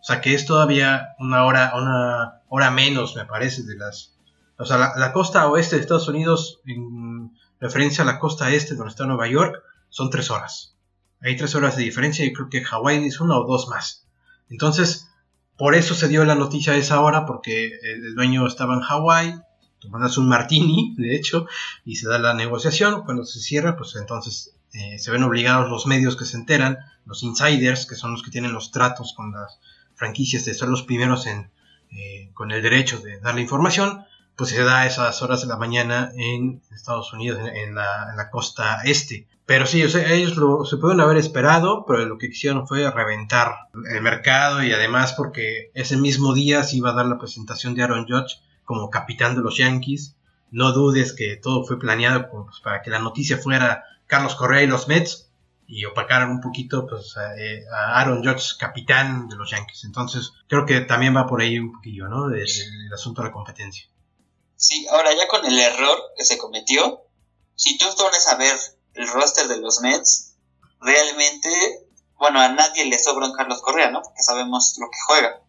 O 0.00 0.04
sea 0.04 0.22
que 0.22 0.32
es 0.32 0.46
todavía 0.46 1.08
una 1.18 1.44
hora, 1.44 1.72
una 1.76 2.40
hora 2.48 2.70
menos, 2.70 3.14
me 3.14 3.26
parece, 3.26 3.62
de 3.64 3.76
las. 3.76 4.16
O 4.58 4.64
sea, 4.64 4.78
la, 4.78 5.12
costa 5.12 5.46
oeste 5.48 5.76
de 5.76 5.82
Estados 5.82 6.08
Unidos, 6.08 6.62
en 6.64 7.36
referencia 7.60 8.04
a 8.04 8.06
la 8.06 8.18
costa 8.18 8.50
este, 8.50 8.74
donde 8.74 8.90
está 8.90 9.04
Nueva 9.04 9.28
York, 9.28 9.62
son 9.90 10.08
tres 10.08 10.30
horas. 10.30 10.78
Hay 11.20 11.36
tres 11.36 11.54
horas 11.54 11.76
de 11.76 11.82
diferencia 11.82 12.24
y 12.24 12.32
creo 12.32 12.48
que 12.48 12.64
Hawái 12.64 13.04
es 13.04 13.20
una 13.20 13.36
o 13.38 13.44
dos 13.46 13.68
más. 13.68 14.06
Entonces, 14.48 15.10
por 15.56 15.74
eso 15.74 15.94
se 15.94 16.08
dio 16.08 16.24
la 16.24 16.34
noticia 16.34 16.72
a 16.72 16.76
esa 16.76 17.00
hora, 17.00 17.26
porque 17.26 17.78
el 17.82 18.14
dueño 18.14 18.46
estaba 18.46 18.74
en 18.74 18.80
Hawái, 18.80 19.34
mandas 19.88 20.18
un 20.18 20.28
martini, 20.28 20.94
de 20.98 21.16
hecho, 21.16 21.46
y 21.84 21.96
se 21.96 22.08
da 22.08 22.18
la 22.18 22.34
negociación. 22.34 23.02
Cuando 23.04 23.24
se 23.24 23.40
cierra, 23.40 23.76
pues 23.76 23.96
entonces 23.96 24.54
eh, 24.72 24.98
se 24.98 25.10
ven 25.10 25.22
obligados 25.22 25.70
los 25.70 25.86
medios 25.86 26.16
que 26.16 26.24
se 26.24 26.36
enteran, 26.36 26.78
los 27.04 27.22
insiders, 27.22 27.86
que 27.86 27.94
son 27.94 28.12
los 28.12 28.22
que 28.22 28.30
tienen 28.30 28.52
los 28.52 28.70
tratos 28.70 29.14
con 29.14 29.32
las 29.32 29.60
franquicias 29.94 30.44
de 30.44 30.54
ser 30.54 30.68
los 30.68 30.82
primeros 30.82 31.26
en, 31.26 31.50
eh, 31.90 32.30
con 32.34 32.50
el 32.50 32.62
derecho 32.62 32.98
de 32.98 33.20
dar 33.20 33.34
la 33.34 33.40
información, 33.40 34.04
pues 34.36 34.50
se 34.50 34.62
da 34.62 34.80
a 34.82 34.86
esas 34.86 35.22
horas 35.22 35.40
de 35.40 35.46
la 35.46 35.56
mañana 35.56 36.12
en 36.16 36.60
Estados 36.74 37.12
Unidos, 37.12 37.40
en, 37.54 37.74
la, 37.74 38.28
costa 38.30 38.80
este. 38.84 39.26
Pero 39.46 39.64
sí, 39.64 39.82
o 39.84 39.88
sea, 39.88 40.12
ellos 40.12 40.36
lo, 40.36 40.64
se 40.64 40.76
pueden 40.76 41.00
haber 41.00 41.16
esperado, 41.16 41.84
pero 41.86 42.04
lo 42.04 42.18
que 42.18 42.28
quisieron 42.28 42.66
fue 42.66 42.90
reventar 42.90 43.68
el 43.90 44.02
mercado 44.02 44.64
y 44.64 44.72
además 44.72 45.12
porque 45.12 45.70
ese 45.72 45.96
mismo 45.96 46.34
día 46.34 46.64
se 46.64 46.76
iba 46.76 46.90
a 46.90 46.94
dar 46.94 47.06
la 47.06 47.18
presentación 47.18 47.76
de 47.76 47.84
Aaron 47.84 48.06
Judge 48.08 48.40
como 48.64 48.90
capitán 48.90 49.36
de 49.36 49.42
los 49.42 49.56
Yankees. 49.56 50.16
No 50.50 50.72
dudes 50.72 51.12
que 51.12 51.36
todo 51.36 51.64
fue 51.64 51.78
planeado 51.78 52.28
pues, 52.28 52.58
para 52.60 52.82
que 52.82 52.90
la 52.90 52.98
noticia 52.98 53.38
fuera 53.38 53.84
Carlos 54.08 54.34
Correa 54.34 54.64
y 54.64 54.66
los 54.66 54.88
Mets 54.88 55.30
y 55.68 55.84
opacaran 55.84 56.30
un 56.30 56.40
poquito 56.40 56.86
pues, 56.86 57.16
a, 57.16 57.36
eh, 57.36 57.64
Aaron 57.70 58.24
Judge, 58.24 58.56
capitán 58.58 59.28
de 59.28 59.36
los 59.36 59.50
Yankees. 59.50 59.84
Entonces, 59.84 60.32
creo 60.48 60.66
que 60.66 60.80
también 60.80 61.16
va 61.16 61.26
por 61.26 61.40
ahí 61.40 61.58
un 61.58 61.72
poquillo, 61.72 62.08
¿no? 62.08 62.28
El, 62.34 62.46
asunto 62.92 63.22
de 63.22 63.28
la 63.28 63.32
competencia. 63.32 63.88
Sí, 64.56 64.86
ahora 64.90 65.10
ya 65.14 65.28
con 65.28 65.44
el 65.44 65.58
error 65.58 65.98
que 66.16 66.24
se 66.24 66.38
cometió, 66.38 67.02
si 67.54 67.78
tú 67.78 67.86
pones 67.96 68.26
a 68.28 68.36
ver 68.36 68.56
el 68.96 69.08
roster 69.08 69.48
de 69.48 69.58
los 69.58 69.80
Mets, 69.80 70.34
realmente, 70.80 71.48
bueno, 72.18 72.40
a 72.40 72.48
nadie 72.48 72.84
le 72.86 72.98
sobra 72.98 73.26
un 73.26 73.32
Carlos 73.32 73.60
Correa, 73.62 73.90
¿no? 73.90 74.02
Porque 74.02 74.22
sabemos 74.22 74.76
lo 74.78 74.88
que 74.90 74.98
juega 75.06 75.40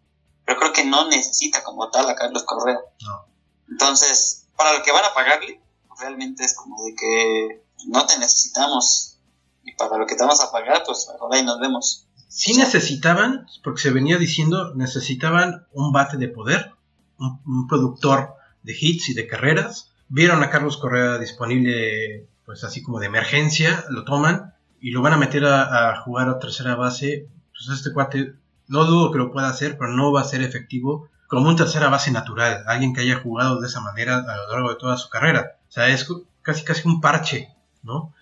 pero 0.47 0.59
creo 0.59 0.71
que 0.71 0.85
no 0.85 1.09
necesita 1.09 1.61
como 1.61 1.89
tal 1.89 2.09
a 2.09 2.15
Carlos 2.15 2.43
Correa. 2.43 2.79
No. 3.01 3.25
Entonces, 3.69 4.47
para 4.55 4.77
lo 4.77 4.81
que 4.81 4.93
van 4.93 5.03
a 5.03 5.13
pagarle, 5.13 5.61
realmente 5.99 6.45
es 6.45 6.55
como 6.55 6.81
de 6.85 6.95
que 6.95 7.65
no 7.87 8.05
te 8.05 8.17
necesitamos 8.17 9.17
y 9.65 9.73
para 9.73 9.97
lo 9.97 10.07
que 10.07 10.15
te 10.15 10.23
vamos 10.23 10.39
a 10.39 10.49
pagar, 10.49 10.83
pues 10.85 11.05
mejor 11.11 11.35
ahí 11.35 11.43
nos 11.43 11.59
vemos. 11.59 12.07
Sí 12.29 12.53
necesitaban, 12.53 13.45
porque 13.61 13.81
se 13.81 13.89
venía 13.89 14.17
diciendo, 14.17 14.73
necesitaban 14.73 15.67
un 15.73 15.91
bate 15.91 16.15
de 16.15 16.29
poder, 16.29 16.71
un, 17.19 17.67
productor 17.67 18.35
de 18.63 18.73
hits 18.79 19.09
y 19.09 19.15
de 19.15 19.27
carreras. 19.27 19.91
Vieron 20.07 20.41
a 20.43 20.49
Carlos 20.49 20.77
Correa 20.77 21.17
disponible, 21.17 22.25
pues 22.47 22.63
así 22.63 22.81
como 22.81 23.01
de 23.01 23.07
emergencia, 23.07 23.83
lo 23.89 24.05
toman 24.05 24.53
y 24.79 24.91
lo 24.91 25.01
van 25.01 25.11
a 25.11 25.17
meter 25.17 25.43
a, 25.43 25.97
jugar 25.97 26.29
a 26.29 26.39
tercera 26.39 26.75
base. 26.75 27.27
Pues 27.51 27.67
este 27.77 27.91
cuate 27.91 28.35
no 28.67 28.85
dudo 28.85 29.11
que 29.11 29.17
lo 29.17 29.33
pueda 29.33 29.49
hacer, 29.49 29.77
pero 29.77 29.91
no 29.91 30.13
va 30.13 30.21
a 30.21 30.23
ser 30.23 30.41
efectivo 30.41 31.09
como 31.27 31.49
un 31.49 31.57
tercera 31.57 31.89
base 31.89 32.09
natural, 32.09 32.63
alguien 32.67 32.93
que 32.93 33.01
haya 33.01 33.19
jugado 33.19 33.59
de 33.59 33.67
esa 33.67 33.81
manera 33.81 34.19
a 34.19 34.37
lo 34.37 34.49
largo 34.49 34.69
de 34.69 34.77
toda 34.77 34.95
su 34.95 35.09
carrera. 35.09 35.57
O 35.67 35.71
sea, 35.71 35.89
es 35.89 36.07
casi 36.41 36.63
casi 36.63 36.87
un 36.87 37.01
parche, 37.01 37.49
¿no? 37.83 38.13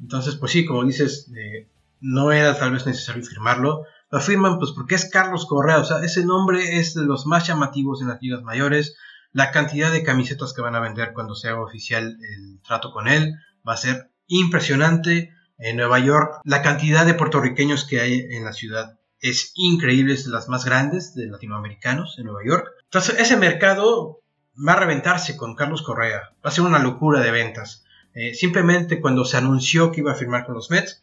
Entonces, 0.00 0.36
pues 0.36 0.52
sí, 0.52 0.64
como 0.64 0.82
dices, 0.84 1.30
eh, 1.36 1.68
no 2.00 2.32
era 2.32 2.58
tal 2.58 2.72
vez 2.72 2.86
necesario 2.86 3.22
firmarlo. 3.22 3.84
Lo 4.10 4.20
firman 4.20 4.58
pues 4.58 4.72
porque 4.72 4.94
es 4.94 5.10
Carlos 5.10 5.44
Correa, 5.44 5.76
o 5.76 5.84
sea, 5.84 5.98
ese 5.98 6.24
nombre 6.24 6.78
es 6.78 6.94
de 6.94 7.04
los 7.04 7.26
más 7.26 7.46
llamativos 7.46 8.00
en 8.00 8.08
las 8.08 8.22
ligas 8.22 8.40
mayores. 8.40 8.96
La 9.32 9.50
cantidad 9.50 9.92
de 9.92 10.04
camisetas 10.04 10.54
que 10.54 10.62
van 10.62 10.74
a 10.74 10.80
vender 10.80 11.12
cuando 11.12 11.34
se 11.34 11.48
haga 11.48 11.60
oficial 11.60 12.16
el 12.22 12.60
trato 12.66 12.92
con 12.92 13.08
él 13.08 13.34
va 13.68 13.74
a 13.74 13.78
ser 13.78 14.10
impresionante. 14.26 15.32
En 15.58 15.76
Nueva 15.76 15.98
York, 15.98 16.40
la 16.44 16.62
cantidad 16.62 17.04
de 17.04 17.14
puertorriqueños 17.14 17.84
que 17.84 18.00
hay 18.00 18.20
en 18.30 18.44
la 18.44 18.52
ciudad 18.52 18.98
es 19.20 19.52
increíble, 19.56 20.14
es 20.14 20.24
de 20.24 20.30
las 20.30 20.48
más 20.48 20.64
grandes 20.64 21.14
de 21.14 21.26
latinoamericanos 21.26 22.16
en 22.18 22.26
Nueva 22.26 22.40
York. 22.46 22.68
Entonces, 22.84 23.18
ese 23.18 23.36
mercado 23.36 24.20
va 24.56 24.74
a 24.74 24.80
reventarse 24.80 25.36
con 25.36 25.54
Carlos 25.54 25.82
Correa. 25.82 26.30
Va 26.44 26.50
a 26.50 26.52
ser 26.52 26.64
una 26.64 26.78
locura 26.78 27.20
de 27.20 27.30
ventas. 27.30 27.84
Eh, 28.14 28.34
simplemente 28.34 29.00
cuando 29.00 29.24
se 29.24 29.36
anunció 29.36 29.92
que 29.92 30.00
iba 30.00 30.12
a 30.12 30.16
firmar 30.16 30.46
con 30.46 30.54
los 30.54 30.70
Mets, 30.70 31.02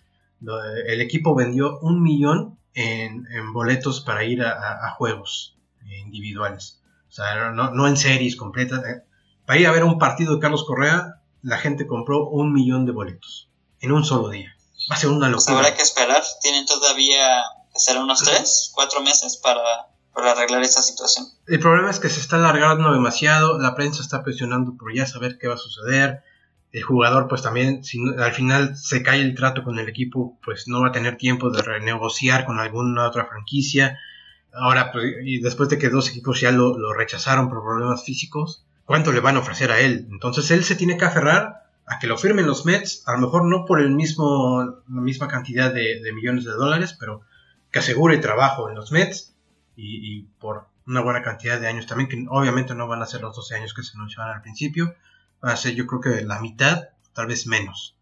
el 0.87 1.01
equipo 1.01 1.35
vendió 1.35 1.79
un 1.79 2.01
millón 2.01 2.57
en, 2.73 3.25
boletos 3.53 4.01
para 4.01 4.23
ir 4.23 4.43
a, 4.43 4.89
juegos 4.91 5.57
individuales. 6.05 6.81
O 7.07 7.11
sea, 7.11 7.51
no, 7.51 7.87
en 7.87 7.97
series 7.97 8.35
completas. 8.35 8.83
Eh. 8.85 9.03
Para 9.45 9.59
ir 9.59 9.67
a 9.67 9.71
ver 9.71 9.83
un 9.83 9.97
partido 9.97 10.35
de 10.35 10.41
Carlos 10.41 10.65
Correa, 10.65 11.14
la 11.45 11.57
gente 11.57 11.87
compró 11.87 12.27
un 12.27 12.51
millón 12.51 12.85
de 12.85 12.91
boletos 12.91 13.49
en 13.79 13.91
un 13.91 14.03
solo 14.03 14.29
día. 14.29 14.55
Va 14.91 14.95
a 14.95 14.99
ser 14.99 15.09
una 15.09 15.31
pues 15.31 15.45
locura. 15.45 15.59
habrá 15.59 15.75
que 15.75 15.83
esperar. 15.83 16.23
Tienen 16.41 16.65
todavía 16.65 17.43
que 17.71 17.79
ser 17.79 17.97
unos 17.97 18.21
tres, 18.23 18.71
cuatro 18.73 19.01
meses 19.01 19.37
para, 19.37 19.61
para 20.13 20.31
arreglar 20.31 20.63
esa 20.63 20.81
situación. 20.81 21.27
El 21.47 21.59
problema 21.59 21.91
es 21.91 21.99
que 21.99 22.09
se 22.09 22.19
está 22.19 22.37
alargando 22.37 22.91
demasiado. 22.91 23.59
La 23.59 23.75
prensa 23.75 24.01
está 24.01 24.23
presionando 24.23 24.75
por 24.77 24.93
ya 24.93 25.05
saber 25.05 25.37
qué 25.37 25.47
va 25.47 25.53
a 25.53 25.57
suceder 25.57 26.23
el 26.75 26.83
jugador 26.83 27.29
pues 27.29 27.41
también 27.41 27.85
si 27.85 28.01
al 28.17 28.33
final 28.33 28.75
se 28.75 29.01
cae 29.01 29.21
el 29.21 29.33
trato 29.33 29.63
con 29.63 29.79
el 29.79 29.87
equipo 29.87 30.37
pues 30.43 30.67
no 30.67 30.81
va 30.81 30.89
a 30.89 30.91
tener 30.91 31.15
tiempo 31.15 31.49
de 31.49 31.61
renegociar 31.61 32.45
con 32.45 32.59
alguna 32.59 33.07
otra 33.07 33.27
franquicia 33.27 33.97
ahora 34.51 34.91
pues, 34.91 35.05
y 35.23 35.39
después 35.39 35.69
de 35.69 35.77
que 35.77 35.87
dos 35.87 36.09
equipos 36.09 36.41
ya 36.41 36.51
lo, 36.51 36.93
rechazaron 36.93 37.47
por 37.47 37.63
problemas 37.63 38.03
físicos 38.03 38.65
cuánto 38.85 39.11
le 39.11 39.19
van 39.19 39.35
a 39.35 39.39
ofrecer 39.39 39.71
a 39.71 39.79
él 39.79 40.07
entonces 40.11 40.49
él 40.51 40.63
se 40.63 40.75
tiene 40.75 40.97
que 40.97 41.05
aferrar 41.05 41.63
a 41.85 41.99
que 41.99 42.07
lo 42.07 42.17
firmen 42.17 42.47
los 42.47 42.65
Mets 42.65 43.03
a 43.07 43.13
lo 43.13 43.19
mejor 43.19 43.45
no 43.45 43.65
por 43.65 43.79
el 43.79 43.91
mismo 43.91 44.81
la 44.87 45.01
misma 45.01 45.27
cantidad 45.27 45.73
de, 45.73 46.01
millones 46.13 46.45
de 46.45 46.51
dólares 46.51 46.95
pero 46.99 47.21
que 47.71 47.79
asegure 47.79 48.17
trabajo 48.17 48.69
en 48.69 48.75
los 48.75 48.91
Mets 48.91 49.35
y, 49.77 50.23
por 50.39 50.67
una 50.87 51.01
buena 51.01 51.21
cantidad 51.21 51.59
de 51.59 51.67
años 51.67 51.85
también 51.85 52.09
que 52.09 52.25
obviamente 52.29 52.75
no 52.75 52.87
van 52.87 53.01
a 53.01 53.05
ser 53.05 53.21
los 53.21 53.35
12 53.35 53.55
años 53.55 53.73
que 53.73 53.83
se 53.83 53.97
anunciaban 53.97 54.33
al 54.33 54.41
principio 54.41 54.95
va 55.43 55.51
a 55.51 55.57
ser 55.57 55.75
yo 55.75 55.85
creo 55.85 56.01
que 56.01 56.25
la 56.25 56.39
mitad, 56.39 56.89
tal 57.13 57.27
vez 57.27 57.47
menos. 57.47 57.95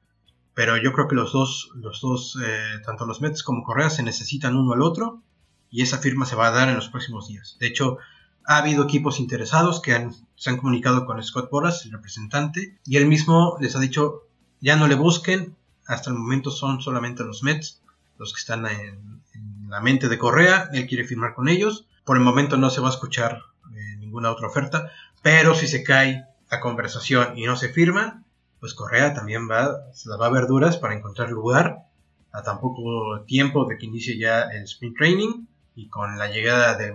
Pero 0.54 0.78
yo 0.78 0.94
creo 0.94 1.08
que 1.08 1.16
los 1.16 1.34
dos, 1.34 1.72
los 1.76 2.00
dos 2.02 2.38
eh, 2.44 2.80
tanto 2.86 3.06
los 3.06 3.22
Mets 3.22 3.44
como 3.44 3.64
Correa 3.64 3.90
se 3.90 4.04
necesitan 4.04 4.56
uno 4.56 4.74
al 4.74 4.82
otro 4.82 5.22
y 5.70 5.82
esa 5.82 5.98
firma 5.98 6.26
se 6.26 6.36
va 6.36 6.48
a 6.48 6.52
dar 6.52 6.70
en 6.70 6.76
los 6.76 6.90
próximos 6.90 7.28
días. 7.28 7.58
De 7.60 7.68
hecho, 7.68 7.98
ha 8.46 8.58
habido 8.58 8.84
equipos 8.84 9.20
interesados 9.20 9.82
que 9.82 10.10
se 10.36 10.50
han 10.50 10.58
comunicado 10.58 11.06
con 11.06 11.22
Scott 11.24 11.50
Boras, 11.50 11.86
el 11.86 11.92
representante, 11.92 12.78
y 12.86 12.98
él 12.98 13.06
mismo 13.06 13.58
les 13.60 13.76
ha 13.76 13.80
dicho, 13.80 14.24
ya 14.60 14.76
no 14.76 14.88
le 14.88 14.96
busquen, 14.96 15.56
hasta 15.86 16.10
el 16.10 16.18
momento 16.18 16.52
son 16.52 16.82
solamente 16.82 17.24
los 17.24 17.44
Mets 17.44 17.82
los 18.18 18.34
que 18.34 18.40
están 18.40 18.66
en, 18.66 19.22
la 19.68 19.82
mente 19.82 20.08
de 20.08 20.20
Correa, 20.20 20.70
él 20.72 20.86
quiere 20.86 21.04
firmar 21.04 21.34
con 21.34 21.50
ellos, 21.50 21.88
por 22.04 22.16
el 22.16 22.24
momento 22.24 22.58
no 22.58 22.70
se 22.70 22.80
va 22.80 22.90
a 22.90 22.92
escuchar 22.92 23.42
eh, 23.74 23.98
ninguna 23.98 24.30
otra 24.30 24.48
oferta, 24.48 24.92
pero 25.24 25.56
si 25.56 25.68
se 25.68 25.84
cae 25.84 26.28
conversación 26.60 27.38
y 27.38 27.46
no 27.46 27.56
se 27.56 27.70
firma, 27.70 28.24
pues 28.60 28.74
Correa 28.74 29.14
también 29.14 29.50
va, 29.50 29.92
se 29.94 30.10
la 30.10 30.18
va 30.18 30.28
a 30.28 30.32
ver 30.32 30.48
duras 30.48 30.78
para 30.78 30.96
encontrar 30.96 31.30
lugar 31.30 31.86
a 32.32 32.44
tan 32.44 32.60
poco 32.60 33.22
tiempo 33.26 33.66
de 33.66 33.78
que 33.78 33.86
inicie 33.86 34.18
ya 34.18 34.44
el 34.44 34.64
sprint 34.64 34.98
training 34.98 35.46
y 35.76 35.90
con 35.90 36.18
la 36.18 36.28
llegada 36.28 36.76
del, 36.76 36.94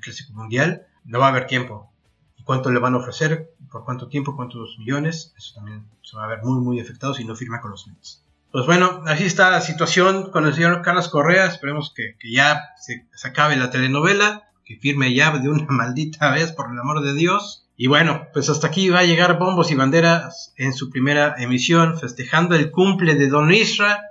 Clásico 0.00 0.32
Mundial 0.32 0.86
no 1.04 1.18
va 1.18 1.26
a 1.26 1.30
haber 1.30 1.46
tiempo. 1.46 1.92
¿Y 2.36 2.42
cuánto 2.42 2.70
le 2.70 2.80
van 2.80 2.94
a 2.94 2.98
ofrecer? 2.98 3.50
¿Por 3.70 3.84
cuánto 3.84 4.08
tiempo? 4.08 4.34
¿Cuántos 4.34 4.78
millones? 4.78 5.34
Eso 5.36 5.54
también 5.54 5.84
se 6.02 6.16
va 6.16 6.24
a 6.24 6.28
ver 6.28 6.42
muy 6.42 6.60
muy 6.60 6.80
afectado 6.80 7.14
si 7.14 7.24
no 7.24 7.36
firma 7.36 7.60
con 7.60 7.70
los 7.70 7.86
Mets. 7.86 8.24
Pues 8.52 8.66
bueno, 8.66 9.02
así 9.06 9.24
está 9.24 9.50
la 9.50 9.60
situación 9.60 10.32
con 10.32 10.44
el 10.46 10.54
señor 10.54 10.82
Carlos 10.82 11.08
Correa. 11.08 11.46
Esperemos 11.46 11.94
que, 11.94 12.16
ya 12.32 12.60
se, 12.80 13.06
se 13.14 13.28
acabe 13.28 13.56
la 13.56 13.70
telenovela, 13.70 14.50
que 14.64 14.76
firme 14.76 15.14
ya 15.14 15.30
de 15.38 15.48
una 15.48 15.66
maldita 15.68 16.30
vez, 16.32 16.52
por 16.52 16.70
el 16.70 16.78
amor 16.78 17.02
de 17.02 17.14
Dios. 17.14 17.68
Y 17.76 17.86
bueno, 17.86 18.26
pues 18.32 18.50
hasta 18.50 18.66
aquí 18.66 18.90
va 18.90 18.98
a 18.98 19.04
llegar 19.04 19.38
Bombos 19.38 19.70
y 19.70 19.74
Banderas 19.74 20.52
en 20.56 20.74
su 20.74 20.90
primera 20.90 21.36
emisión, 21.38 21.98
festejando 21.98 22.54
el 22.54 22.70
cumple 22.70 23.14
de 23.14 23.28
Don 23.28 23.52
Isra, 23.52 24.02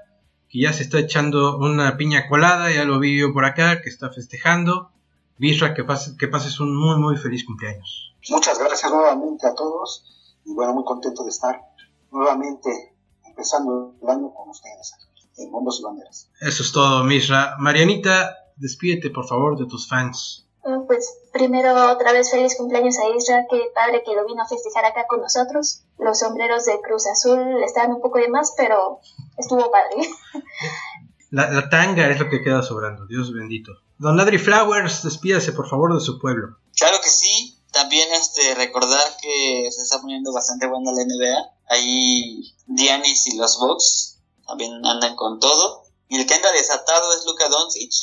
que 0.49 0.61
ya 0.61 0.73
se 0.73 0.83
está 0.83 0.99
echando 0.99 1.57
una 1.57 1.95
piña 1.95 2.27
colada, 2.27 2.71
ya 2.73 2.83
lo 2.83 2.99
vi 2.99 3.19
yo 3.19 3.33
por 3.33 3.45
acá, 3.45 3.81
que 3.81 3.89
está 3.89 4.09
festejando. 4.09 4.91
Isra, 5.37 5.73
que, 5.73 5.85
que 6.17 6.27
pases 6.27 6.59
un 6.59 6.75
muy, 6.75 6.97
muy 6.97 7.15
feliz 7.15 7.45
cumpleaños. 7.45 8.13
Muchas 8.29 8.59
gracias 8.59 8.91
nuevamente 8.91 9.47
a 9.47 9.55
todos 9.55 10.03
y 10.45 10.53
bueno, 10.53 10.73
muy 10.73 10.83
contento 10.83 11.23
de 11.23 11.29
estar 11.29 11.61
nuevamente 12.11 12.69
empezando 13.25 13.95
el 14.01 14.09
año 14.09 14.33
con 14.33 14.49
ustedes 14.49 14.95
en 15.37 15.51
Bombos 15.51 15.79
y 15.79 15.83
Banderas. 15.83 16.29
Eso 16.41 16.63
es 16.63 16.71
todo, 16.73 17.03
Misra. 17.05 17.55
Marianita, 17.59 18.35
despídete 18.57 19.09
por 19.11 19.27
favor 19.27 19.57
de 19.57 19.65
tus 19.65 19.87
fans. 19.87 20.48
Mm, 20.63 20.85
pues 20.87 21.17
primero 21.31 21.91
otra 21.91 22.11
vez 22.11 22.29
feliz 22.31 22.57
cumpleaños 22.57 22.97
a 22.97 23.15
Isra, 23.15 23.45
qué 23.49 23.71
padre 23.73 24.03
que 24.05 24.13
lo 24.13 24.25
vino 24.25 24.41
a 24.43 24.47
festejar 24.47 24.85
acá 24.85 25.05
con 25.07 25.21
nosotros. 25.21 25.83
Los 25.97 26.19
sombreros 26.19 26.65
de 26.65 26.81
Cruz 26.81 27.07
Azul 27.07 27.63
estaban 27.63 27.93
un 27.93 28.01
poco 28.01 28.19
de 28.19 28.27
más, 28.27 28.53
pero 28.57 28.99
estuvo 29.37 29.71
padre. 29.71 29.95
La, 31.31 31.69
tanga 31.69 32.09
es 32.09 32.19
lo 32.19 32.27
que 32.27 32.41
queda 32.41 32.63
sobrando, 32.63 33.05
Dios 33.05 33.31
bendito. 33.31 33.71
Don 33.99 34.19
Adri 34.19 34.39
Flowers, 34.39 35.03
despídase 35.03 35.51
por 35.51 35.69
favor 35.69 35.93
de 35.93 35.99
su 35.99 36.19
pueblo. 36.19 36.57
Claro 36.75 36.97
que 37.03 37.09
sí, 37.09 37.59
también 37.71 38.11
este 38.13 38.55
recordar 38.55 39.15
que 39.21 39.69
se 39.69 39.83
está 39.83 40.01
poniendo 40.01 40.33
bastante 40.33 40.67
buena 40.67 40.91
la 40.91 41.03
NBA. 41.03 41.51
Ahí 41.67 42.55
Dianis 42.65 43.27
y 43.27 43.37
los 43.37 43.59
Bucks 43.59 44.17
también 44.47 44.83
andan 44.83 45.15
con 45.15 45.39
todo. 45.39 45.83
Y 46.07 46.19
el 46.19 46.25
que 46.25 46.33
anda 46.33 46.51
desatado 46.51 47.13
es 47.13 47.23
Luka 47.27 47.47
Doncic, 47.49 47.93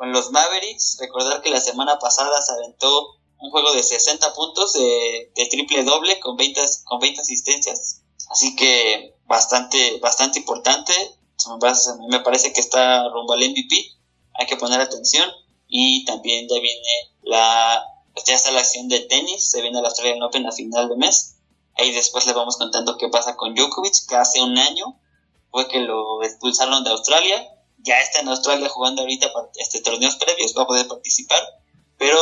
con 0.00 0.12
los 0.12 0.30
Mavericks. 0.30 0.96
Recordar 0.98 1.42
que 1.42 1.50
la 1.50 1.60
semana 1.60 1.98
pasada 1.98 2.40
se 2.40 2.54
aventó 2.54 3.18
un 3.38 3.50
juego 3.50 3.74
de 3.74 3.82
60 3.82 4.32
puntos 4.32 4.72
de, 4.72 5.30
triple 5.50 5.84
doble 5.84 6.18
con 6.20 6.38
20, 6.38 6.58
con 6.84 7.00
20 7.00 7.20
asistencias. 7.20 8.00
Así 8.30 8.56
que 8.56 9.14
bastante, 9.26 9.98
bastante 9.98 10.38
importante. 10.38 10.94
Me 12.08 12.20
parece 12.20 12.54
que 12.54 12.60
está 12.60 13.10
rumbo 13.10 13.34
al 13.34 13.40
MVP. 13.40 13.76
Hay 14.38 14.46
que 14.46 14.56
poner 14.56 14.80
atención. 14.80 15.30
Y 15.68 16.06
también 16.06 16.48
ya 16.48 16.58
viene 16.60 17.12
la, 17.20 17.84
pues 18.14 18.24
ya 18.24 18.36
está 18.36 18.52
la 18.52 18.60
acción 18.60 18.88
de 18.88 19.00
tenis. 19.00 19.50
Se 19.50 19.60
viene 19.60 19.82
la 19.82 19.88
Australian 19.88 20.22
Open 20.22 20.46
a 20.46 20.52
final 20.52 20.88
de 20.88 20.96
mes. 20.96 21.36
Ahí 21.76 21.92
después 21.92 22.24
le 22.24 22.32
vamos 22.32 22.56
contando 22.56 22.96
qué 22.96 23.08
pasa 23.08 23.36
con 23.36 23.54
Djokovic, 23.54 24.06
que 24.08 24.16
hace 24.16 24.40
un 24.40 24.56
año 24.56 24.98
fue 25.50 25.68
que 25.68 25.80
lo 25.80 26.22
expulsaron 26.22 26.84
de 26.84 26.90
Australia 26.90 27.59
ya 27.82 28.00
está 28.00 28.20
en 28.20 28.28
Australia 28.28 28.68
jugando 28.68 29.02
ahorita 29.02 29.30
este, 29.58 29.80
torneos 29.80 30.16
previos, 30.16 30.54
va 30.56 30.62
a 30.62 30.66
poder 30.66 30.86
participar, 30.88 31.42
pero 31.98 32.18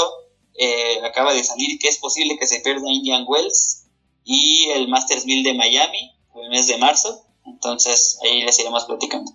eh, 0.54 1.00
acaba 1.04 1.32
de 1.32 1.44
salir 1.44 1.78
que 1.78 1.88
es 1.88 1.98
posible 1.98 2.38
que 2.38 2.46
se 2.46 2.60
pierda 2.60 2.90
Indian 2.90 3.24
Wells 3.26 3.86
y 4.24 4.68
el 4.70 4.88
Masters 4.88 5.24
1000 5.24 5.44
de 5.44 5.54
Miami 5.54 6.18
el 6.42 6.50
mes 6.50 6.68
de 6.68 6.78
marzo, 6.78 7.24
entonces 7.46 8.18
ahí 8.22 8.42
les 8.42 8.58
iremos 8.58 8.84
platicando. 8.84 9.32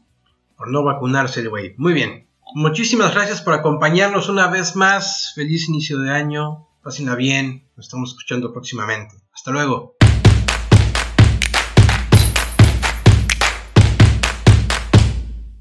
Por 0.57 0.71
no 0.71 0.83
vacunarse 0.83 1.41
el 1.41 1.49
güey. 1.49 1.73
Muy 1.77 1.93
bien. 1.93 2.29
Muchísimas 2.55 3.13
gracias 3.13 3.41
por 3.41 3.53
acompañarnos 3.53 4.29
una 4.29 4.47
vez 4.47 4.75
más. 4.75 5.33
Feliz 5.35 5.67
inicio 5.67 5.99
de 5.99 6.11
año. 6.11 6.69
Pásenla 6.83 7.15
bien. 7.15 7.67
Nos 7.75 7.87
estamos 7.87 8.11
escuchando 8.11 8.53
próximamente. 8.53 9.15
Hasta 9.33 9.51
luego. 9.51 9.95